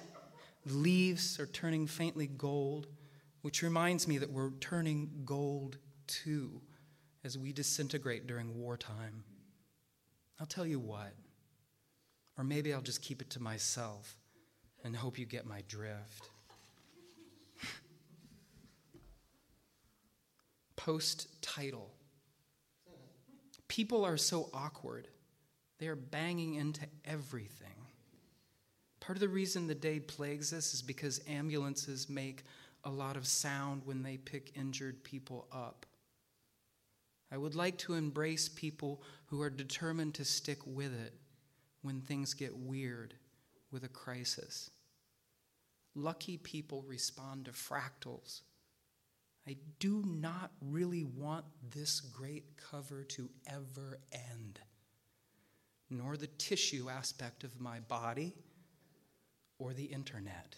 leaves 0.66 1.40
are 1.40 1.46
turning 1.46 1.88
faintly 1.88 2.28
gold, 2.28 2.86
which 3.42 3.62
reminds 3.62 4.06
me 4.06 4.18
that 4.18 4.30
we're 4.30 4.52
turning 4.60 5.22
gold 5.24 5.78
too 6.06 6.60
as 7.24 7.36
we 7.36 7.52
disintegrate 7.52 8.28
during 8.28 8.56
wartime. 8.56 9.24
I'll 10.38 10.46
tell 10.46 10.66
you 10.66 10.78
what, 10.78 11.12
or 12.38 12.44
maybe 12.44 12.72
I'll 12.72 12.82
just 12.82 13.02
keep 13.02 13.20
it 13.20 13.30
to 13.30 13.42
myself 13.42 14.16
and 14.84 14.94
hope 14.94 15.18
you 15.18 15.24
get 15.24 15.46
my 15.46 15.62
drift. 15.66 16.28
Post 20.76 21.42
title. 21.42 21.90
People 23.68 24.04
are 24.04 24.18
so 24.18 24.50
awkward. 24.52 25.08
They 25.78 25.88
are 25.88 25.96
banging 25.96 26.54
into 26.54 26.82
everything. 27.06 27.68
Part 29.00 29.16
of 29.16 29.20
the 29.20 29.28
reason 29.28 29.66
the 29.66 29.74
day 29.74 29.98
plagues 29.98 30.52
us 30.52 30.74
is 30.74 30.82
because 30.82 31.20
ambulances 31.28 32.08
make 32.08 32.44
a 32.84 32.90
lot 32.90 33.16
of 33.16 33.26
sound 33.26 33.82
when 33.84 34.02
they 34.02 34.18
pick 34.18 34.52
injured 34.56 35.02
people 35.02 35.48
up. 35.50 35.86
I 37.32 37.38
would 37.38 37.54
like 37.54 37.78
to 37.78 37.94
embrace 37.94 38.48
people 38.48 39.02
who 39.26 39.40
are 39.40 39.50
determined 39.50 40.14
to 40.14 40.24
stick 40.24 40.58
with 40.66 40.92
it 40.94 41.14
when 41.82 42.00
things 42.00 42.34
get 42.34 42.56
weird 42.56 43.14
with 43.72 43.84
a 43.84 43.88
crisis. 43.88 44.70
Lucky 45.94 46.36
people 46.36 46.82
respond 46.86 47.44
to 47.44 47.52
fractals. 47.52 48.40
I 49.46 49.56
do 49.78 50.02
not 50.06 50.50
really 50.60 51.04
want 51.04 51.44
this 51.70 52.00
great 52.00 52.56
cover 52.56 53.04
to 53.04 53.28
ever 53.46 53.98
end, 54.12 54.58
nor 55.90 56.16
the 56.16 56.26
tissue 56.26 56.88
aspect 56.88 57.44
of 57.44 57.60
my 57.60 57.80
body 57.80 58.32
or 59.58 59.74
the 59.74 59.84
internet. 59.84 60.56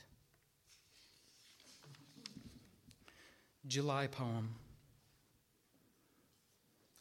July 3.66 4.06
poem. 4.06 4.54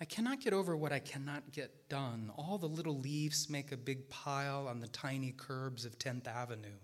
I 0.01 0.05
cannot 0.05 0.41
get 0.41 0.51
over 0.51 0.75
what 0.75 0.91
I 0.91 0.99
cannot 0.99 1.51
get 1.51 1.87
done. 1.87 2.31
All 2.35 2.57
the 2.57 2.67
little 2.67 2.99
leaves 2.99 3.49
make 3.49 3.71
a 3.71 3.77
big 3.77 4.09
pile 4.09 4.67
on 4.67 4.79
the 4.79 4.87
tiny 4.87 5.31
curbs 5.31 5.85
of 5.85 5.97
10th 5.97 6.27
Avenue. 6.27 6.79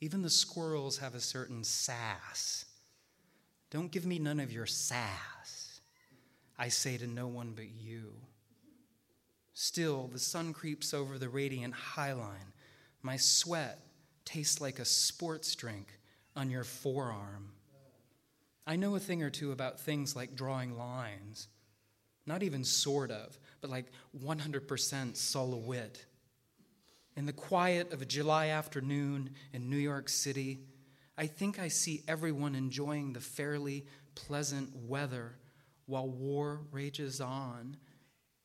Even 0.00 0.22
the 0.22 0.30
squirrels 0.30 0.98
have 0.98 1.14
a 1.14 1.20
certain 1.20 1.64
sass. 1.64 2.64
Don't 3.70 3.90
give 3.90 4.06
me 4.06 4.18
none 4.18 4.40
of 4.40 4.52
your 4.52 4.66
sass. 4.66 5.80
I 6.58 6.68
say 6.68 6.96
to 6.98 7.06
no 7.06 7.26
one 7.26 7.52
but 7.54 7.68
you. 7.68 8.14
Still, 9.54 10.08
the 10.08 10.18
sun 10.18 10.52
creeps 10.52 10.94
over 10.94 11.18
the 11.18 11.28
radiant 11.28 11.74
highline. 11.74 12.52
My 13.02 13.16
sweat 13.16 13.80
tastes 14.24 14.60
like 14.60 14.78
a 14.78 14.84
sports 14.84 15.54
drink 15.54 15.88
on 16.36 16.50
your 16.50 16.64
forearm. 16.64 17.52
I 18.66 18.76
know 18.76 18.94
a 18.94 19.00
thing 19.00 19.22
or 19.22 19.30
two 19.30 19.50
about 19.50 19.80
things 19.80 20.14
like 20.14 20.36
drawing 20.36 20.76
lines. 20.76 21.48
Not 22.26 22.42
even 22.42 22.62
sort 22.64 23.10
of, 23.10 23.38
but 23.60 23.70
like 23.70 23.86
100% 24.22 25.16
solo 25.16 25.56
wit. 25.56 26.04
In 27.18 27.26
the 27.26 27.32
quiet 27.32 27.92
of 27.92 28.00
a 28.00 28.04
July 28.04 28.46
afternoon 28.46 29.30
in 29.52 29.68
New 29.68 29.76
York 29.76 30.08
City, 30.08 30.60
I 31.16 31.26
think 31.26 31.58
I 31.58 31.66
see 31.66 32.04
everyone 32.06 32.54
enjoying 32.54 33.12
the 33.12 33.18
fairly 33.18 33.86
pleasant 34.14 34.70
weather 34.86 35.34
while 35.86 36.08
war 36.08 36.60
rages 36.70 37.20
on 37.20 37.76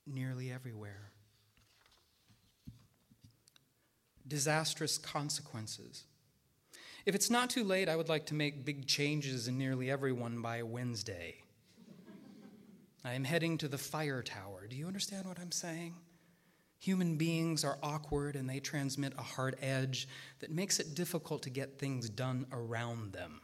nearly 0.08 0.52
everywhere. 0.52 1.12
Disastrous 4.28 4.98
consequences. 4.98 6.06
If 7.06 7.14
it's 7.14 7.30
not 7.30 7.52
too 7.52 7.64
late, 7.64 7.88
I 7.88 7.96
would 7.96 8.10
like 8.10 8.26
to 8.26 8.34
make 8.34 8.66
big 8.66 8.88
changes 8.88 9.48
in 9.48 9.60
nearly 9.60 9.92
everyone 9.92 10.42
by 10.42 10.64
Wednesday. 10.64 11.36
I 13.06 13.14
am 13.14 13.24
heading 13.24 13.60
to 13.60 13.68
the 13.68 13.78
fire 13.78 14.24
tower. 14.24 14.66
Do 14.68 14.76
you 14.76 14.88
understand 14.88 15.28
what 15.28 15.38
I'm 15.40 15.52
saying? 15.52 15.94
Human 16.84 17.16
beings 17.16 17.64
are 17.64 17.80
awkward 17.82 18.36
and 18.36 18.50
they 18.50 18.60
transmit 18.60 19.14
a 19.18 19.22
hard 19.22 19.56
edge 19.62 20.06
that 20.40 20.52
makes 20.52 20.82
it 20.82 20.94
difficult 20.94 21.42
to 21.44 21.50
get 21.50 21.80
things 21.80 22.10
done 22.10 22.46
around 22.52 23.14
them. 23.14 23.40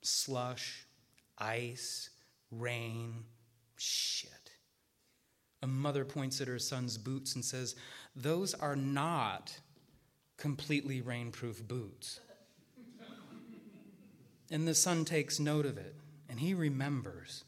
Slush, 0.00 0.86
ice, 1.36 2.10
rain, 2.52 3.24
shit. 3.76 4.52
A 5.60 5.66
mother 5.66 6.04
points 6.04 6.40
at 6.40 6.46
her 6.46 6.60
son's 6.60 6.98
boots 6.98 7.34
and 7.34 7.44
says, 7.44 7.74
Those 8.14 8.54
are 8.54 8.76
not 8.76 9.58
completely 10.36 11.02
rainproof 11.02 11.66
boots. 11.66 12.20
and 14.52 14.68
the 14.68 14.74
son 14.76 15.04
takes 15.04 15.40
note 15.40 15.66
of 15.66 15.78
it 15.78 15.96
and 16.28 16.38
he 16.38 16.54
remembers. 16.54 17.42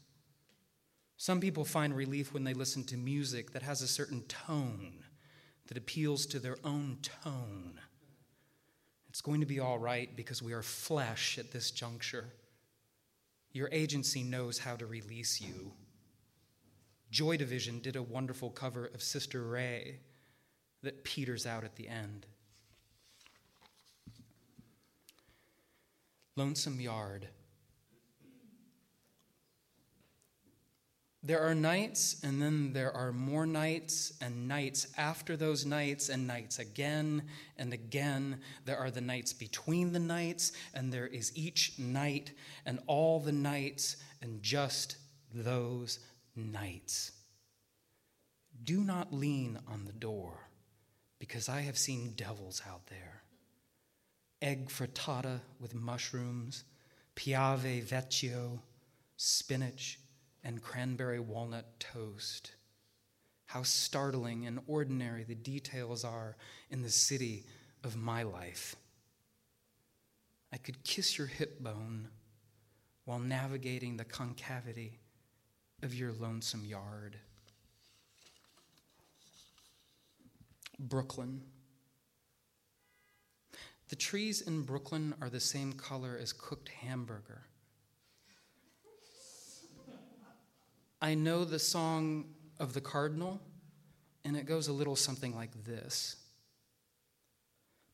Some 1.15 1.39
people 1.39 1.63
find 1.63 1.95
relief 1.95 2.33
when 2.33 2.43
they 2.43 2.53
listen 2.53 2.83
to 2.87 2.97
music 2.97 3.51
that 3.51 3.63
has 3.63 3.81
a 3.81 3.87
certain 3.87 4.23
tone 4.23 5.04
that 5.67 5.77
appeals 5.77 6.25
to 6.27 6.39
their 6.39 6.57
own 6.63 6.97
tone. 7.23 7.79
It's 9.09 9.21
going 9.21 9.39
to 9.39 9.45
be 9.45 9.59
all 9.59 9.79
right 9.79 10.15
because 10.15 10.41
we 10.41 10.53
are 10.53 10.61
flesh 10.61 11.37
at 11.37 11.51
this 11.51 11.71
juncture. 11.71 12.25
Your 13.51 13.69
agency 13.71 14.23
knows 14.23 14.59
how 14.59 14.75
to 14.75 14.85
release 14.85 15.39
you. 15.39 15.71
Joy 17.11 17.37
Division 17.37 17.79
did 17.79 17.95
a 17.95 18.03
wonderful 18.03 18.49
cover 18.49 18.87
of 18.87 19.01
Sister 19.01 19.43
Ray 19.43 19.99
that 20.83 21.05
peters 21.05 21.45
out 21.45 21.63
at 21.63 21.77
the 21.77 21.87
end. 21.87 22.25
Lonesome 26.35 26.81
Yard. 26.81 27.29
There 31.25 31.41
are 31.41 31.55
nights, 31.55 32.17
and 32.21 32.39
then 32.39 32.71
there 32.71 32.95
are 32.95 33.11
more 33.11 33.47
nights 33.47 34.13
and 34.21 34.47
nights 34.47 34.85
after 34.95 35.35
those 35.35 35.65
nights, 35.65 36.09
and 36.09 36.27
nights 36.27 36.59
again 36.59 37.23
and 37.57 37.73
again. 37.73 38.41
There 38.65 38.77
are 38.77 38.91
the 38.91 39.01
nights 39.01 39.33
between 39.33 39.91
the 39.91 39.99
nights, 39.99 40.51
and 40.75 40.93
there 40.93 41.07
is 41.07 41.35
each 41.35 41.79
night, 41.79 42.31
and 42.63 42.77
all 42.85 43.19
the 43.19 43.31
nights, 43.31 43.97
and 44.21 44.43
just 44.43 44.97
those 45.33 45.97
nights. 46.35 47.11
Do 48.63 48.81
not 48.81 49.11
lean 49.11 49.57
on 49.67 49.85
the 49.85 49.93
door, 49.93 50.47
because 51.17 51.49
I 51.49 51.61
have 51.61 51.77
seen 51.77 52.13
devils 52.15 52.61
out 52.69 52.85
there. 52.85 53.23
Egg 54.43 54.69
frittata 54.69 55.39
with 55.59 55.73
mushrooms, 55.73 56.65
piave 57.15 57.83
vecchio, 57.83 58.59
spinach 59.17 59.97
and 60.45 60.61
cranberry 60.61 61.19
walnut 61.19 61.79
toast. 61.79 62.51
How 63.47 63.63
startling 63.63 64.45
and 64.45 64.59
ordinary 64.67 65.23
the 65.23 65.35
details 65.35 66.05
are 66.05 66.37
in 66.69 66.83
the 66.83 66.89
city 66.89 67.45
of 67.83 67.97
my 67.97 68.23
life. 68.23 68.75
I 70.53 70.57
could 70.57 70.83
kiss 70.83 71.17
your 71.17 71.27
hip 71.27 71.61
bone 71.61 72.09
while 73.05 73.19
navigating 73.19 73.97
the 73.97 74.05
concavity 74.05 74.99
of 75.83 75.93
your 75.93 76.13
lonesome 76.13 76.63
yard. 76.63 77.17
Brooklyn. 80.79 81.41
The 83.89 83.95
trees 83.95 84.41
in 84.41 84.63
Brooklyn 84.63 85.15
are 85.21 85.29
the 85.29 85.39
same 85.39 85.73
color 85.73 86.17
as 86.19 86.33
cooked 86.33 86.69
hamburger. 86.69 87.43
I 91.01 91.13
know 91.13 91.43
the 91.43 91.59
song 91.59 92.25
of 92.59 92.73
the 92.73 92.81
cardinal, 92.81 93.41
and 94.23 94.35
it 94.35 94.45
goes 94.45 94.67
a 94.67 94.73
little 94.73 94.95
something 94.95 95.35
like 95.35 95.65
this 95.65 96.17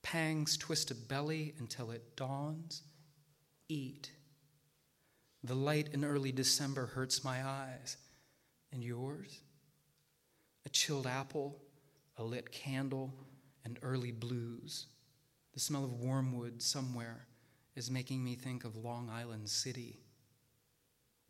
Pangs 0.02 0.58
twist 0.58 0.92
a 0.92 0.96
belly 0.96 1.54
until 1.60 1.92
it 1.92 2.16
dawns. 2.16 2.84
Eat. 3.70 4.12
The 5.44 5.56
light 5.56 5.90
in 5.94 6.04
early 6.04 6.32
December 6.32 6.88
hurts 6.88 7.24
my 7.24 7.46
eyes. 7.46 7.98
And 8.74 8.84
yours? 8.84 9.40
A 10.66 10.70
chilled 10.70 11.08
apple, 11.08 11.58
a 12.18 12.24
lit 12.24 12.52
candle, 12.52 13.14
and 13.64 13.80
early 13.82 14.12
blues. 14.12 14.88
The 15.54 15.60
smell 15.60 15.84
of 15.84 15.94
wormwood 15.94 16.62
somewhere 16.62 17.28
is 17.76 17.90
making 17.90 18.24
me 18.24 18.36
think 18.36 18.64
of 18.64 18.76
Long 18.76 19.10
Island 19.10 19.50
City. 19.50 20.01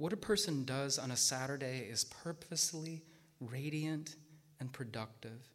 What 0.02 0.14
a 0.14 0.18
person 0.18 0.66
does 0.66 0.98
on 0.98 1.12
a 1.12 1.16
Saturday 1.16 1.88
is 1.88 2.06
purposely 2.06 3.04
radiant 3.40 4.16
and 4.60 4.74
productive. 4.74 5.48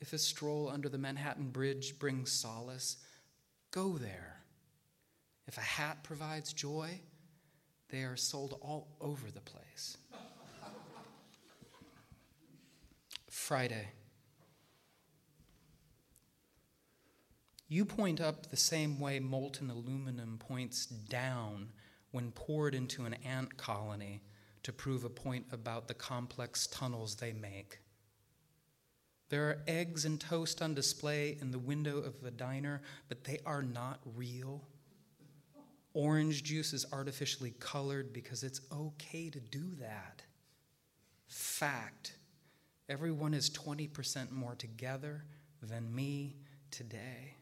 If 0.00 0.12
a 0.12 0.18
stroll 0.18 0.70
under 0.72 0.88
the 0.88 0.96
Manhattan 0.96 1.48
Bridge 1.48 1.98
brings 1.98 2.30
solace, 2.30 2.98
go 3.72 3.98
there. 3.98 4.42
If 5.48 5.58
a 5.58 5.62
hat 5.62 6.04
provides 6.04 6.52
joy, 6.52 7.00
they 7.88 8.04
are 8.04 8.14
sold 8.14 8.60
all 8.62 8.94
over 9.00 9.28
the 9.32 9.40
place. 9.40 9.96
Friday. 13.28 13.88
You 17.66 17.86
point 17.86 18.20
up 18.20 18.50
the 18.50 18.56
same 18.56 19.00
way 19.00 19.18
molten 19.18 19.68
aluminum 19.68 20.38
points 20.38 20.86
down 20.86 21.70
when 22.16 22.32
poured 22.32 22.74
into 22.74 23.04
an 23.04 23.12
ant 23.26 23.54
colony 23.58 24.22
to 24.62 24.72
prove 24.72 25.04
a 25.04 25.10
point 25.10 25.44
about 25.52 25.86
the 25.86 25.92
complex 25.92 26.66
tunnels 26.66 27.14
they 27.14 27.34
make. 27.34 27.80
There 29.28 29.50
are 29.50 29.62
eggs 29.68 30.06
and 30.06 30.18
toast 30.18 30.62
on 30.62 30.72
display 30.72 31.36
in 31.42 31.50
the 31.50 31.58
window 31.58 31.98
of 31.98 32.14
a 32.24 32.30
diner, 32.30 32.80
but 33.10 33.24
they 33.24 33.38
are 33.44 33.62
not 33.62 34.00
real. 34.14 34.66
Orange 35.92 36.42
juice 36.42 36.72
is 36.72 36.86
artificially 36.90 37.52
colored 37.60 38.14
because 38.14 38.42
it's 38.42 38.62
okay 38.72 39.28
to 39.28 39.38
do 39.38 39.74
that. 39.78 40.22
Fact 41.28 42.16
everyone 42.88 43.34
is 43.34 43.50
20% 43.50 44.30
more 44.30 44.54
together 44.54 45.26
than 45.60 45.94
me 45.94 46.36
today. 46.70 47.35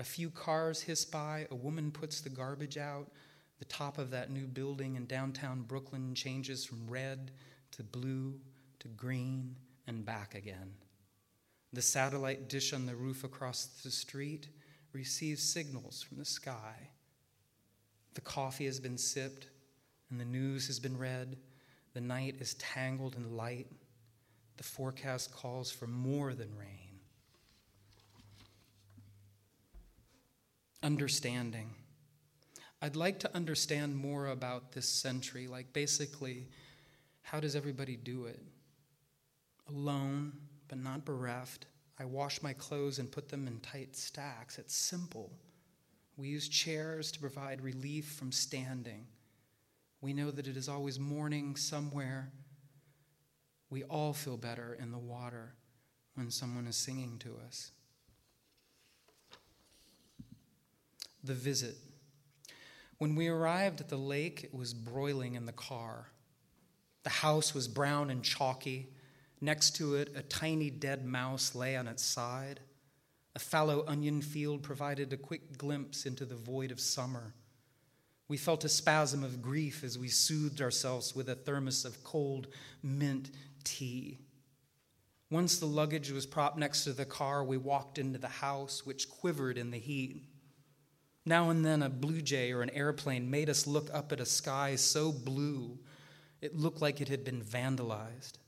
A 0.00 0.02
few 0.02 0.30
cars 0.30 0.80
hiss 0.80 1.04
by, 1.04 1.46
a 1.50 1.54
woman 1.54 1.90
puts 1.90 2.22
the 2.22 2.30
garbage 2.30 2.78
out. 2.78 3.10
The 3.58 3.66
top 3.66 3.98
of 3.98 4.10
that 4.12 4.30
new 4.30 4.46
building 4.46 4.96
in 4.96 5.04
downtown 5.04 5.60
Brooklyn 5.60 6.14
changes 6.14 6.64
from 6.64 6.88
red 6.88 7.32
to 7.72 7.82
blue 7.82 8.40
to 8.78 8.88
green 8.88 9.56
and 9.86 10.02
back 10.02 10.34
again. 10.34 10.72
The 11.74 11.82
satellite 11.82 12.48
dish 12.48 12.72
on 12.72 12.86
the 12.86 12.96
roof 12.96 13.24
across 13.24 13.66
the 13.84 13.90
street 13.90 14.48
receives 14.94 15.42
signals 15.42 16.02
from 16.02 16.16
the 16.16 16.24
sky. 16.24 16.88
The 18.14 18.22
coffee 18.22 18.64
has 18.64 18.80
been 18.80 18.96
sipped 18.96 19.48
and 20.08 20.18
the 20.18 20.24
news 20.24 20.66
has 20.68 20.80
been 20.80 20.96
read. 20.96 21.36
The 21.92 22.00
night 22.00 22.36
is 22.40 22.54
tangled 22.54 23.16
in 23.16 23.36
light. 23.36 23.66
The 24.56 24.64
forecast 24.64 25.30
calls 25.30 25.70
for 25.70 25.86
more 25.86 26.32
than 26.32 26.56
rain. 26.56 26.89
Understanding. 30.82 31.74
I'd 32.82 32.96
like 32.96 33.18
to 33.20 33.36
understand 33.36 33.96
more 33.96 34.28
about 34.28 34.72
this 34.72 34.88
century, 34.88 35.46
like 35.46 35.72
basically, 35.72 36.48
how 37.22 37.40
does 37.40 37.54
everybody 37.54 37.96
do 37.96 38.24
it? 38.26 38.40
Alone, 39.68 40.32
but 40.68 40.78
not 40.78 41.04
bereft. 41.04 41.66
I 41.98 42.06
wash 42.06 42.42
my 42.42 42.54
clothes 42.54 42.98
and 42.98 43.12
put 43.12 43.28
them 43.28 43.46
in 43.46 43.60
tight 43.60 43.94
stacks. 43.94 44.58
It's 44.58 44.74
simple. 44.74 45.30
We 46.16 46.28
use 46.28 46.48
chairs 46.48 47.12
to 47.12 47.20
provide 47.20 47.60
relief 47.60 48.06
from 48.06 48.32
standing. 48.32 49.06
We 50.00 50.14
know 50.14 50.30
that 50.30 50.46
it 50.46 50.56
is 50.56 50.68
always 50.68 50.98
morning 50.98 51.56
somewhere. 51.56 52.32
We 53.68 53.84
all 53.84 54.14
feel 54.14 54.38
better 54.38 54.76
in 54.80 54.90
the 54.90 54.98
water 54.98 55.54
when 56.14 56.30
someone 56.30 56.66
is 56.66 56.76
singing 56.76 57.18
to 57.20 57.36
us. 57.46 57.70
The 61.22 61.34
visit. 61.34 61.76
When 62.98 63.14
we 63.14 63.28
arrived 63.28 63.80
at 63.80 63.88
the 63.88 63.96
lake, 63.96 64.44
it 64.44 64.54
was 64.54 64.74
broiling 64.74 65.34
in 65.34 65.46
the 65.46 65.52
car. 65.52 66.08
The 67.02 67.10
house 67.10 67.54
was 67.54 67.68
brown 67.68 68.10
and 68.10 68.22
chalky. 68.22 68.88
Next 69.40 69.76
to 69.76 69.94
it, 69.94 70.12
a 70.14 70.22
tiny 70.22 70.68
dead 70.68 71.06
mouse 71.06 71.54
lay 71.54 71.76
on 71.76 71.88
its 71.88 72.04
side. 72.04 72.60
A 73.34 73.38
fallow 73.38 73.84
onion 73.86 74.20
field 74.20 74.62
provided 74.62 75.12
a 75.12 75.16
quick 75.16 75.56
glimpse 75.56 76.04
into 76.04 76.24
the 76.24 76.36
void 76.36 76.70
of 76.70 76.80
summer. 76.80 77.34
We 78.28 78.36
felt 78.36 78.64
a 78.64 78.68
spasm 78.68 79.24
of 79.24 79.42
grief 79.42 79.82
as 79.82 79.98
we 79.98 80.08
soothed 80.08 80.60
ourselves 80.60 81.16
with 81.16 81.28
a 81.28 81.34
thermos 81.34 81.84
of 81.84 82.04
cold 82.04 82.48
mint 82.82 83.30
tea. 83.64 84.18
Once 85.30 85.58
the 85.58 85.66
luggage 85.66 86.10
was 86.10 86.26
propped 86.26 86.58
next 86.58 86.84
to 86.84 86.92
the 86.92 87.04
car, 87.04 87.42
we 87.44 87.56
walked 87.56 87.98
into 87.98 88.18
the 88.18 88.28
house, 88.28 88.84
which 88.84 89.08
quivered 89.08 89.56
in 89.56 89.70
the 89.70 89.78
heat. 89.78 90.24
Now 91.26 91.50
and 91.50 91.64
then, 91.64 91.82
a 91.82 91.88
blue 91.88 92.22
jay 92.22 92.52
or 92.52 92.62
an 92.62 92.70
airplane 92.70 93.30
made 93.30 93.50
us 93.50 93.66
look 93.66 93.88
up 93.92 94.12
at 94.12 94.20
a 94.20 94.26
sky 94.26 94.76
so 94.76 95.12
blue 95.12 95.78
it 96.40 96.56
looked 96.56 96.80
like 96.80 97.00
it 97.00 97.08
had 97.08 97.24
been 97.24 97.42
vandalized. 97.42 98.38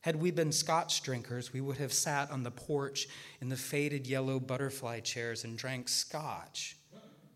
Had 0.00 0.16
we 0.16 0.30
been 0.30 0.50
scotch 0.50 1.02
drinkers, 1.02 1.52
we 1.52 1.60
would 1.60 1.76
have 1.76 1.92
sat 1.92 2.30
on 2.30 2.42
the 2.42 2.50
porch 2.50 3.06
in 3.40 3.48
the 3.48 3.56
faded 3.56 4.06
yellow 4.06 4.40
butterfly 4.40 5.00
chairs 5.00 5.44
and 5.44 5.58
drank 5.58 5.88
scotch 5.88 6.76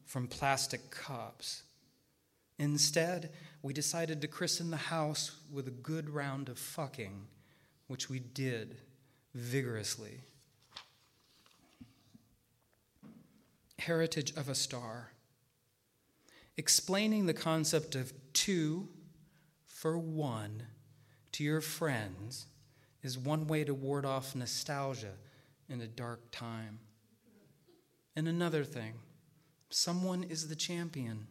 from 0.06 0.26
plastic 0.26 0.90
cups. 0.90 1.62
Instead, 2.58 3.30
we 3.62 3.72
decided 3.72 4.20
to 4.20 4.28
christen 4.28 4.70
the 4.70 4.76
house 4.76 5.36
with 5.52 5.68
a 5.68 5.72
good 5.72 6.08
round 6.08 6.48
of 6.48 6.58
fucking, 6.58 7.26
which 7.86 8.08
we 8.08 8.18
did 8.18 8.76
vigorously. 9.34 10.20
Heritage 13.78 14.32
of 14.36 14.48
a 14.48 14.54
Star, 14.54 15.12
explaining 16.56 17.26
the 17.26 17.34
concept 17.34 17.94
of 17.94 18.12
two 18.32 18.88
for 19.66 19.98
one 19.98 20.62
to 21.32 21.44
your 21.44 21.60
friends 21.60 22.46
is 23.02 23.18
one 23.18 23.46
way 23.46 23.64
to 23.64 23.74
ward 23.74 24.06
off 24.06 24.34
nostalgia 24.34 25.12
in 25.68 25.80
a 25.80 25.86
dark 25.86 26.20
time. 26.30 26.78
And 28.16 28.28
another 28.28 28.64
thing, 28.64 28.94
someone 29.70 30.22
is 30.24 30.48
the 30.48 30.56
champion. 30.56 31.26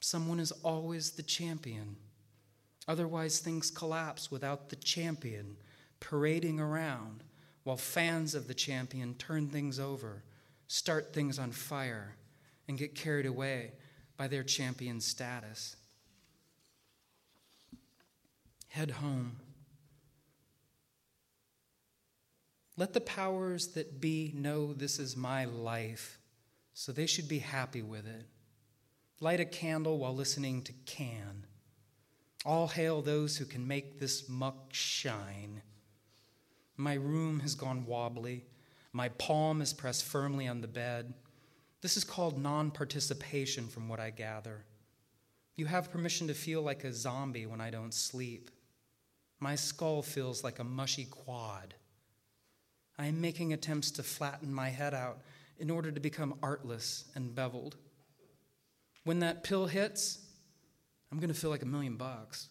Someone 0.00 0.40
is 0.40 0.52
always 0.62 1.10
the 1.10 1.22
champion. 1.22 1.96
Otherwise, 2.88 3.40
things 3.40 3.70
collapse 3.70 4.30
without 4.30 4.68
the 4.68 4.76
champion 4.76 5.56
parading 6.00 6.58
around 6.58 7.22
while 7.64 7.76
fans 7.76 8.34
of 8.34 8.48
the 8.48 8.54
champion 8.54 9.14
turn 9.14 9.48
things 9.48 9.78
over 9.78 10.22
start 10.72 11.12
things 11.12 11.38
on 11.38 11.50
fire, 11.50 12.16
and 12.66 12.78
get 12.78 12.94
carried 12.94 13.26
away 13.26 13.72
by 14.16 14.26
their 14.26 14.42
champion 14.42 15.00
status. 15.00 15.76
head 18.72 18.90
home. 18.90 19.36
Let 22.78 22.94
the 22.94 23.02
powers 23.02 23.68
that 23.74 24.00
be 24.00 24.32
know 24.34 24.72
this 24.72 24.98
is 24.98 25.14
my 25.14 25.44
life, 25.44 26.18
so 26.72 26.90
they 26.90 27.04
should 27.04 27.28
be 27.28 27.40
happy 27.40 27.82
with 27.82 28.06
it. 28.06 28.24
Light 29.20 29.40
a 29.40 29.44
candle 29.44 29.98
while 29.98 30.14
listening 30.14 30.62
to 30.62 30.72
Can. 30.86 31.44
All 32.46 32.66
hail 32.66 33.02
those 33.02 33.36
who 33.36 33.44
can 33.44 33.68
make 33.68 34.00
this 34.00 34.26
muck 34.26 34.72
shine. 34.72 35.60
My 36.78 36.94
room 36.94 37.40
has 37.40 37.54
gone 37.54 37.84
wobbly. 37.84 38.46
My 38.92 39.08
palm 39.08 39.62
is 39.62 39.72
pressed 39.72 40.04
firmly 40.04 40.46
on 40.46 40.60
the 40.60 40.68
bed. 40.68 41.14
This 41.80 41.96
is 41.96 42.04
called 42.04 42.40
non 42.40 42.70
participation, 42.70 43.68
from 43.68 43.88
what 43.88 44.00
I 44.00 44.10
gather. 44.10 44.64
You 45.56 45.66
have 45.66 45.90
permission 45.90 46.26
to 46.28 46.34
feel 46.34 46.62
like 46.62 46.84
a 46.84 46.92
zombie 46.92 47.46
when 47.46 47.60
I 47.60 47.70
don't 47.70 47.94
sleep. 47.94 48.50
My 49.40 49.54
skull 49.54 50.02
feels 50.02 50.44
like 50.44 50.58
a 50.58 50.64
mushy 50.64 51.04
quad. 51.04 51.74
I 52.98 53.06
am 53.06 53.20
making 53.20 53.52
attempts 53.52 53.90
to 53.92 54.02
flatten 54.02 54.52
my 54.52 54.68
head 54.68 54.94
out 54.94 55.18
in 55.58 55.70
order 55.70 55.90
to 55.90 56.00
become 56.00 56.38
artless 56.42 57.10
and 57.14 57.34
beveled. 57.34 57.76
When 59.04 59.20
that 59.20 59.42
pill 59.42 59.66
hits, 59.66 60.18
I'm 61.10 61.18
going 61.18 61.32
to 61.32 61.38
feel 61.38 61.50
like 61.50 61.62
a 61.62 61.66
million 61.66 61.96
bucks. 61.96 62.48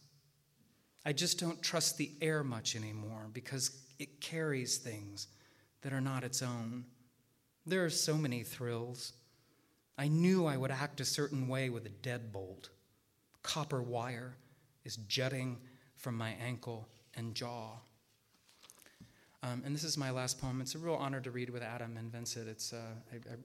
I 1.06 1.14
just 1.14 1.40
don't 1.40 1.62
trust 1.62 1.98
the 1.98 2.12
air 2.22 2.44
much 2.44 2.76
anymore 2.76 3.30
because 3.32 3.72
it 3.98 4.22
carries 4.22 4.78
things 4.78 5.28
that 5.82 5.94
are 5.94 6.02
not 6.02 6.24
its 6.24 6.42
own. 6.42 6.86
There 7.66 7.86
are 7.86 7.90
so 7.90 8.18
many 8.18 8.44
thrills. 8.44 9.14
I 9.98 10.08
knew 10.08 10.46
I 10.46 10.58
would 10.58 10.72
act 10.72 11.00
a 11.00 11.06
certain 11.06 11.48
way 11.48 11.70
with 11.70 11.86
a 11.86 11.90
deadbolt. 11.90 12.70
Copper 13.44 13.82
wire 13.82 14.36
is 14.84 14.98
jutting 14.98 15.58
from 15.96 16.18
my 16.18 16.36
ankle 16.44 16.88
and 17.16 17.36
jaw. 17.36 17.74
Um, 19.44 19.64
and 19.66 19.74
this 19.74 19.84
is 19.84 19.98
my 19.98 20.12
last 20.12 20.40
poem. 20.40 20.62
It's 20.62 20.76
a 20.76 20.80
real 20.80 20.96
honor 20.96 21.20
to 21.22 21.32
read 21.32 21.50
with 21.50 21.64
Adam 21.64 21.98
and 21.98 22.12
Vincent. 22.12 22.48
It's, 22.48 22.74
uh, 22.74 22.78
I, 23.12 23.16
I, 23.16 23.36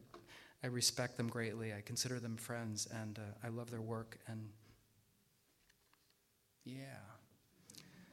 I, 0.64 0.66
respect 0.66 1.16
them 1.16 1.28
greatly. 1.28 1.72
I 1.72 1.80
consider 1.80 2.20
them 2.20 2.36
friends, 2.36 2.86
and 2.92 3.18
uh, 3.18 3.46
I 3.46 3.48
love 3.48 3.70
their 3.70 3.80
work. 3.80 4.18
And 4.26 4.50
yeah, 6.64 6.98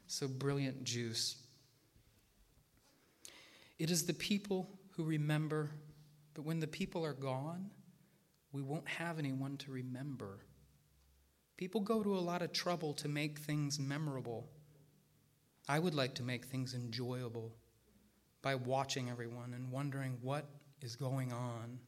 so 0.08 0.30
brilliant 0.30 0.86
juice. 0.86 1.43
It 3.80 3.90
is 3.90 4.06
the 4.06 4.14
people 4.14 4.70
who 4.92 5.04
remember, 5.04 5.72
but 6.34 6.46
when 6.46 6.60
the 6.60 6.68
people 6.68 7.06
are 7.06 7.14
gone, 7.14 7.72
we 8.52 8.62
won't 8.62 8.88
have 8.88 9.18
anyone 9.18 9.58
to 9.58 9.72
remember. 9.72 10.40
People 11.58 11.82
go 11.82 12.04
to 12.04 12.16
a 12.16 12.20
lot 12.20 12.42
of 12.42 12.52
trouble 12.52 12.94
to 12.96 13.08
make 13.08 13.40
things 13.40 13.80
memorable. 13.80 14.48
I 15.68 15.80
would 15.80 15.96
like 15.96 16.14
to 16.16 16.24
make 16.24 16.46
things 16.46 16.74
enjoyable 16.74 17.52
by 18.42 18.56
watching 18.56 19.10
everyone 19.10 19.54
and 19.54 19.72
wondering 19.72 20.18
what 20.22 20.46
is 20.82 20.96
going 20.96 21.32
on. 21.32 21.80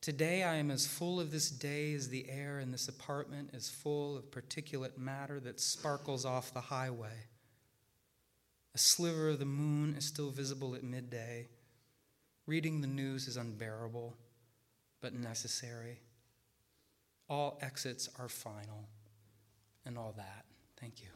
Today, 0.00 0.42
I 0.42 0.56
am 0.56 0.70
as 0.70 0.86
full 0.86 1.18
of 1.18 1.30
this 1.30 1.50
day 1.50 1.94
as 1.94 2.08
the 2.08 2.28
air 2.28 2.60
in 2.60 2.70
this 2.70 2.88
apartment 2.88 3.50
is 3.54 3.70
full 3.70 4.16
of 4.16 4.30
particulate 4.30 4.98
matter 4.98 5.40
that 5.40 5.60
sparkles 5.60 6.24
off 6.24 6.52
the 6.52 6.60
highway. 6.60 7.26
A 8.76 8.78
sliver 8.78 9.30
of 9.30 9.38
the 9.38 9.46
moon 9.46 9.94
is 9.96 10.04
still 10.04 10.28
visible 10.28 10.74
at 10.74 10.84
midday. 10.84 11.48
Reading 12.46 12.82
the 12.82 12.86
news 12.86 13.26
is 13.26 13.38
unbearable, 13.38 14.14
but 15.00 15.14
necessary. 15.14 16.02
All 17.30 17.58
exits 17.62 18.10
are 18.18 18.28
final, 18.28 18.86
and 19.86 19.96
all 19.96 20.12
that. 20.18 20.44
Thank 20.78 21.00
you. 21.00 21.08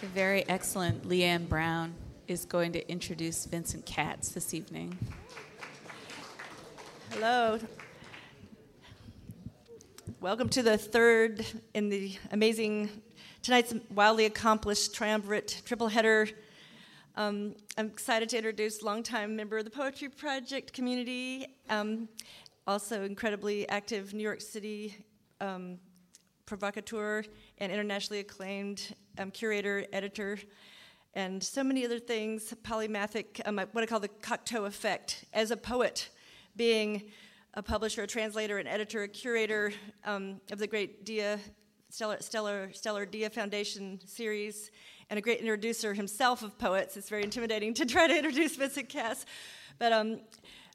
The 0.00 0.06
very 0.06 0.48
excellent 0.48 1.06
Leanne 1.06 1.50
Brown 1.50 1.92
is 2.28 2.46
going 2.46 2.72
to 2.72 2.90
introduce 2.90 3.44
Vincent 3.44 3.84
Katz 3.84 4.30
this 4.30 4.54
evening. 4.54 4.96
Hello. 7.10 7.58
Welcome 10.20 10.48
to 10.50 10.62
the 10.62 10.76
third 10.76 11.44
in 11.74 11.88
the 11.88 12.16
amazing, 12.32 12.90
tonight's 13.42 13.74
wildly 13.94 14.26
accomplished 14.26 14.94
triumvirate 14.94 15.62
triple 15.64 15.88
header. 15.88 16.28
Um, 17.16 17.56
I'm 17.76 17.86
excited 17.86 18.28
to 18.30 18.36
introduce 18.36 18.82
longtime 18.82 19.34
member 19.34 19.58
of 19.58 19.64
the 19.64 19.70
Poetry 19.70 20.10
Project 20.10 20.72
community, 20.72 21.46
um, 21.70 22.08
also 22.66 23.04
incredibly 23.04 23.68
active 23.68 24.12
New 24.12 24.22
York 24.22 24.40
City 24.40 24.94
um, 25.40 25.78
provocateur 26.46 27.24
and 27.56 27.72
internationally 27.72 28.20
acclaimed 28.20 28.94
um, 29.18 29.30
curator, 29.30 29.86
editor, 29.92 30.38
and 31.14 31.42
so 31.42 31.64
many 31.64 31.84
other 31.84 31.98
things, 31.98 32.54
polymathic, 32.62 33.40
um, 33.46 33.56
what 33.72 33.82
I 33.82 33.86
call 33.86 33.98
the 33.98 34.08
Cocteau 34.08 34.66
effect. 34.66 35.24
As 35.32 35.50
a 35.50 35.56
poet, 35.56 36.10
being 36.58 37.04
a 37.54 37.62
publisher, 37.62 38.02
a 38.02 38.06
translator, 38.06 38.58
an 38.58 38.66
editor, 38.66 39.04
a 39.04 39.08
curator 39.08 39.72
um, 40.04 40.40
of 40.50 40.58
the 40.58 40.66
great 40.66 41.04
Dia, 41.06 41.38
Stellar, 41.88 42.18
Stellar, 42.20 42.70
Stellar 42.72 43.06
Dia 43.06 43.30
Foundation 43.30 44.00
series, 44.04 44.70
and 45.08 45.18
a 45.18 45.22
great 45.22 45.38
introducer 45.38 45.94
himself 45.94 46.42
of 46.42 46.58
poets. 46.58 46.96
It's 46.96 47.08
very 47.08 47.22
intimidating 47.22 47.72
to 47.74 47.86
try 47.86 48.08
to 48.08 48.14
introduce 48.14 48.56
Vincent 48.56 48.88
Katz. 48.88 49.24
But 49.78 49.92
um, 49.92 50.20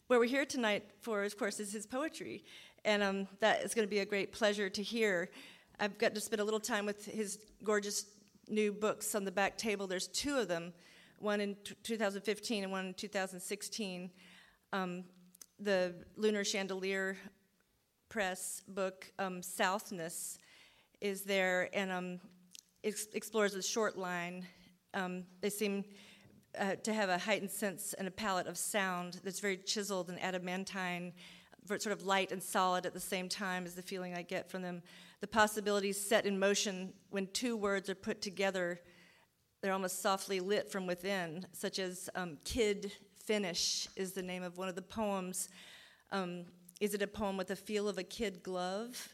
where 0.07 0.19
we're 0.19 0.25
here 0.25 0.45
tonight 0.45 0.85
for, 1.01 1.23
of 1.23 1.37
course, 1.37 1.59
is 1.59 1.73
his 1.73 1.85
poetry. 1.85 2.45
And 2.85 3.03
um, 3.03 3.27
that 3.41 3.61
is 3.61 3.73
going 3.73 3.85
to 3.85 3.91
be 3.91 3.99
a 3.99 4.05
great 4.05 4.31
pleasure 4.31 4.69
to 4.69 4.81
hear. 4.81 5.29
I've 5.81 5.97
got 5.97 6.15
to 6.15 6.21
spend 6.21 6.39
a 6.39 6.45
little 6.45 6.61
time 6.61 6.85
with 6.85 7.05
his 7.05 7.39
gorgeous 7.61 8.05
new 8.47 8.71
books 8.71 9.15
on 9.15 9.25
the 9.25 9.31
back 9.31 9.57
table. 9.57 9.85
There's 9.85 10.07
two 10.07 10.37
of 10.37 10.47
them, 10.47 10.73
one 11.19 11.41
in 11.41 11.55
t- 11.63 11.75
2015 11.83 12.63
and 12.63 12.71
one 12.71 12.87
in 12.87 12.93
2016. 12.93 14.09
Um, 14.71 15.03
the 15.63 15.95
Lunar 16.17 16.43
Chandelier 16.43 17.17
Press 18.09 18.61
book, 18.67 19.11
um, 19.17 19.41
Southness, 19.41 20.37
is 20.99 21.21
there 21.23 21.69
and 21.73 21.91
um, 21.91 22.19
ex- 22.83 23.07
explores 23.13 23.53
the 23.53 23.61
short 23.61 23.97
line. 23.97 24.45
Um, 24.93 25.23
they 25.41 25.49
seem 25.49 25.85
uh, 26.59 26.75
to 26.83 26.93
have 26.93 27.09
a 27.09 27.17
heightened 27.17 27.49
sense 27.49 27.93
and 27.93 28.07
a 28.07 28.11
palette 28.11 28.47
of 28.47 28.57
sound 28.57 29.21
that's 29.23 29.39
very 29.39 29.57
chiseled 29.57 30.09
and 30.09 30.21
adamantine, 30.21 31.13
sort 31.67 31.87
of 31.87 32.05
light 32.05 32.31
and 32.31 32.43
solid 32.43 32.85
at 32.85 32.93
the 32.93 32.99
same 32.99 33.29
time, 33.29 33.65
is 33.65 33.73
the 33.73 33.81
feeling 33.81 34.13
I 34.13 34.21
get 34.21 34.49
from 34.49 34.61
them 34.61 34.81
the 35.21 35.27
possibilities 35.27 35.97
set 35.97 36.25
in 36.25 36.37
motion 36.37 36.91
when 37.09 37.27
two 37.27 37.55
words 37.55 37.89
are 37.89 37.95
put 37.95 38.21
together. 38.21 38.81
They're 39.61 39.71
almost 39.71 40.01
softly 40.01 40.41
lit 40.41 40.69
from 40.69 40.85
within, 40.85 41.45
such 41.53 41.79
as 41.79 42.09
um, 42.13 42.39
Kid 42.43 42.91
Finish 43.25 43.87
is 43.95 44.11
the 44.11 44.21
name 44.21 44.43
of 44.43 44.57
one 44.57 44.67
of 44.67 44.75
the 44.75 44.81
poems. 44.81 45.47
Um, 46.11 46.45
is 46.81 46.93
it 46.93 47.01
a 47.01 47.07
poem 47.07 47.37
with 47.37 47.47
the 47.47 47.55
feel 47.55 47.87
of 47.87 47.97
a 47.97 48.03
kid 48.03 48.43
glove? 48.43 49.09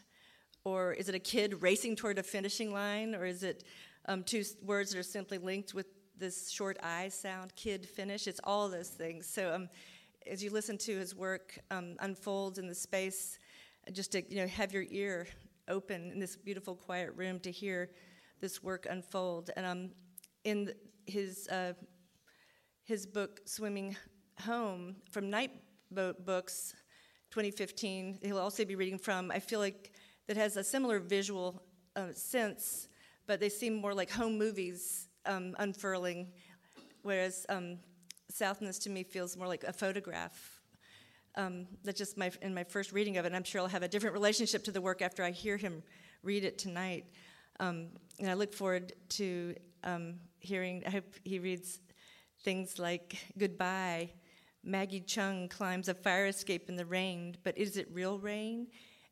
Or 0.63 0.93
is 0.93 1.09
it 1.09 1.15
a 1.15 1.19
kid 1.19 1.61
racing 1.61 1.95
toward 1.95 2.17
a 2.17 2.23
finishing 2.23 2.73
line? 2.73 3.13
Or 3.13 3.25
is 3.25 3.43
it 3.43 3.63
um, 4.07 4.23
two 4.23 4.43
words 4.63 4.91
that 4.91 4.99
are 4.99 5.03
simply 5.03 5.37
linked 5.37 5.75
with 5.75 5.85
this 6.17 6.49
short 6.49 6.77
I 6.81 7.09
sound, 7.09 7.55
kid 7.55 7.85
finish? 7.85 8.25
It's 8.25 8.41
all 8.43 8.67
those 8.67 8.89
things. 8.89 9.27
So 9.27 9.53
um, 9.53 9.69
as 10.25 10.43
you 10.43 10.49
listen 10.49 10.77
to 10.79 10.97
his 10.97 11.15
work 11.15 11.59
um, 11.69 11.95
unfold 11.99 12.57
in 12.57 12.67
the 12.67 12.75
space, 12.75 13.37
just 13.91 14.11
to 14.13 14.23
you 14.27 14.41
know 14.41 14.47
have 14.47 14.73
your 14.73 14.85
ear 14.89 15.27
open 15.67 16.11
in 16.11 16.19
this 16.19 16.35
beautiful, 16.35 16.75
quiet 16.75 17.11
room 17.15 17.39
to 17.41 17.51
hear 17.51 17.91
this 18.41 18.63
work 18.63 18.87
unfold. 18.89 19.51
And 19.55 19.65
um, 19.65 19.91
in 20.43 20.73
his 21.05 21.47
uh, 21.49 21.73
his 22.89 23.05
book, 23.05 23.41
Swimming 23.45 23.95
Home, 24.45 24.95
from 25.11 25.29
Night 25.29 25.51
Boat 25.91 26.25
Books, 26.25 26.73
2015, 27.29 28.17
he'll 28.23 28.39
also 28.39 28.65
be 28.65 28.73
reading 28.73 28.97
from. 28.97 29.29
I 29.29 29.37
feel 29.37 29.59
like 29.59 29.91
that 30.27 30.35
has 30.37 30.57
a 30.57 30.63
similar 30.63 30.97
visual 30.97 31.61
uh, 31.95 32.07
sense, 32.13 32.87
but 33.27 33.39
they 33.39 33.47
seem 33.47 33.75
more 33.75 33.93
like 33.93 34.09
home 34.09 34.39
movies 34.39 35.07
um, 35.27 35.55
unfurling, 35.59 36.29
whereas 37.03 37.45
um, 37.47 37.77
Southness 38.31 38.79
to 38.79 38.89
me 38.89 39.03
feels 39.03 39.37
more 39.37 39.47
like 39.47 39.63
a 39.65 39.71
photograph 39.71 40.59
um, 41.35 41.67
that's 41.83 41.99
just 41.99 42.17
my 42.17 42.31
in 42.41 42.55
my 42.55 42.63
first 42.63 42.91
reading 42.91 43.17
of 43.17 43.25
it. 43.25 43.27
And 43.27 43.35
I'm 43.35 43.43
sure 43.43 43.61
I'll 43.61 43.67
have 43.67 43.83
a 43.83 43.87
different 43.87 44.15
relationship 44.15 44.63
to 44.63 44.71
the 44.71 44.81
work 44.81 45.03
after 45.03 45.23
I 45.23 45.29
hear 45.29 45.57
him 45.57 45.83
read 46.23 46.43
it 46.43 46.57
tonight. 46.57 47.05
Um, 47.59 47.89
and 48.19 48.31
I 48.31 48.33
look 48.33 48.51
forward 48.51 48.93
to 49.09 49.53
um, 49.83 50.15
hearing. 50.39 50.81
I 50.87 50.89
hope 50.89 51.05
he 51.23 51.37
reads 51.37 51.81
things 52.43 52.79
like 52.79 53.17
"Goodbye." 53.37 54.11
Maggie 54.63 55.01
Cheung 55.01 55.49
climbs 55.49 55.87
a 55.87 55.93
fire 55.93 56.25
escape 56.25 56.67
in 56.67 56.75
the 56.75 56.85
rain, 56.85 57.37
but 57.43 57.57
is 57.57 57.77
it 57.77 57.87
real 57.93 58.19
rain? 58.19 58.67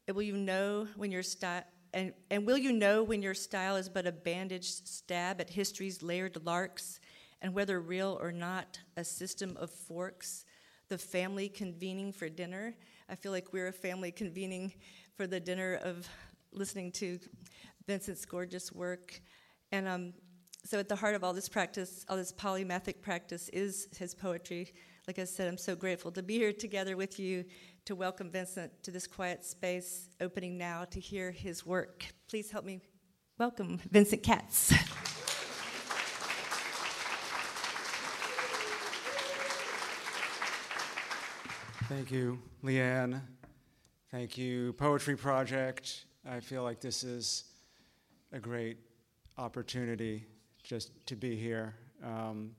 And 0.06 0.16
will 0.16 0.24
you 0.24 0.36
know 0.36 0.88
when 0.98 1.12
your 1.12 1.24
style 1.24 1.64
and, 1.94 2.14
and 2.30 2.46
will 2.46 2.58
you 2.58 2.74
know 2.74 3.02
when 3.02 3.22
your 3.22 3.34
style 3.34 3.78
is 3.78 3.88
but 3.88 4.06
a 4.06 4.12
bandaged 4.12 4.88
stab 4.88 5.40
at 5.40 5.50
history's 5.50 6.04
layered 6.04 6.46
larks 6.46 7.00
and 7.42 7.54
whether 7.54 7.80
real 7.80 8.18
or 8.22 8.32
not, 8.32 8.80
a 8.98 9.04
system 9.04 9.56
of 9.58 9.70
forks, 9.70 10.46
the 10.90 10.98
family 10.98 11.50
convening 11.50 12.12
for 12.12 12.30
dinner. 12.30 12.76
I 13.10 13.16
feel 13.16 13.32
like 13.32 13.54
we're 13.54 13.68
a 13.68 13.74
family 13.74 14.12
convening 14.12 14.74
for 15.16 15.28
the 15.28 15.40
dinner 15.40 15.76
of 15.84 16.08
listening 16.52 16.92
to 16.94 17.20
Vincent's 17.86 18.26
gorgeous 18.26 18.72
work. 18.72 19.22
And 19.72 19.88
um, 19.88 20.14
so, 20.68 20.78
at 20.80 20.90
the 20.90 20.98
heart 20.98 21.16
of 21.16 21.24
all 21.24 21.32
this 21.32 21.48
practice, 21.48 22.06
all 22.10 22.18
this 22.18 22.34
polymathic 22.34 23.02
practice, 23.02 23.48
is 23.54 23.88
his 23.98 24.14
poetry. 24.14 24.74
Like 25.08 25.18
I 25.18 25.24
said, 25.24 25.48
I'm 25.48 25.58
so 25.58 25.78
grateful 25.78 26.12
to 26.12 26.22
be 26.22 26.34
here 26.34 26.52
together 26.52 26.98
with 26.98 27.18
you 27.18 27.46
to 27.86 27.96
welcome 27.96 28.30
Vincent 28.30 28.74
to 28.84 28.92
this 28.92 29.08
quiet 29.08 29.46
space, 29.46 30.10
opening 30.20 30.58
now 30.58 30.84
to 30.84 31.00
hear 31.00 31.32
his 31.32 31.66
work. 31.66 32.06
Please 32.28 32.52
help 32.52 32.66
me 32.66 32.82
welcome 33.38 33.80
Vincent 33.92 34.24
Katz. 34.24 34.74
Thank 41.88 42.12
you, 42.12 42.40
Leanne. 42.62 43.22
Thank 44.12 44.38
you, 44.38 44.74
Poetry 44.74 45.16
Project. 45.16 46.04
I 46.30 46.42
feel 46.42 46.64
like 46.64 46.82
this 46.82 47.06
is 47.06 47.46
a 48.34 48.40
great 48.40 48.80
opportunity 49.38 50.26
just 50.68 50.92
to 51.08 51.16
be 51.16 51.38
here 51.38 51.76
um, 52.04 52.52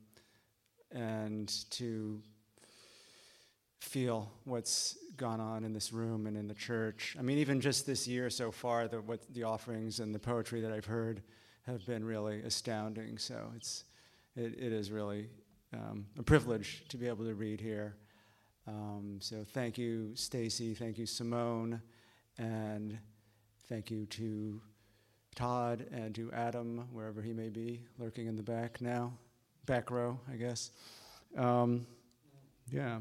and 0.90 1.52
to 1.70 2.22
feel 3.80 4.32
what's 4.44 4.96
gone 5.18 5.40
on 5.40 5.62
in 5.62 5.74
this 5.74 5.92
room 5.92 6.26
and 6.26 6.36
in 6.36 6.48
the 6.48 6.54
church. 6.54 7.16
I 7.18 7.22
mean, 7.22 7.38
even 7.38 7.60
just 7.60 7.84
this 7.84 8.08
year 8.08 8.30
so 8.30 8.50
far, 8.50 8.88
the, 8.88 9.02
what 9.02 9.20
the 9.34 9.42
offerings 9.42 10.00
and 10.00 10.14
the 10.14 10.18
poetry 10.18 10.62
that 10.62 10.72
I've 10.72 10.86
heard 10.86 11.22
have 11.66 11.84
been 11.84 12.02
really 12.02 12.40
astounding. 12.40 13.18
So 13.18 13.52
it's 13.54 13.84
it, 14.36 14.54
it 14.58 14.72
is 14.72 14.90
really 14.90 15.28
um, 15.74 16.06
a 16.18 16.22
privilege 16.22 16.84
to 16.88 16.96
be 16.96 17.08
able 17.08 17.26
to 17.26 17.34
read 17.34 17.60
here. 17.60 17.96
Um, 18.66 19.18
so 19.20 19.44
thank 19.52 19.76
you, 19.76 20.12
Stacy. 20.14 20.72
Thank 20.74 20.96
you, 20.96 21.04
Simone, 21.04 21.82
and 22.38 22.98
thank 23.68 23.90
you 23.90 24.06
to 24.06 24.60
Todd 25.34 25.86
and 25.92 26.14
to 26.14 26.32
Adam, 26.32 26.88
wherever 26.92 27.22
he 27.22 27.32
may 27.32 27.48
be, 27.48 27.82
lurking 27.98 28.26
in 28.26 28.36
the 28.36 28.42
back 28.42 28.80
now, 28.80 29.12
back 29.66 29.90
row, 29.90 30.18
I 30.32 30.36
guess. 30.36 30.70
Um, 31.36 31.86
yeah. 32.70 32.98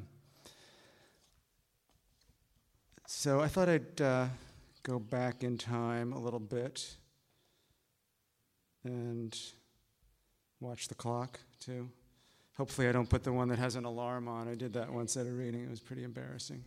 So 3.05 3.41
I 3.41 3.47
thought 3.47 3.69
I'd 3.69 4.01
uh, 4.01 4.27
go 4.83 4.99
back 4.99 5.43
in 5.43 5.57
time 5.57 6.13
a 6.13 6.19
little 6.19 6.39
bit 6.39 6.95
and 8.83 9.37
watch 10.59 10.87
the 10.87 10.95
clock 10.95 11.39
too. 11.59 11.89
Hopefully, 12.57 12.87
I 12.87 12.91
don't 12.91 13.09
put 13.09 13.23
the 13.23 13.31
one 13.31 13.47
that 13.49 13.59
has 13.59 13.75
an 13.75 13.85
alarm 13.85 14.27
on. 14.27 14.47
I 14.47 14.55
did 14.55 14.73
that 14.73 14.91
once 14.91 15.15
at 15.15 15.27
a 15.27 15.31
reading, 15.31 15.63
it 15.63 15.69
was 15.69 15.79
pretty 15.79 16.03
embarrassing. 16.03 16.63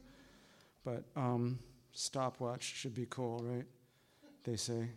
But 0.84 1.04
um, 1.16 1.58
stopwatch 1.92 2.62
should 2.62 2.94
be 2.94 3.06
cool, 3.10 3.42
right? 3.44 3.66
They 4.44 4.56
say. 4.56 4.88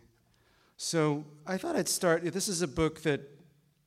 So 0.76 1.24
I 1.46 1.56
thought 1.56 1.76
I'd 1.76 1.88
start. 1.88 2.24
This 2.24 2.48
is 2.48 2.62
a 2.62 2.68
book 2.68 3.02
that 3.02 3.20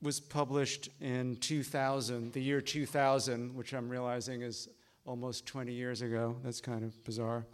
was 0.02 0.20
published 0.20 0.90
in 1.02 1.36
2000, 1.38 2.32
the 2.32 2.42
year 2.42 2.62
2000, 2.62 3.54
which 3.56 3.74
I'm 3.74 3.90
realizing 3.90 4.42
is 4.42 4.70
almost 5.06 5.46
20 5.46 5.74
years 5.74 6.02
ago. 6.02 6.38
That's 6.44 6.62
kind 6.62 6.86
of 6.86 7.04
bizarre. 7.04 7.46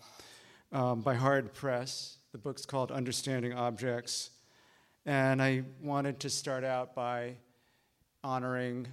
Um, 0.71 1.01
by 1.01 1.15
Hard 1.15 1.53
Press. 1.53 2.17
The 2.31 2.37
book's 2.37 2.65
called 2.65 2.91
Understanding 2.91 3.53
Objects. 3.53 4.29
And 5.05 5.41
I 5.41 5.63
wanted 5.81 6.19
to 6.21 6.29
start 6.29 6.63
out 6.63 6.93
by 6.93 7.37
honoring 8.23 8.87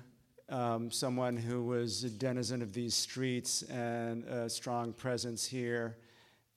um, 0.49 0.91
someone 0.91 1.37
who 1.37 1.65
was 1.65 2.03
a 2.05 2.11
denizen 2.11 2.63
of 2.63 2.73
these 2.73 2.95
streets 2.95 3.63
and 3.63 4.25
a 4.25 4.51
strong 4.51 4.93
presence 4.93 5.47
here, 5.47 5.99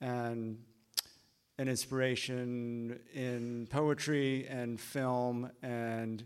and 0.00 0.58
an 1.58 1.68
inspiration 1.68 2.98
in 3.12 3.68
poetry 3.70 4.46
and 4.48 4.80
film 4.80 5.50
and 5.62 6.24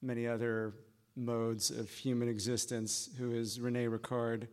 many 0.00 0.26
other 0.26 0.74
modes 1.14 1.70
of 1.70 1.90
human 1.90 2.28
existence, 2.28 3.10
who 3.18 3.32
is 3.32 3.60
Rene 3.60 3.86
Ricard. 3.86 4.48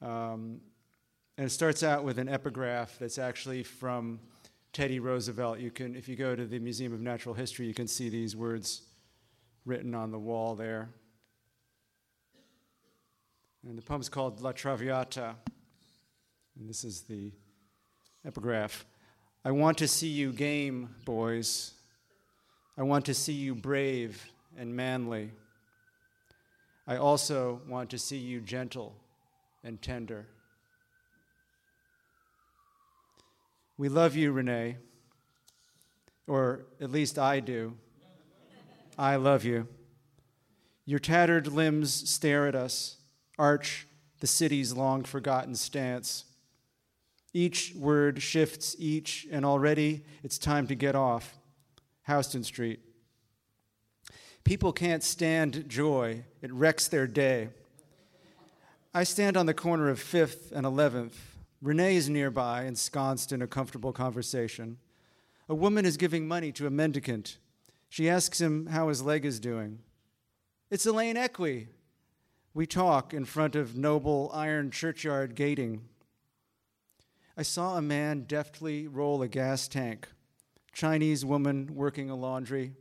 Um, 0.00 0.60
and 1.36 1.46
it 1.46 1.50
starts 1.50 1.82
out 1.82 2.04
with 2.04 2.18
an 2.18 2.28
epigraph 2.28 2.96
that's 2.98 3.18
actually 3.18 3.64
from 3.64 4.20
Teddy 4.72 5.00
Roosevelt. 5.00 5.58
You 5.58 5.70
can, 5.70 5.96
if 5.96 6.08
you 6.08 6.14
go 6.14 6.36
to 6.36 6.46
the 6.46 6.60
Museum 6.60 6.92
of 6.92 7.00
Natural 7.00 7.34
History, 7.34 7.66
you 7.66 7.74
can 7.74 7.88
see 7.88 8.08
these 8.08 8.36
words 8.36 8.82
written 9.64 9.94
on 9.94 10.12
the 10.12 10.18
wall 10.18 10.54
there. 10.54 10.90
And 13.66 13.76
the 13.76 13.82
poem's 13.82 14.08
called 14.08 14.40
La 14.42 14.52
Traviata. 14.52 15.34
And 16.58 16.68
this 16.68 16.84
is 16.84 17.02
the 17.02 17.32
epigraph. 18.24 18.84
I 19.44 19.50
want 19.50 19.76
to 19.78 19.88
see 19.88 20.08
you 20.08 20.32
game, 20.32 20.94
boys. 21.04 21.74
I 22.78 22.82
want 22.82 23.04
to 23.04 23.14
see 23.14 23.34
you 23.34 23.54
brave 23.54 24.26
and 24.56 24.74
manly. 24.74 25.32
I 26.86 26.96
also 26.96 27.60
want 27.68 27.90
to 27.90 27.98
see 27.98 28.16
you 28.16 28.40
gentle 28.40 28.94
and 29.62 29.80
tender. 29.82 30.26
We 33.76 33.90
love 33.90 34.16
you, 34.16 34.32
Rene, 34.32 34.78
or 36.26 36.64
at 36.80 36.90
least 36.90 37.18
I 37.18 37.40
do. 37.40 37.74
I 38.96 39.16
love 39.16 39.44
you. 39.44 39.68
Your 40.86 40.98
tattered 40.98 41.48
limbs 41.48 41.92
stare 42.08 42.46
at 42.46 42.54
us 42.54 42.96
arch 43.38 43.86
the 44.20 44.26
city's 44.26 44.72
long 44.72 45.02
forgotten 45.02 45.54
stance. 45.54 46.24
Each 47.34 47.74
word 47.74 48.22
shifts 48.22 48.74
each, 48.78 49.26
and 49.30 49.44
already 49.44 50.04
it's 50.22 50.38
time 50.38 50.66
to 50.68 50.74
get 50.74 50.94
off. 50.94 51.36
Houston 52.06 52.44
Street. 52.44 52.80
People 54.44 54.72
can't 54.72 55.02
stand 55.02 55.68
joy, 55.68 56.24
it 56.40 56.52
wrecks 56.52 56.88
their 56.88 57.06
day. 57.06 57.48
I 58.94 59.04
stand 59.04 59.36
on 59.36 59.46
the 59.46 59.54
corner 59.54 59.88
of 59.90 59.98
5th 59.98 60.52
and 60.52 60.64
11th. 60.64 61.14
Rene 61.60 61.96
is 61.96 62.08
nearby, 62.08 62.64
ensconced 62.64 63.32
in 63.32 63.42
a 63.42 63.46
comfortable 63.46 63.92
conversation. 63.92 64.78
A 65.48 65.54
woman 65.54 65.84
is 65.84 65.96
giving 65.96 66.28
money 66.28 66.52
to 66.52 66.66
a 66.66 66.70
mendicant. 66.70 67.38
She 67.88 68.08
asks 68.08 68.40
him 68.40 68.66
how 68.66 68.88
his 68.88 69.02
leg 69.02 69.24
is 69.24 69.40
doing. 69.40 69.80
It's 70.70 70.86
Elaine 70.86 71.16
Equi, 71.16 71.68
we 72.54 72.66
talk 72.66 73.12
in 73.12 73.24
front 73.24 73.56
of 73.56 73.76
noble 73.76 74.30
iron 74.32 74.70
churchyard 74.70 75.34
gating. 75.34 75.82
I 77.36 77.42
saw 77.42 77.76
a 77.76 77.82
man 77.82 78.24
deftly 78.28 78.86
roll 78.86 79.20
a 79.20 79.28
gas 79.28 79.66
tank, 79.66 80.08
Chinese 80.72 81.24
woman 81.24 81.74
working 81.74 82.08
a 82.08 82.14
laundry, 82.14 82.74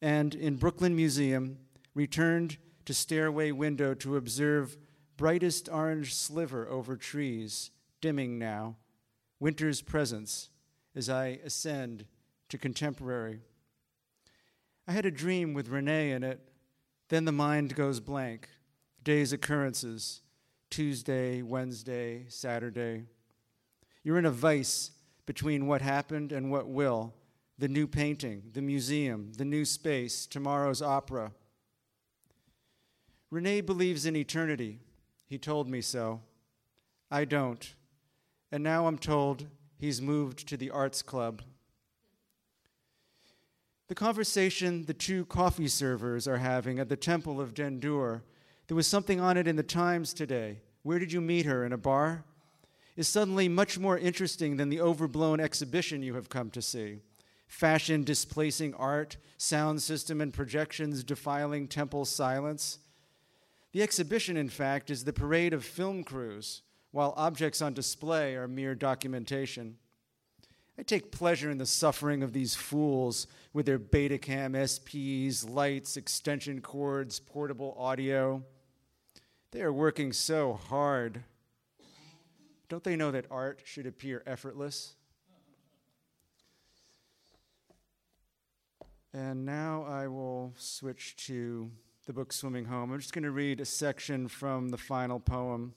and 0.00 0.34
in 0.34 0.54
Brooklyn 0.54 0.94
Museum 0.94 1.58
returned 1.92 2.58
to 2.84 2.94
stairway 2.94 3.50
window 3.50 3.92
to 3.94 4.16
observe 4.16 4.76
brightest 5.16 5.68
orange 5.68 6.14
sliver 6.14 6.68
over 6.68 6.96
trees, 6.96 7.72
dimming 8.00 8.38
now, 8.38 8.76
winter's 9.40 9.82
presence 9.82 10.50
as 10.94 11.10
I 11.10 11.40
ascend 11.44 12.06
to 12.50 12.58
contemporary. 12.58 13.40
I 14.86 14.92
had 14.92 15.06
a 15.06 15.10
dream 15.10 15.54
with 15.54 15.68
Rene 15.68 16.12
in 16.12 16.22
it, 16.22 16.40
then 17.08 17.24
the 17.24 17.32
mind 17.32 17.74
goes 17.74 17.98
blank 17.98 18.48
day's 19.02 19.32
occurrences 19.32 20.22
Tuesday, 20.70 21.42
Wednesday, 21.42 22.26
Saturday. 22.28 23.06
You're 24.06 24.18
in 24.18 24.24
a 24.24 24.30
vice 24.30 24.92
between 25.26 25.66
what 25.66 25.82
happened 25.82 26.30
and 26.30 26.48
what 26.48 26.68
will 26.68 27.12
the 27.58 27.66
new 27.66 27.88
painting, 27.88 28.44
the 28.52 28.62
museum, 28.62 29.32
the 29.36 29.44
new 29.44 29.64
space, 29.64 30.26
tomorrow's 30.26 30.80
opera. 30.80 31.32
Rene 33.32 33.62
believes 33.62 34.06
in 34.06 34.14
eternity. 34.14 34.78
He 35.26 35.38
told 35.38 35.68
me 35.68 35.80
so. 35.80 36.20
I 37.10 37.24
don't. 37.24 37.74
And 38.52 38.62
now 38.62 38.86
I'm 38.86 38.96
told 38.96 39.48
he's 39.76 40.00
moved 40.00 40.46
to 40.50 40.56
the 40.56 40.70
Arts 40.70 41.02
Club. 41.02 41.42
The 43.88 43.96
conversation 43.96 44.84
the 44.84 44.94
two 44.94 45.24
coffee 45.24 45.66
servers 45.66 46.28
are 46.28 46.38
having 46.38 46.78
at 46.78 46.88
the 46.88 46.94
Temple 46.94 47.40
of 47.40 47.54
Dendur 47.54 48.20
there 48.68 48.76
was 48.76 48.86
something 48.86 49.18
on 49.18 49.36
it 49.36 49.48
in 49.48 49.56
the 49.56 49.64
Times 49.64 50.14
today. 50.14 50.60
Where 50.84 51.00
did 51.00 51.12
you 51.12 51.20
meet 51.20 51.46
her? 51.46 51.64
In 51.64 51.72
a 51.72 51.76
bar? 51.76 52.24
Is 52.96 53.08
suddenly 53.08 53.48
much 53.48 53.78
more 53.78 53.98
interesting 53.98 54.56
than 54.56 54.70
the 54.70 54.80
overblown 54.80 55.38
exhibition 55.38 56.02
you 56.02 56.14
have 56.14 56.30
come 56.30 56.50
to 56.50 56.62
see. 56.62 57.00
Fashion 57.46 58.04
displacing 58.04 58.74
art, 58.74 59.18
sound 59.36 59.82
system 59.82 60.20
and 60.20 60.32
projections 60.32 61.04
defiling 61.04 61.68
temple 61.68 62.06
silence. 62.06 62.78
The 63.72 63.82
exhibition, 63.82 64.38
in 64.38 64.48
fact, 64.48 64.88
is 64.88 65.04
the 65.04 65.12
parade 65.12 65.52
of 65.52 65.62
film 65.64 66.04
crews, 66.04 66.62
while 66.90 67.12
objects 67.18 67.60
on 67.60 67.74
display 67.74 68.34
are 68.34 68.48
mere 68.48 68.74
documentation. 68.74 69.76
I 70.78 70.82
take 70.82 71.12
pleasure 71.12 71.50
in 71.50 71.58
the 71.58 71.66
suffering 71.66 72.22
of 72.22 72.32
these 72.32 72.54
fools 72.54 73.26
with 73.52 73.66
their 73.66 73.78
Betacam 73.78 74.52
SPs, 74.54 75.48
lights, 75.48 75.96
extension 75.96 76.60
cords, 76.60 77.20
portable 77.20 77.76
audio. 77.78 78.42
They 79.52 79.62
are 79.62 79.72
working 79.72 80.12
so 80.12 80.54
hard. 80.54 81.24
Don't 82.68 82.82
they 82.82 82.96
know 82.96 83.10
that 83.12 83.26
art 83.30 83.60
should 83.64 83.86
appear 83.86 84.22
effortless? 84.26 84.96
And 89.12 89.46
now 89.46 89.84
I 89.88 90.08
will 90.08 90.52
switch 90.58 91.16
to 91.26 91.70
the 92.06 92.12
book 92.12 92.32
Swimming 92.32 92.66
Home. 92.66 92.92
I'm 92.92 93.00
just 93.00 93.12
going 93.12 93.24
to 93.24 93.30
read 93.30 93.60
a 93.60 93.64
section 93.64 94.28
from 94.28 94.68
the 94.68 94.76
final 94.76 95.18
poem, 95.18 95.74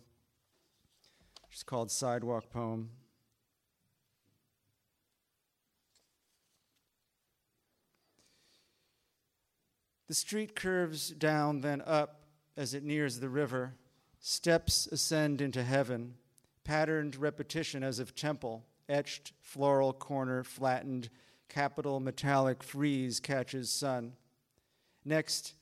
which 1.48 1.58
is 1.58 1.64
called 1.64 1.90
Sidewalk 1.90 2.50
Poem. 2.52 2.90
The 10.08 10.16
street 10.16 10.56
curves 10.56 11.12
down, 11.12 11.62
then 11.62 11.82
up 11.86 12.24
as 12.58 12.74
it 12.74 12.84
nears 12.84 13.20
the 13.20 13.30
river. 13.30 13.76
Steps 14.20 14.88
ascend 14.88 15.40
into 15.40 15.64
heaven, 15.64 16.16
patterned 16.70 17.16
repetition 17.16 17.82
as 17.82 17.98
of 17.98 18.14
temple, 18.14 18.64
etched 18.88 19.34
floral 19.42 19.92
corner, 19.92 20.44
flattened, 20.44 21.10
capital 21.48 22.00
metallic 22.00 22.62
frieze 22.62 23.20
catches 23.20 23.72
sun. 23.72 24.14
Next, 25.04 25.56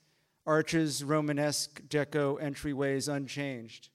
arches, 0.46 1.06
Romanesque 1.06 1.82
deco 1.88 2.42
entryways 2.42 3.08
unchanged. 3.08 3.88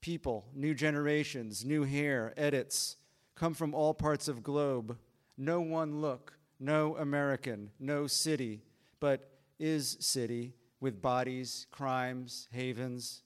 People, 0.00 0.48
new 0.52 0.74
generations, 0.74 1.64
new 1.64 1.84
hair, 1.84 2.34
edits, 2.36 2.96
come 3.36 3.54
from 3.54 3.72
all 3.72 3.94
parts 3.94 4.26
of 4.26 4.42
globe. 4.42 4.98
No 5.36 5.60
one 5.60 6.00
look, 6.00 6.36
no 6.58 6.96
American, 6.96 7.70
no 7.78 8.08
city, 8.08 8.64
but 8.98 9.30
is 9.60 9.96
city 10.00 10.56
with 10.80 11.00
bodies, 11.00 11.68
crimes, 11.70 12.48
havens, 12.50 13.22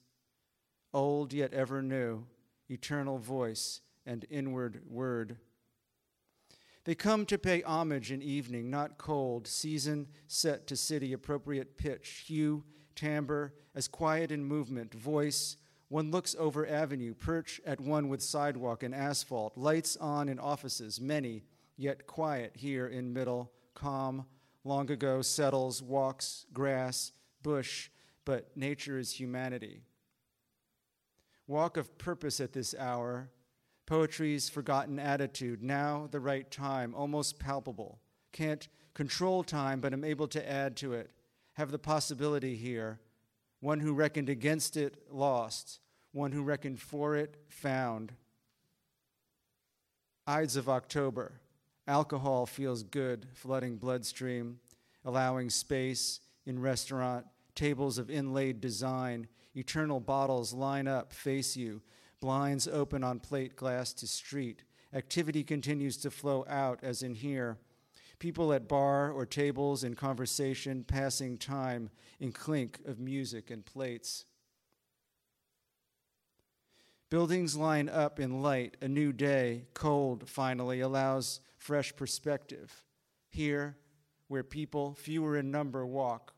old 0.93 1.33
yet 1.33 1.55
ever 1.55 1.81
new, 1.81 2.27
eternal 2.73 3.17
voice 3.19 3.81
and 4.05 4.25
inward 4.29 4.81
word. 4.89 5.37
They 6.85 6.95
come 6.95 7.25
to 7.27 7.37
pay 7.37 7.61
homage 7.61 8.11
in 8.11 8.21
evening, 8.21 8.69
not 8.69 8.97
cold, 8.97 9.47
season 9.47 10.07
set 10.27 10.67
to 10.67 10.75
city, 10.75 11.13
appropriate 11.13 11.77
pitch, 11.77 12.25
hue, 12.27 12.63
timbre, 12.95 13.53
as 13.73 13.87
quiet 13.87 14.31
in 14.31 14.43
movement, 14.43 14.93
voice. 14.93 15.55
One 15.87 16.11
looks 16.11 16.35
over 16.37 16.67
avenue, 16.67 17.13
perch 17.13 17.61
at 17.65 17.79
one 17.79 18.09
with 18.09 18.21
sidewalk 18.21 18.83
and 18.83 18.93
asphalt, 18.93 19.57
lights 19.57 19.95
on 19.95 20.27
in 20.27 20.39
offices, 20.39 20.99
many, 20.99 21.43
yet 21.77 22.05
quiet 22.05 22.51
here 22.55 22.87
in 22.87 23.13
middle, 23.13 23.51
calm, 23.75 24.25
long 24.65 24.91
ago 24.91 25.21
settles, 25.21 25.81
walks, 25.81 26.45
grass, 26.51 27.13
bush, 27.43 27.89
but 28.25 28.55
nature 28.57 28.97
is 28.97 29.13
humanity. 29.13 29.83
Walk 31.47 31.77
of 31.77 31.97
purpose 31.97 32.39
at 32.39 32.53
this 32.53 32.73
hour, 32.77 33.29
poetry's 33.85 34.49
forgotten 34.49 34.97
attitude, 34.97 35.61
now 35.61 36.07
the 36.11 36.19
right 36.19 36.49
time, 36.49 36.95
almost 36.95 37.39
palpable. 37.39 37.99
Can't 38.31 38.67
control 38.93 39.43
time, 39.43 39.81
but 39.81 39.93
am 39.93 40.03
able 40.03 40.27
to 40.29 40.49
add 40.49 40.77
to 40.77 40.93
it. 40.93 41.11
Have 41.53 41.71
the 41.71 41.79
possibility 41.79 42.55
here. 42.55 42.99
One 43.59 43.79
who 43.79 43.93
reckoned 43.93 44.29
against 44.29 44.77
it 44.77 44.97
lost, 45.11 45.79
one 46.11 46.31
who 46.31 46.43
reckoned 46.43 46.79
for 46.79 47.15
it 47.15 47.37
found. 47.49 48.13
Ides 50.25 50.55
of 50.55 50.69
October. 50.69 51.41
Alcohol 51.87 52.45
feels 52.45 52.83
good, 52.83 53.27
flooding 53.33 53.75
bloodstream, 53.75 54.59
allowing 55.03 55.49
space 55.49 56.21
in 56.45 56.59
restaurant, 56.59 57.25
tables 57.55 57.97
of 57.97 58.09
inlaid 58.09 58.61
design, 58.61 59.27
eternal 59.55 59.99
bottles 59.99 60.53
line 60.53 60.87
up, 60.87 61.13
face 61.13 61.55
you, 61.55 61.81
blinds 62.19 62.67
open 62.67 63.03
on 63.03 63.19
plate 63.19 63.55
glass 63.55 63.93
to 63.93 64.07
street. 64.07 64.63
Activity 64.93 65.43
continues 65.43 65.97
to 65.97 66.11
flow 66.11 66.45
out, 66.47 66.79
as 66.83 67.03
in 67.03 67.15
here. 67.15 67.57
People 68.19 68.53
at 68.53 68.67
bar 68.67 69.11
or 69.11 69.25
tables 69.25 69.83
in 69.83 69.95
conversation, 69.95 70.83
passing 70.83 71.37
time 71.37 71.89
in 72.19 72.31
clink 72.31 72.79
of 72.85 72.99
music 72.99 73.51
and 73.51 73.65
plates. 73.65 74.25
Buildings 77.09 77.55
line 77.55 77.89
up 77.89 78.19
in 78.19 78.41
light, 78.41 78.77
a 78.81 78.87
new 78.87 79.11
day, 79.11 79.65
cold 79.73 80.27
finally, 80.27 80.79
allows 80.79 81.41
fresh 81.57 81.95
perspective. 81.95 82.83
Here, 83.29 83.77
where 84.27 84.43
people, 84.43 84.95
fewer 84.95 85.37
in 85.37 85.51
number, 85.51 85.85
walk, 85.85 86.33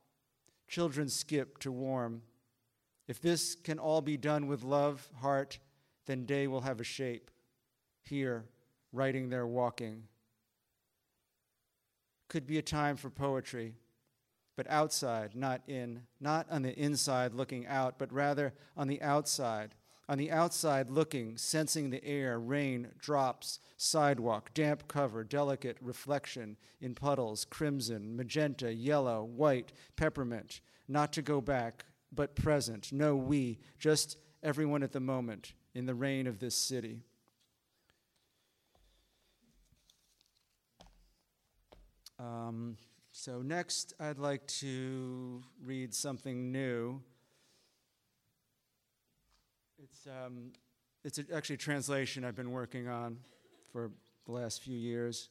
children 0.67 1.07
skip 1.07 1.59
to 1.59 1.71
warm. 1.71 2.23
If 3.07 3.21
this 3.21 3.55
can 3.55 3.79
all 3.79 4.01
be 4.01 4.17
done 4.17 4.47
with 4.47 4.63
love, 4.63 5.07
heart, 5.21 5.59
then 6.05 6.25
day 6.25 6.47
will 6.47 6.61
have 6.61 6.79
a 6.79 6.83
shape. 6.83 7.31
Here, 8.03 8.45
writing 8.91 9.29
there, 9.29 9.47
walking. 9.47 10.03
Could 12.27 12.47
be 12.47 12.57
a 12.57 12.63
time 12.63 12.97
for 12.97 13.09
poetry, 13.09 13.75
but 14.55 14.69
outside, 14.69 15.35
not 15.35 15.61
in, 15.67 16.03
not 16.19 16.47
on 16.49 16.63
the 16.63 16.77
inside 16.77 17.33
looking 17.33 17.67
out, 17.67 17.97
but 17.97 18.11
rather 18.11 18.53
on 18.75 18.87
the 18.87 19.01
outside 19.01 19.75
on 20.07 20.17
the 20.17 20.31
outside, 20.31 20.91
looking, 20.91 21.37
sensing 21.37 21.89
the 21.89 22.03
air, 22.05 22.39
rain, 22.39 22.89
drops, 22.99 23.59
sidewalk, 23.77 24.53
damp 24.53 24.87
cover, 24.87 25.23
delicate 25.23 25.77
reflection 25.81 26.57
in 26.79 26.93
puddles, 26.93 27.45
crimson, 27.45 28.15
magenta, 28.15 28.71
yellow, 28.71 29.23
white, 29.23 29.71
peppermint. 29.95 30.61
Not 30.87 31.11
to 31.13 31.21
go 31.21 31.41
back, 31.41 31.85
but 32.15 32.35
present. 32.35 32.91
No 32.91 33.15
we, 33.15 33.59
just 33.79 34.17
everyone 34.41 34.83
at 34.83 34.91
the 34.91 34.99
moment 34.99 35.53
in 35.73 35.85
the 35.85 35.95
reign 35.95 36.27
of 36.27 36.39
this 36.39 36.55
city. 36.55 37.01
Um, 42.17 42.77
so, 43.11 43.41
next, 43.41 43.93
I'd 43.99 44.19
like 44.19 44.45
to 44.47 45.41
read 45.63 45.93
something 45.93 46.51
new. 46.51 47.01
It's, 49.83 50.07
um, 50.07 50.51
it's 51.03 51.19
a, 51.19 51.25
actually 51.33 51.55
a 51.55 51.59
translation 51.59 52.23
I've 52.23 52.35
been 52.35 52.51
working 52.51 52.87
on 52.87 53.17
for 53.71 53.91
the 54.25 54.31
last 54.31 54.61
few 54.61 54.77
years. 54.77 55.29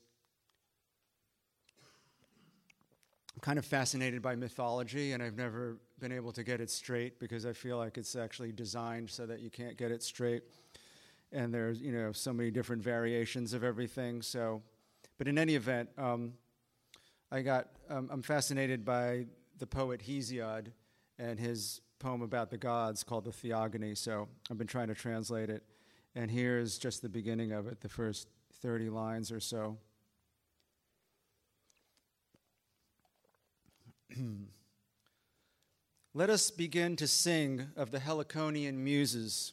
I'm 3.34 3.40
kind 3.40 3.58
of 3.58 3.64
fascinated 3.64 4.22
by 4.22 4.36
mythology, 4.36 5.12
and 5.12 5.22
I've 5.22 5.36
never 5.36 5.78
been 6.00 6.12
able 6.12 6.32
to 6.32 6.42
get 6.42 6.60
it 6.60 6.70
straight 6.70 7.18
because 7.18 7.46
I 7.46 7.52
feel 7.52 7.78
like 7.78 7.98
it's 7.98 8.16
actually 8.16 8.52
designed 8.52 9.10
so 9.10 9.26
that 9.26 9.40
you 9.40 9.50
can't 9.50 9.76
get 9.76 9.90
it 9.90 10.02
straight. 10.02 10.42
And 11.32 11.52
there's, 11.52 11.80
you 11.80 11.92
know, 11.92 12.12
so 12.12 12.32
many 12.32 12.50
different 12.50 12.82
variations 12.82 13.52
of 13.52 13.64
everything. 13.64 14.22
So, 14.22 14.62
but 15.18 15.28
in 15.28 15.38
any 15.38 15.54
event, 15.54 15.88
um, 15.96 16.34
I 17.30 17.42
got, 17.42 17.68
um, 17.88 18.08
I'm 18.12 18.22
fascinated 18.22 18.84
by 18.84 19.26
the 19.58 19.66
poet 19.66 20.02
Hesiod 20.06 20.66
and 21.18 21.38
his 21.38 21.80
poem 21.98 22.22
about 22.22 22.50
the 22.50 22.58
gods 22.58 23.02
called 23.02 23.24
the 23.24 23.32
Theogony, 23.32 23.94
so 23.94 24.28
I've 24.50 24.58
been 24.58 24.66
trying 24.66 24.88
to 24.88 24.94
translate 24.94 25.48
it. 25.48 25.62
And 26.14 26.30
here's 26.30 26.78
just 26.78 27.02
the 27.02 27.08
beginning 27.08 27.52
of 27.52 27.66
it, 27.66 27.80
the 27.80 27.88
first 27.88 28.28
30 28.62 28.90
lines 28.90 29.32
or 29.32 29.40
so. 29.40 29.78
Let 36.16 36.30
us 36.30 36.52
begin 36.52 36.94
to 36.96 37.08
sing 37.08 37.70
of 37.74 37.90
the 37.90 37.98
Heliconian 37.98 38.74
muses 38.74 39.52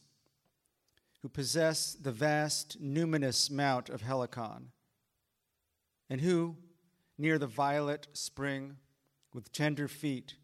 who 1.23 1.27
possess 1.27 1.95
the 1.95 2.11
vast, 2.11 2.79
numinous 2.79 3.49
mount 3.49 3.89
of 3.89 4.03
Helicon, 4.03 4.67
and 6.07 6.21
who, 6.21 6.55
near 7.17 7.39
the 7.39 7.47
violet 7.47 8.09
spring, 8.13 8.75
with 9.33 9.51
tender 9.51 9.87
feet, 9.87 10.35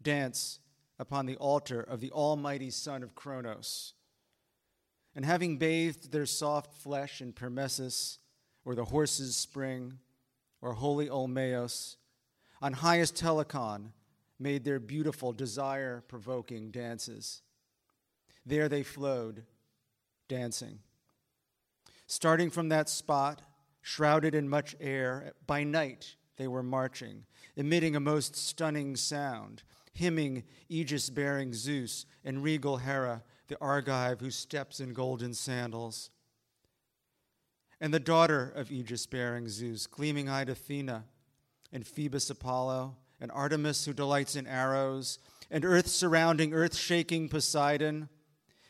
dance 0.00 0.58
upon 0.98 1.26
the 1.26 1.36
altar 1.36 1.82
of 1.82 2.00
the 2.00 2.12
almighty 2.12 2.70
Son 2.70 3.02
of 3.02 3.14
Kronos. 3.14 3.92
And 5.14 5.26
having 5.26 5.58
bathed 5.58 6.12
their 6.12 6.24
soft 6.24 6.72
flesh 6.72 7.20
in 7.20 7.34
Permessus, 7.34 8.16
or 8.64 8.74
the 8.74 8.86
horse's 8.86 9.36
spring, 9.36 9.98
or 10.62 10.72
holy 10.72 11.10
Olmeos, 11.10 11.96
on 12.62 12.72
highest 12.72 13.20
Helicon 13.20 13.92
made 14.38 14.64
their 14.64 14.78
beautiful, 14.78 15.32
desire 15.32 16.02
provoking 16.08 16.70
dances. 16.70 17.42
There 18.46 18.68
they 18.68 18.82
flowed, 18.82 19.44
dancing. 20.28 20.78
Starting 22.06 22.50
from 22.50 22.68
that 22.68 22.88
spot, 22.88 23.42
shrouded 23.82 24.34
in 24.34 24.48
much 24.48 24.76
air, 24.80 25.32
by 25.46 25.64
night 25.64 26.16
they 26.36 26.48
were 26.48 26.62
marching, 26.62 27.24
emitting 27.56 27.96
a 27.96 28.00
most 28.00 28.36
stunning 28.36 28.96
sound 28.96 29.62
hymning 29.98 30.44
aegis 30.68 31.10
bearing 31.10 31.52
Zeus 31.52 32.06
and 32.24 32.40
regal 32.40 32.76
Hera, 32.76 33.24
the 33.48 33.56
Argive 33.60 34.20
who 34.20 34.30
steps 34.30 34.78
in 34.78 34.92
golden 34.92 35.34
sandals. 35.34 36.10
and 37.80 37.94
the 37.94 38.00
daughter 38.00 38.52
of 38.56 38.72
aegis 38.72 39.06
bearing 39.06 39.48
Zeus, 39.48 39.86
gleaming 39.86 40.28
eyed 40.28 40.48
Athena, 40.48 41.04
and 41.72 41.86
Phoebus 41.86 42.28
Apollo, 42.28 42.96
and 43.20 43.30
Artemis 43.32 43.84
who 43.84 43.92
delights 43.92 44.36
in 44.36 44.46
arrows, 44.46 45.18
and 45.50 45.64
earth 45.64 45.88
surrounding, 45.88 46.52
earth 46.52 46.76
shaking 46.76 47.28
Poseidon, 47.28 48.08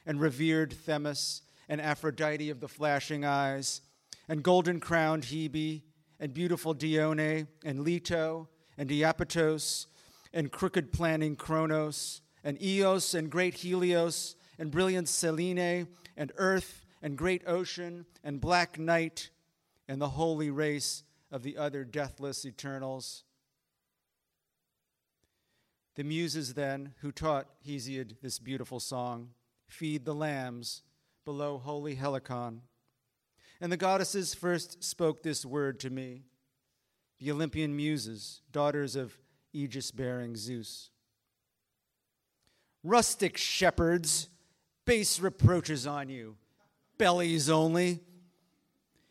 and 0.06 0.20
revered 0.20 0.72
Themis, 0.72 1.42
and 1.68 1.80
Aphrodite 1.80 2.50
of 2.50 2.60
the 2.60 2.68
flashing 2.68 3.24
eyes, 3.24 3.82
and 4.28 4.42
golden 4.42 4.80
crowned 4.80 5.24
Hebe, 5.24 5.82
and 6.20 6.32
beautiful 6.32 6.74
Dione, 6.74 7.46
and 7.64 7.80
Leto, 7.80 8.48
and 8.76 8.90
Iapetos, 8.90 9.86
and 10.32 10.50
crooked 10.50 10.92
planning 10.92 11.36
Kronos, 11.36 12.22
and 12.42 12.60
Eos, 12.62 13.14
and 13.14 13.30
great 13.30 13.54
Helios, 13.54 14.36
and 14.58 14.70
brilliant 14.70 15.08
Selene, 15.08 15.88
and 16.16 16.32
earth, 16.36 16.86
and 17.02 17.16
great 17.16 17.42
ocean, 17.46 18.06
and 18.24 18.40
black 18.40 18.78
night, 18.78 19.30
and 19.86 20.00
the 20.00 20.10
holy 20.10 20.50
race 20.50 21.02
of 21.30 21.42
the 21.42 21.56
other 21.56 21.84
deathless 21.84 22.44
eternals. 22.44 23.24
The 25.98 26.04
muses, 26.04 26.54
then, 26.54 26.94
who 27.00 27.10
taught 27.10 27.48
Hesiod 27.66 28.18
this 28.22 28.38
beautiful 28.38 28.78
song, 28.78 29.30
feed 29.66 30.04
the 30.04 30.14
lambs 30.14 30.84
below 31.24 31.58
holy 31.58 31.96
Helicon. 31.96 32.60
And 33.60 33.72
the 33.72 33.76
goddesses 33.76 34.32
first 34.32 34.84
spoke 34.84 35.24
this 35.24 35.44
word 35.44 35.80
to 35.80 35.90
me 35.90 36.22
the 37.18 37.32
Olympian 37.32 37.74
muses, 37.74 38.42
daughters 38.52 38.94
of 38.94 39.18
aegis 39.52 39.90
bearing 39.90 40.36
Zeus. 40.36 40.90
Rustic 42.84 43.36
shepherds, 43.36 44.28
base 44.84 45.18
reproaches 45.18 45.84
on 45.84 46.10
you, 46.10 46.36
bellies 46.96 47.50
only. 47.50 47.98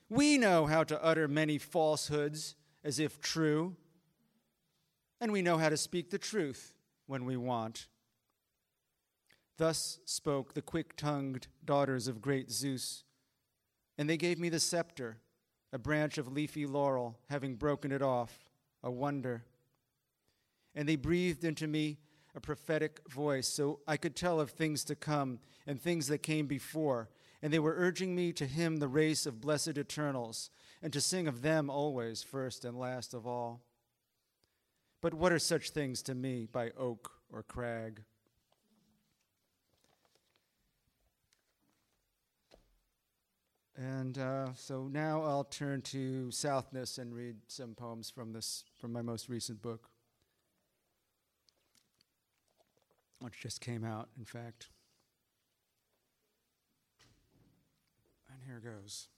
We 0.08 0.38
know 0.38 0.66
how 0.68 0.86
to 0.86 1.04
utter 1.04 1.28
many 1.28 1.58
falsehoods 1.58 2.56
as 2.82 2.98
if 2.98 3.20
true, 3.20 3.76
and 5.20 5.34
we 5.34 5.42
know 5.42 5.58
how 5.58 5.68
to 5.68 5.76
speak 5.76 6.12
the 6.12 6.18
truth 6.18 6.76
when 7.08 7.26
we 7.26 7.36
want. 7.36 7.88
Thus 9.58 10.00
spoke 10.06 10.54
the 10.54 10.62
quick 10.62 10.96
tongued 10.96 11.48
daughters 11.66 12.08
of 12.08 12.22
great 12.22 12.52
Zeus, 12.52 13.04
and 13.98 14.08
they 14.08 14.18
gave 14.18 14.38
me 14.38 14.50
the 14.50 14.60
scepter, 14.60 15.18
a 15.74 15.80
branch 15.80 16.20
of 16.20 16.32
leafy 16.32 16.68
laurel, 16.68 17.18
having 17.30 17.56
broken 17.56 17.92
it 17.92 18.04
off, 18.04 18.46
a 18.84 18.92
wonder. 18.92 19.44
And 20.76 20.88
they 20.88 20.96
breathed 20.96 21.44
into 21.44 21.66
me 21.66 21.98
a 22.36 22.40
prophetic 22.40 23.02
voice, 23.10 23.48
so 23.48 23.80
I 23.88 23.98
could 23.98 24.16
tell 24.16 24.40
of 24.40 24.52
things 24.52 24.84
to 24.86 24.96
come 24.96 25.40
and 25.66 25.82
things 25.82 26.08
that 26.08 26.20
came 26.20 26.46
before. 26.46 27.10
And 27.42 27.52
they 27.52 27.60
were 27.60 27.76
urging 27.76 28.16
me 28.16 28.32
to 28.34 28.46
hymn 28.46 28.78
the 28.78 28.88
race 28.88 29.26
of 29.26 29.42
blessed 29.42 29.78
eternals, 29.78 30.52
and 30.84 30.94
to 30.94 31.02
sing 31.02 31.28
of 31.28 31.42
them 31.42 31.70
always, 31.70 32.22
first 32.22 32.64
and 32.64 32.78
last 32.78 33.16
of 33.16 33.26
all. 33.26 33.64
But 35.02 35.14
what 35.14 35.32
are 35.32 35.40
such 35.40 35.70
things 35.70 36.02
to 36.04 36.16
me 36.16 36.48
by 36.52 36.72
oak 36.78 37.12
or 37.32 37.44
crag? 37.44 38.02
And 43.78 44.18
uh, 44.18 44.54
so 44.56 44.90
now 44.92 45.22
I'll 45.22 45.44
turn 45.44 45.84
to 45.84 46.32
Southness 46.32 46.98
and 46.98 47.14
read 47.14 47.36
some 47.48 47.76
poems 47.76 48.10
from 48.10 48.34
this 48.34 48.64
from 48.82 48.92
my 48.92 49.04
most 49.04 49.30
recent 49.30 49.62
book, 49.62 49.90
which 53.20 53.40
just 53.40 53.62
came 53.62 53.86
out, 53.86 54.10
in 54.18 54.26
fact. 54.26 54.70
And 58.34 58.42
here 58.48 58.58
it 58.58 58.64
goes. 58.64 59.10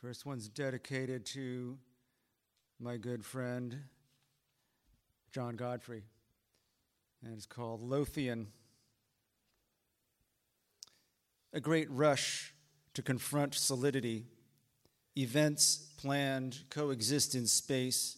First 0.00 0.26
one's 0.26 0.48
dedicated 0.48 1.24
to 1.26 1.78
my 2.82 2.96
good 2.96 3.22
friend 3.22 3.78
John 5.32 5.54
Godfrey, 5.54 6.02
and 7.22 7.34
it's 7.34 7.44
called 7.44 7.82
Lothian 7.82 8.46
a 11.52 11.60
great 11.60 11.90
rush 11.90 12.54
to 12.94 13.02
confront 13.02 13.54
solidity. 13.54 14.24
Events 15.16 15.90
planned 15.98 16.60
coexist 16.70 17.34
in 17.34 17.46
space, 17.46 18.16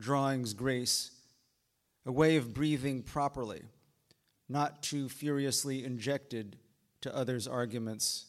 drawings 0.00 0.54
grace, 0.54 1.10
a 2.06 2.12
way 2.12 2.36
of 2.36 2.54
breathing 2.54 3.02
properly, 3.02 3.62
not 4.48 4.82
too 4.82 5.08
furiously 5.08 5.84
injected 5.84 6.56
to 7.02 7.14
others' 7.14 7.46
arguments. 7.46 8.26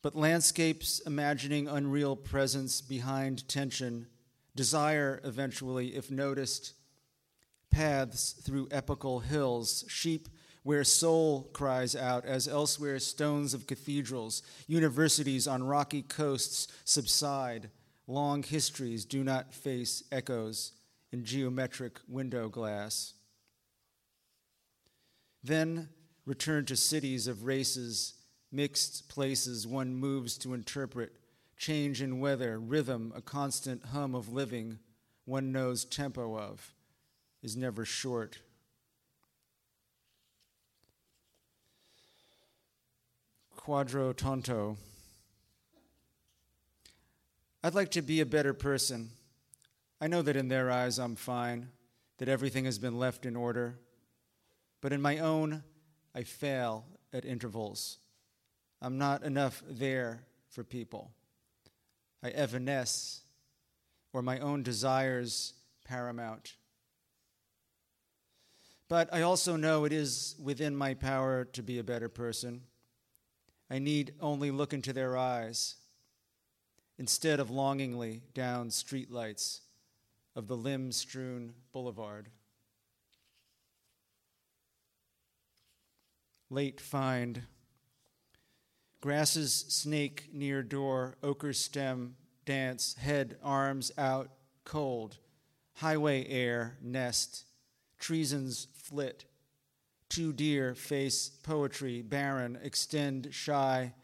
But 0.00 0.14
landscapes 0.14 1.00
imagining 1.00 1.66
unreal 1.66 2.14
presence 2.14 2.80
behind 2.80 3.48
tension, 3.48 4.06
desire 4.54 5.20
eventually, 5.24 5.96
if 5.96 6.10
noticed, 6.10 6.74
paths 7.70 8.32
through 8.32 8.68
epical 8.70 9.20
hills, 9.20 9.84
sheep 9.88 10.28
where 10.62 10.84
soul 10.84 11.50
cries 11.52 11.96
out, 11.96 12.24
as 12.24 12.46
elsewhere 12.46 12.98
stones 12.98 13.52
of 13.52 13.66
cathedrals, 13.66 14.42
universities 14.68 15.48
on 15.48 15.62
rocky 15.62 16.02
coasts 16.02 16.68
subside, 16.84 17.70
long 18.06 18.42
histories 18.42 19.04
do 19.04 19.24
not 19.24 19.52
face 19.52 20.04
echoes 20.12 20.72
in 21.10 21.24
geometric 21.24 21.98
window 22.08 22.48
glass. 22.48 23.14
Then 25.42 25.88
return 26.24 26.64
to 26.66 26.76
cities 26.76 27.26
of 27.26 27.44
races, 27.44 28.14
mixed 28.52 29.08
places 29.08 29.66
one 29.66 29.96
moves 29.96 30.38
to 30.38 30.54
interpret, 30.54 31.12
change 31.62 32.02
in 32.02 32.18
weather, 32.18 32.58
rhythm, 32.58 33.12
a 33.14 33.22
constant 33.22 33.84
hum 33.92 34.16
of 34.16 34.32
living 34.32 34.80
one 35.26 35.52
knows 35.52 35.84
tempo 35.84 36.36
of, 36.36 36.74
is 37.40 37.56
never 37.56 37.84
short 37.84 38.40
Quadro 43.56 44.12
Tonto. 44.12 44.76
I'd 47.62 47.76
like 47.76 47.92
to 47.92 48.02
be 48.02 48.20
a 48.20 48.26
better 48.26 48.52
person. 48.52 49.10
I 50.00 50.08
know 50.08 50.20
that 50.20 50.34
in 50.34 50.48
their 50.48 50.68
eyes 50.68 50.98
I'm 50.98 51.14
fine, 51.14 51.68
that 52.18 52.28
everything 52.28 52.64
has 52.64 52.80
been 52.80 52.98
left 52.98 53.24
in 53.24 53.36
order. 53.36 53.78
But 54.80 54.92
in 54.92 55.00
my 55.00 55.18
own, 55.18 55.62
I 56.12 56.24
fail 56.24 56.86
at 57.12 57.24
intervals. 57.24 57.98
I'm 58.80 58.98
not 58.98 59.22
enough 59.22 59.62
there 59.68 60.24
for 60.50 60.64
people. 60.64 61.12
I 62.22 62.30
evanesce, 62.30 63.20
or 64.12 64.22
my 64.22 64.38
own 64.38 64.62
desires 64.62 65.54
paramount. 65.84 66.54
But 68.88 69.08
I 69.12 69.22
also 69.22 69.56
know 69.56 69.84
it 69.84 69.92
is 69.92 70.36
within 70.38 70.76
my 70.76 70.94
power 70.94 71.44
to 71.46 71.62
be 71.62 71.78
a 71.78 71.84
better 71.84 72.08
person. 72.08 72.62
I 73.70 73.78
need 73.78 74.12
only 74.20 74.50
look 74.50 74.74
into 74.74 74.92
their 74.92 75.16
eyes 75.16 75.76
instead 76.98 77.40
of 77.40 77.50
longingly 77.50 78.22
down 78.34 78.68
streetlights 78.68 79.60
of 80.36 80.46
the 80.46 80.56
limb 80.56 80.92
strewn 80.92 81.54
boulevard. 81.72 82.28
Late 86.50 86.80
find. 86.80 87.42
Grasses 89.00 89.52
snake 89.68 90.28
near 90.32 90.62
door, 90.62 91.16
ochre 91.22 91.54
stem, 91.54 92.16
dance, 92.44 92.94
head, 92.94 93.36
arms 93.42 93.92
out, 93.96 94.30
cold. 94.64 95.18
Highway 95.74 96.28
air, 96.28 96.76
nest. 96.82 97.44
Treasons 97.98 98.68
flit 98.74 99.24
Two 100.12 100.34
deer 100.34 100.74
face 100.74 101.30
poetry, 101.42 102.02
barren, 102.02 102.58
extend 102.62 103.28
shy, 103.30 103.94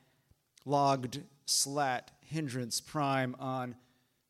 logged 0.65 1.21
slat, 1.45 2.11
hindrance 2.23 2.81
prime 2.81 3.37
on 3.39 3.75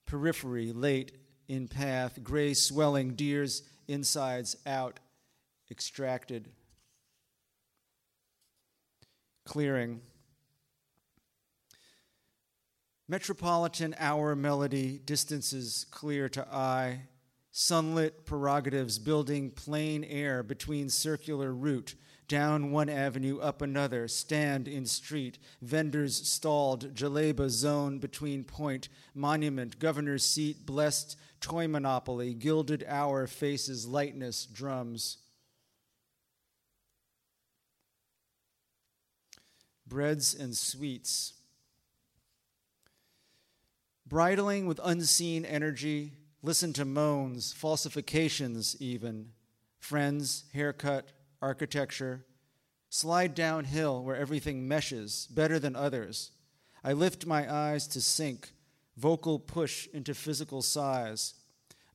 periphery, 0.05 0.73
late 0.73 1.13
in 1.47 1.69
path, 1.69 2.19
gray 2.25 2.53
swelling, 2.53 3.15
deer's 3.15 3.63
insides 3.87 4.57
out, 4.67 4.99
extracted. 5.71 6.49
Clearing. 9.47 10.01
Metropolitan 13.11 13.95
hour 13.99 14.37
melody, 14.37 15.01
distances 15.03 15.87
clear 15.91 16.29
to 16.29 16.47
eye, 16.55 17.05
sunlit 17.51 18.27
prerogatives 18.27 18.99
building 18.99 19.51
plain 19.51 20.05
air 20.05 20.43
between 20.43 20.91
circular 20.91 21.55
route. 21.55 21.95
Down 22.29 22.71
one 22.71 22.91
avenue 22.91 23.39
up 23.39 23.63
another 23.63 24.09
stand 24.09 24.69
in 24.69 24.85
street. 24.85 25.39
Vendors 25.63 26.29
stalled 26.29 26.95
jalebi 26.95 27.49
zone 27.49 27.99
between 27.99 28.45
point. 28.45 28.91
Monument 29.15 29.79
governor's 29.79 30.25
seat 30.25 30.67
blessed 30.67 31.17
toy 31.41 31.67
monopoly. 31.67 32.35
Gilded 32.35 32.85
hour 32.87 33.27
faces 33.27 33.89
lightness 33.89 34.45
drums. 34.45 35.17
Breads 39.87 40.35
and 40.35 40.55
sweets 40.55 41.38
bridling 44.09 44.67
with 44.67 44.81
unseen 44.83 45.45
energy, 45.45 46.13
listen 46.43 46.73
to 46.75 46.85
moans, 46.85 47.53
falsifications, 47.53 48.77
even, 48.81 49.31
friends, 49.79 50.45
haircut, 50.55 51.13
architecture, 51.43 52.25
slide 52.89 53.35
downhill 53.35 54.03
where 54.03 54.17
everything 54.17 54.67
meshes 54.67 55.29
better 55.31 55.59
than 55.59 55.77
others. 55.77 56.33
I 56.83 56.93
lift 56.93 57.27
my 57.27 57.53
eyes 57.53 57.87
to 57.89 58.01
sink, 58.01 58.53
vocal 58.97 59.39
push 59.39 59.89
into 59.93 60.15
physical 60.15 60.63
size, 60.63 61.35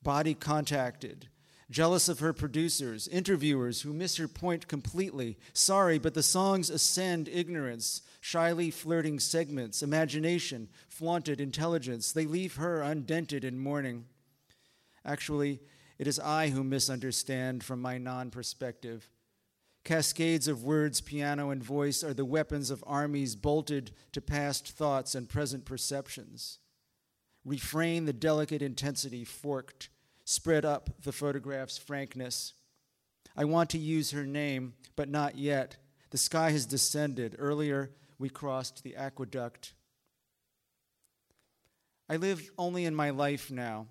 body 0.01 0.33
contacted, 0.33 1.29
jealous 1.69 2.07
of 2.09 2.19
her 2.19 2.33
producers, 2.33 3.07
interviewers 3.07 3.81
who 3.81 3.93
miss 3.93 4.17
her 4.17 4.27
point 4.27 4.67
completely. 4.67 5.37
Sorry, 5.53 5.97
but 5.97 6.13
the 6.13 6.23
songs 6.23 6.69
ascend 6.69 7.27
ignorance, 7.27 8.01
shyly 8.23 8.71
flirting 8.71 9.19
segments, 9.19 9.83
imagination, 9.83 10.69
flaunted 10.87 11.41
intelligence. 11.41 12.13
They 12.13 12.25
leave 12.25 12.55
her 12.55 12.81
undented 12.81 13.43
in 13.43 13.59
mourning. 13.59 14.05
Actually, 15.03 15.59
it 15.99 16.07
is 16.07 16.21
I 16.21 16.47
who 16.47 16.63
misunderstand 16.63 17.65
from 17.65 17.81
my 17.81 17.97
non 17.97 18.31
perspective. 18.31 19.09
Cascades 19.83 20.47
of 20.47 20.63
words, 20.63 21.01
piano, 21.01 21.49
and 21.49 21.61
voice 21.61 22.01
are 22.01 22.13
the 22.13 22.23
weapons 22.23 22.71
of 22.71 22.81
armies 22.87 23.35
bolted 23.35 23.91
to 24.13 24.21
past 24.21 24.69
thoughts 24.69 25.15
and 25.15 25.27
present 25.27 25.65
perceptions. 25.65 26.59
Refrain 27.43 28.05
the 28.05 28.13
delicate 28.13 28.61
intensity 28.61 29.25
forked 29.25 29.89
spread 30.23 30.63
up 30.63 30.89
the 31.03 31.11
photograph's 31.11 31.77
frankness. 31.77 32.53
I 33.35 33.43
want 33.43 33.69
to 33.71 33.77
use 33.77 34.11
her 34.11 34.25
name, 34.25 34.75
but 34.95 35.09
not 35.09 35.37
yet. 35.37 35.75
The 36.11 36.17
sky 36.17 36.51
has 36.51 36.65
descended. 36.65 37.35
Earlier, 37.37 37.91
we 38.23 38.29
crossed 38.29 38.83
the 38.83 38.95
aqueduct. 38.95 39.73
I 42.07 42.15
live 42.15 42.49
only 42.57 42.85
in 42.85 42.95
my 42.95 43.09
life 43.09 43.51
now. 43.51 43.87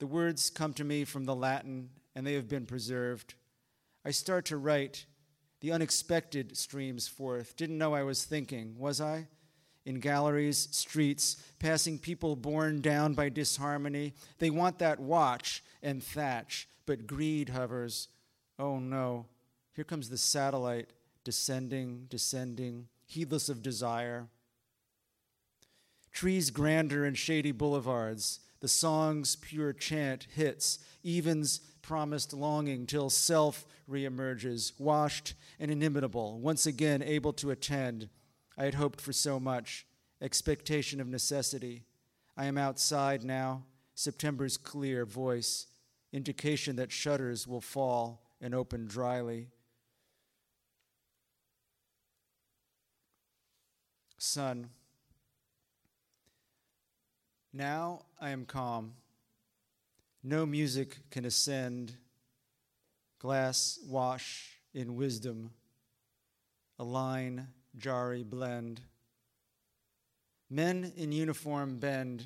The 0.00 0.08
words 0.08 0.50
come 0.50 0.72
to 0.72 0.82
me 0.82 1.04
from 1.04 1.24
the 1.24 1.36
Latin, 1.36 1.90
and 2.16 2.26
they 2.26 2.32
have 2.32 2.48
been 2.48 2.66
preserved. 2.66 3.34
I 4.04 4.10
start 4.10 4.46
to 4.46 4.56
write. 4.56 5.06
The 5.60 5.70
unexpected 5.70 6.56
streams 6.56 7.06
forth. 7.06 7.54
Didn't 7.56 7.78
know 7.78 7.94
I 7.94 8.02
was 8.02 8.24
thinking, 8.24 8.74
was 8.76 9.00
I? 9.00 9.28
in 9.86 10.00
galleries, 10.00 10.66
streets, 10.72 11.36
passing 11.60 11.96
people 12.00 12.34
borne 12.34 12.80
down 12.80 13.14
by 13.14 13.28
disharmony. 13.28 14.14
They 14.40 14.50
want 14.50 14.80
that 14.80 14.98
watch 14.98 15.62
and 15.80 16.02
thatch, 16.02 16.66
but 16.86 17.06
greed 17.06 17.50
hovers. 17.50 18.08
Oh 18.58 18.80
no, 18.80 19.26
here 19.74 19.84
comes 19.84 20.08
the 20.08 20.18
satellite, 20.18 20.90
descending, 21.22 22.06
descending, 22.08 22.88
heedless 23.14 23.48
of 23.48 23.62
desire. 23.62 24.28
Trees 26.12 26.50
grander 26.50 27.06
in 27.06 27.14
shady 27.14 27.52
boulevards, 27.52 28.40
the 28.60 28.68
song's 28.68 29.36
pure 29.36 29.72
chant 29.72 30.26
hits, 30.34 30.78
evens 31.02 31.58
promised 31.82 32.32
longing 32.32 32.86
till 32.86 33.10
self 33.10 33.66
reemerges, 33.90 34.72
washed 34.78 35.34
and 35.60 35.70
inimitable, 35.70 36.38
once 36.40 36.66
again 36.66 37.02
able 37.02 37.32
to 37.32 37.50
attend 37.50 38.08
I 38.56 38.64
had 38.64 38.74
hoped 38.74 39.00
for 39.00 39.12
so 39.12 39.40
much, 39.40 39.86
expectation 40.20 41.00
of 41.00 41.08
necessity. 41.08 41.84
I 42.36 42.46
am 42.46 42.56
outside 42.56 43.24
now, 43.24 43.64
September's 43.94 44.56
clear 44.56 45.04
voice, 45.04 45.66
indication 46.12 46.76
that 46.76 46.92
shutters 46.92 47.46
will 47.46 47.60
fall 47.60 48.22
and 48.40 48.54
open 48.54 48.86
dryly. 48.86 49.48
Son, 54.24 54.70
now 57.52 58.06
I 58.18 58.30
am 58.30 58.46
calm. 58.46 58.94
No 60.22 60.46
music 60.46 60.96
can 61.10 61.26
ascend. 61.26 61.92
Glass 63.18 63.78
wash 63.86 64.52
in 64.72 64.96
wisdom. 64.96 65.50
A 66.78 66.84
line 66.84 67.48
jarry 67.76 68.22
blend. 68.22 68.80
Men 70.48 70.94
in 70.96 71.12
uniform 71.12 71.78
bend, 71.78 72.24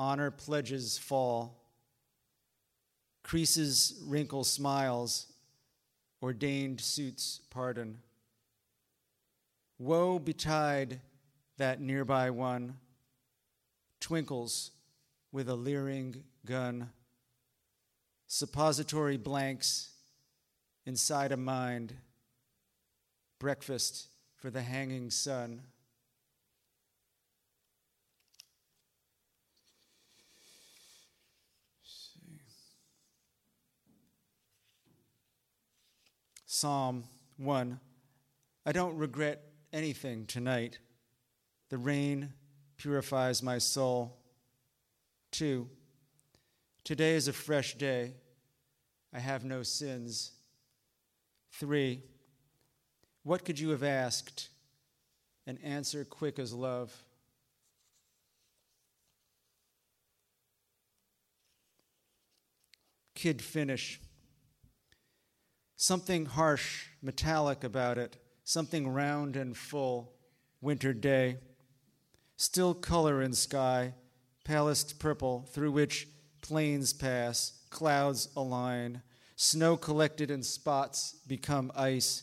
honor 0.00 0.32
pledges 0.32 0.98
fall, 0.98 1.62
creases 3.22 4.02
wrinkle 4.04 4.42
smiles, 4.42 5.32
ordained 6.20 6.80
suits 6.80 7.40
pardon. 7.50 7.98
Woe 9.78 10.18
betide 10.18 11.00
that 11.58 11.80
nearby 11.80 12.30
one, 12.30 12.78
twinkles 14.00 14.70
with 15.32 15.48
a 15.48 15.54
leering 15.54 16.24
gun, 16.46 16.90
suppository 18.26 19.18
blanks 19.18 19.90
inside 20.86 21.32
a 21.32 21.36
mind. 21.36 21.94
Breakfast 23.38 24.08
for 24.36 24.48
the 24.50 24.62
hanging 24.62 25.10
sun. 25.10 25.60
Psalm 36.46 37.04
1 37.36 37.78
I 38.64 38.72
don't 38.72 38.96
regret 38.96 39.45
anything 39.76 40.26
tonight. 40.26 40.78
The 41.68 41.78
rain 41.78 42.32
purifies 42.78 43.42
my 43.42 43.58
soul. 43.58 44.16
2 45.32 45.68
Today 46.82 47.14
is 47.14 47.28
a 47.28 47.32
fresh 47.32 47.74
day. 47.74 48.14
I 49.12 49.18
have 49.18 49.44
no 49.44 49.62
sins. 49.62 50.32
3 51.52 52.02
what 53.26 53.44
could 53.44 53.58
you 53.58 53.70
have 53.70 53.82
asked? 53.82 54.50
An 55.48 55.58
answer 55.64 56.04
quick 56.04 56.38
as 56.38 56.52
love. 56.52 57.02
Kid 63.16 63.42
finish. 63.42 64.00
Something 65.74 66.26
harsh, 66.26 66.84
metallic 67.02 67.64
about 67.64 67.98
it, 67.98 68.16
something 68.46 68.88
round 68.88 69.36
and 69.36 69.54
full, 69.54 70.14
winter 70.62 70.94
day. 70.94 71.36
Still 72.38 72.72
color 72.72 73.20
in 73.20 73.34
sky, 73.34 73.92
palest 74.46 74.98
purple, 74.98 75.46
through 75.52 75.72
which 75.72 76.08
planes 76.40 76.94
pass, 76.94 77.60
clouds 77.68 78.30
align, 78.34 79.02
snow 79.36 79.76
collected 79.76 80.30
in 80.30 80.42
spots 80.42 81.16
become 81.26 81.70
ice 81.76 82.22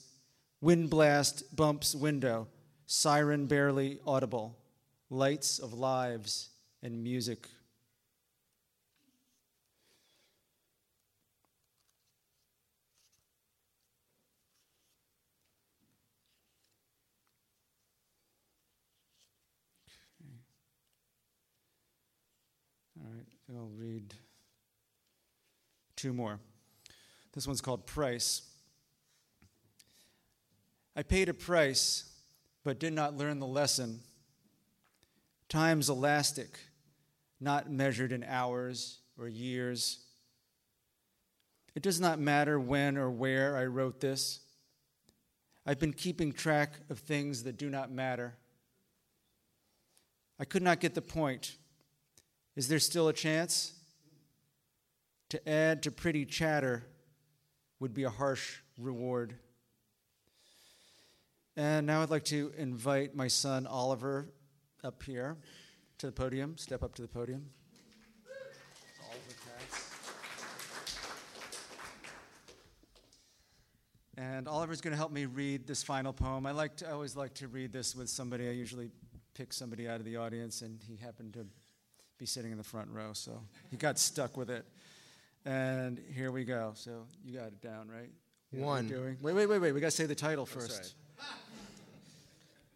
Wind 0.64 0.90
blast 0.90 1.54
bumps 1.54 1.94
window, 1.94 2.48
siren 2.86 3.48
barely 3.48 4.00
audible, 4.08 4.58
lights 5.10 5.60
of 5.60 5.74
lives 5.74 6.52
and 6.82 7.04
music. 7.04 7.50
All 22.98 23.12
right, 23.12 23.26
I'll 23.56 23.72
read 23.78 24.14
two 25.96 26.14
more. 26.14 26.40
This 27.34 27.48
one's 27.48 27.62
called 27.62 27.86
Price. 27.86 28.42
I 30.96 31.04
paid 31.04 31.30
a 31.30 31.34
price, 31.34 32.12
but 32.64 32.80
did 32.80 32.94
not 32.94 33.18
learn 33.18 33.40
the 33.40 33.48
lesson. 33.48 34.00
Time's 35.50 35.90
elastic, 35.90 36.60
not 37.40 37.72
measured 37.72 38.12
in 38.12 38.24
hours 38.24 39.00
or 39.18 39.28
years. 39.28 40.00
It 41.76 41.84
does 41.84 42.00
not 42.00 42.20
matter 42.20 42.60
when 42.60 42.98
or 42.98 43.10
where 43.10 43.58
I 43.58 43.66
wrote 43.66 44.00
this. 44.00 44.40
I've 45.66 45.80
been 45.80 45.94
keeping 45.94 46.32
track 46.32 46.74
of 46.90 47.00
things 47.00 47.44
that 47.44 47.58
do 47.58 47.70
not 47.70 47.92
matter. 47.92 48.36
I 50.40 50.46
could 50.46 50.62
not 50.62 50.80
get 50.80 50.94
the 50.94 51.02
point. 51.02 51.56
Is 52.56 52.68
there 52.68 52.80
still 52.80 53.08
a 53.08 53.14
chance? 53.14 53.74
To 55.30 55.50
add 55.50 55.82
to 55.84 55.92
pretty 55.92 56.26
chatter 56.26 56.84
would 57.80 57.94
be 57.94 58.04
a 58.04 58.10
harsh 58.10 58.58
reward. 58.78 59.34
And 61.58 61.88
now 61.88 62.04
I'd 62.04 62.12
like 62.12 62.26
to 62.26 62.52
invite 62.58 63.16
my 63.16 63.28
son 63.28 63.66
Oliver 63.66 64.28
up 64.84 65.02
here 65.02 65.38
to 65.98 66.06
the 66.06 66.12
podium. 66.12 66.58
Step 66.58 66.84
up 66.84 66.94
to 66.96 67.02
the 67.02 67.08
podium. 67.08 67.50
And 74.16 74.48
Oliver's 74.48 74.80
going 74.80 74.92
to 74.92 74.98
help 74.98 75.12
me 75.12 75.26
read 75.26 75.66
this 75.66 75.82
final 75.82 76.14
poem. 76.14 76.46
I 76.46 76.52
like 76.52 76.78
to, 76.78 76.88
I 76.88 76.92
always 76.92 77.16
like 77.16 77.34
to 77.36 77.48
read 77.48 77.74
this 77.74 77.96
with 77.96 78.10
somebody 78.10 78.48
I 78.48 78.52
usually 78.52 78.92
pick 79.34 79.52
somebody 79.52 79.88
out 79.88 80.00
of 80.00 80.06
the 80.06 80.18
audience, 80.18 80.62
and 80.62 80.80
he 80.88 80.96
happened 80.96 81.34
to 81.34 81.48
be 82.24 82.28
sitting 82.28 82.54
in 82.54 82.58
the 82.58 82.64
front 82.64 82.88
row, 82.90 83.12
so 83.12 83.38
he 83.70 83.76
got 83.76 84.00
stuck 84.00 84.38
with 84.38 84.50
it. 84.50 84.66
And 85.44 86.00
here 86.16 86.32
we 86.32 86.46
go. 86.46 86.72
So 86.74 87.04
you 87.26 87.38
got 87.38 87.48
it 87.48 87.60
down, 87.60 87.90
right? 87.90 88.10
You 88.54 88.62
know 88.62 88.66
One. 88.66 89.18
Wait, 89.22 89.36
wait, 89.36 89.46
wait, 89.46 89.60
wait. 89.60 89.72
We 89.74 89.82
got 89.82 89.88
to 89.88 89.92
say 89.92 90.06
the 90.06 90.16
title 90.16 90.46
first. 90.46 90.96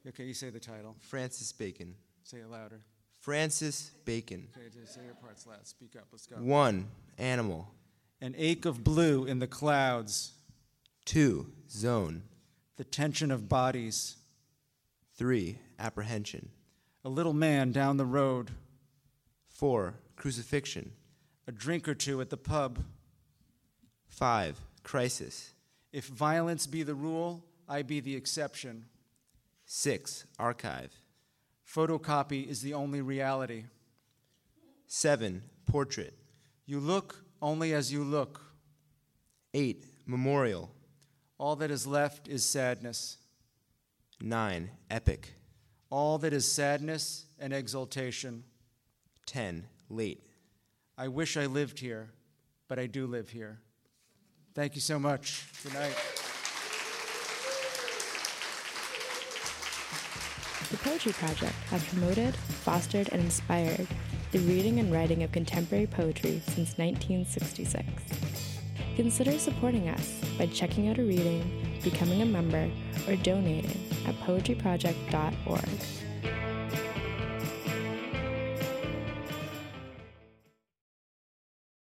Okay, 0.05 0.25
you 0.25 0.33
say 0.33 0.49
the 0.49 0.59
title. 0.59 0.97
Francis 0.99 1.53
Bacon. 1.53 1.95
Say 2.23 2.39
it 2.39 2.51
louder. 2.51 2.81
Francis 3.21 3.91
Bacon. 4.03 4.49
Okay, 4.53 4.67
just 4.81 4.95
say 4.95 5.05
your 5.05 5.15
parts 5.15 5.47
loud. 5.47 5.65
Speak 5.65 5.95
up. 5.95 6.07
Let's 6.11 6.27
go. 6.27 6.35
One. 6.35 6.89
Animal. 7.17 7.69
An 8.19 8.35
ache 8.37 8.65
of 8.65 8.83
blue 8.83 9.23
in 9.23 9.39
the 9.39 9.47
clouds. 9.47 10.33
Two. 11.05 11.47
Zone. 11.71 12.23
The 12.75 12.83
tension 12.83 13.31
of 13.31 13.47
bodies. 13.47 14.17
Three. 15.15 15.59
Apprehension. 15.79 16.49
A 17.05 17.09
little 17.09 17.31
man 17.31 17.71
down 17.71 17.95
the 17.95 18.05
road. 18.05 18.51
Four. 19.57 19.95
Crucifixion. 20.15 20.91
A 21.47 21.51
drink 21.51 21.87
or 21.87 21.95
two 21.95 22.21
at 22.21 22.29
the 22.29 22.37
pub. 22.37 22.83
Five. 24.07 24.59
Crisis. 24.83 25.51
If 25.91 26.05
violence 26.05 26.67
be 26.67 26.83
the 26.83 26.93
rule, 26.93 27.43
I 27.67 27.81
be 27.81 27.99
the 27.99 28.15
exception. 28.15 28.85
Six. 29.65 30.25
Archive. 30.37 30.91
Photocopy 31.67 32.47
is 32.47 32.61
the 32.61 32.75
only 32.75 33.01
reality. 33.01 33.63
Seven. 34.85 35.41
Portrait. 35.65 36.13
You 36.67 36.79
look 36.79 37.23
only 37.41 37.73
as 37.73 37.91
you 37.91 38.03
look. 38.03 38.39
Eight. 39.55 39.85
Memorial. 40.05 40.69
All 41.39 41.55
that 41.55 41.71
is 41.71 41.87
left 41.87 42.27
is 42.27 42.45
sadness. 42.45 43.17
Nine. 44.21 44.69
Epic. 44.91 45.33
All 45.89 46.19
that 46.19 46.31
is 46.31 46.45
sadness 46.45 47.25
and 47.39 47.51
exultation. 47.53 48.43
Ten. 49.27 49.67
Late. 49.89 50.25
I 50.97 51.09
wish 51.09 51.37
I 51.37 51.45
lived 51.45 51.79
here, 51.79 52.09
but 52.67 52.79
I 52.79 52.87
do 52.87 53.05
live 53.05 53.29
here. 53.29 53.59
Thank 54.55 54.73
you 54.73 54.81
so 54.81 54.97
much. 54.97 55.45
Good 55.63 55.75
night. 55.75 55.95
The 60.71 60.77
Poetry 60.77 61.11
Project 61.13 61.53
has 61.69 61.83
promoted, 61.85 62.35
fostered, 62.35 63.09
and 63.11 63.21
inspired 63.21 63.87
the 64.31 64.39
reading 64.39 64.79
and 64.79 64.91
writing 64.91 65.23
of 65.23 65.31
contemporary 65.31 65.87
poetry 65.87 66.41
since 66.47 66.77
1966. 66.77 67.85
Consider 68.95 69.37
supporting 69.37 69.89
us 69.89 70.19
by 70.37 70.47
checking 70.47 70.89
out 70.89 70.97
a 70.97 71.03
reading, 71.03 71.79
becoming 71.83 72.21
a 72.21 72.25
member, 72.25 72.69
or 73.07 73.15
donating 73.17 73.79
at 74.07 74.15
poetryproject.org. 74.21 76.06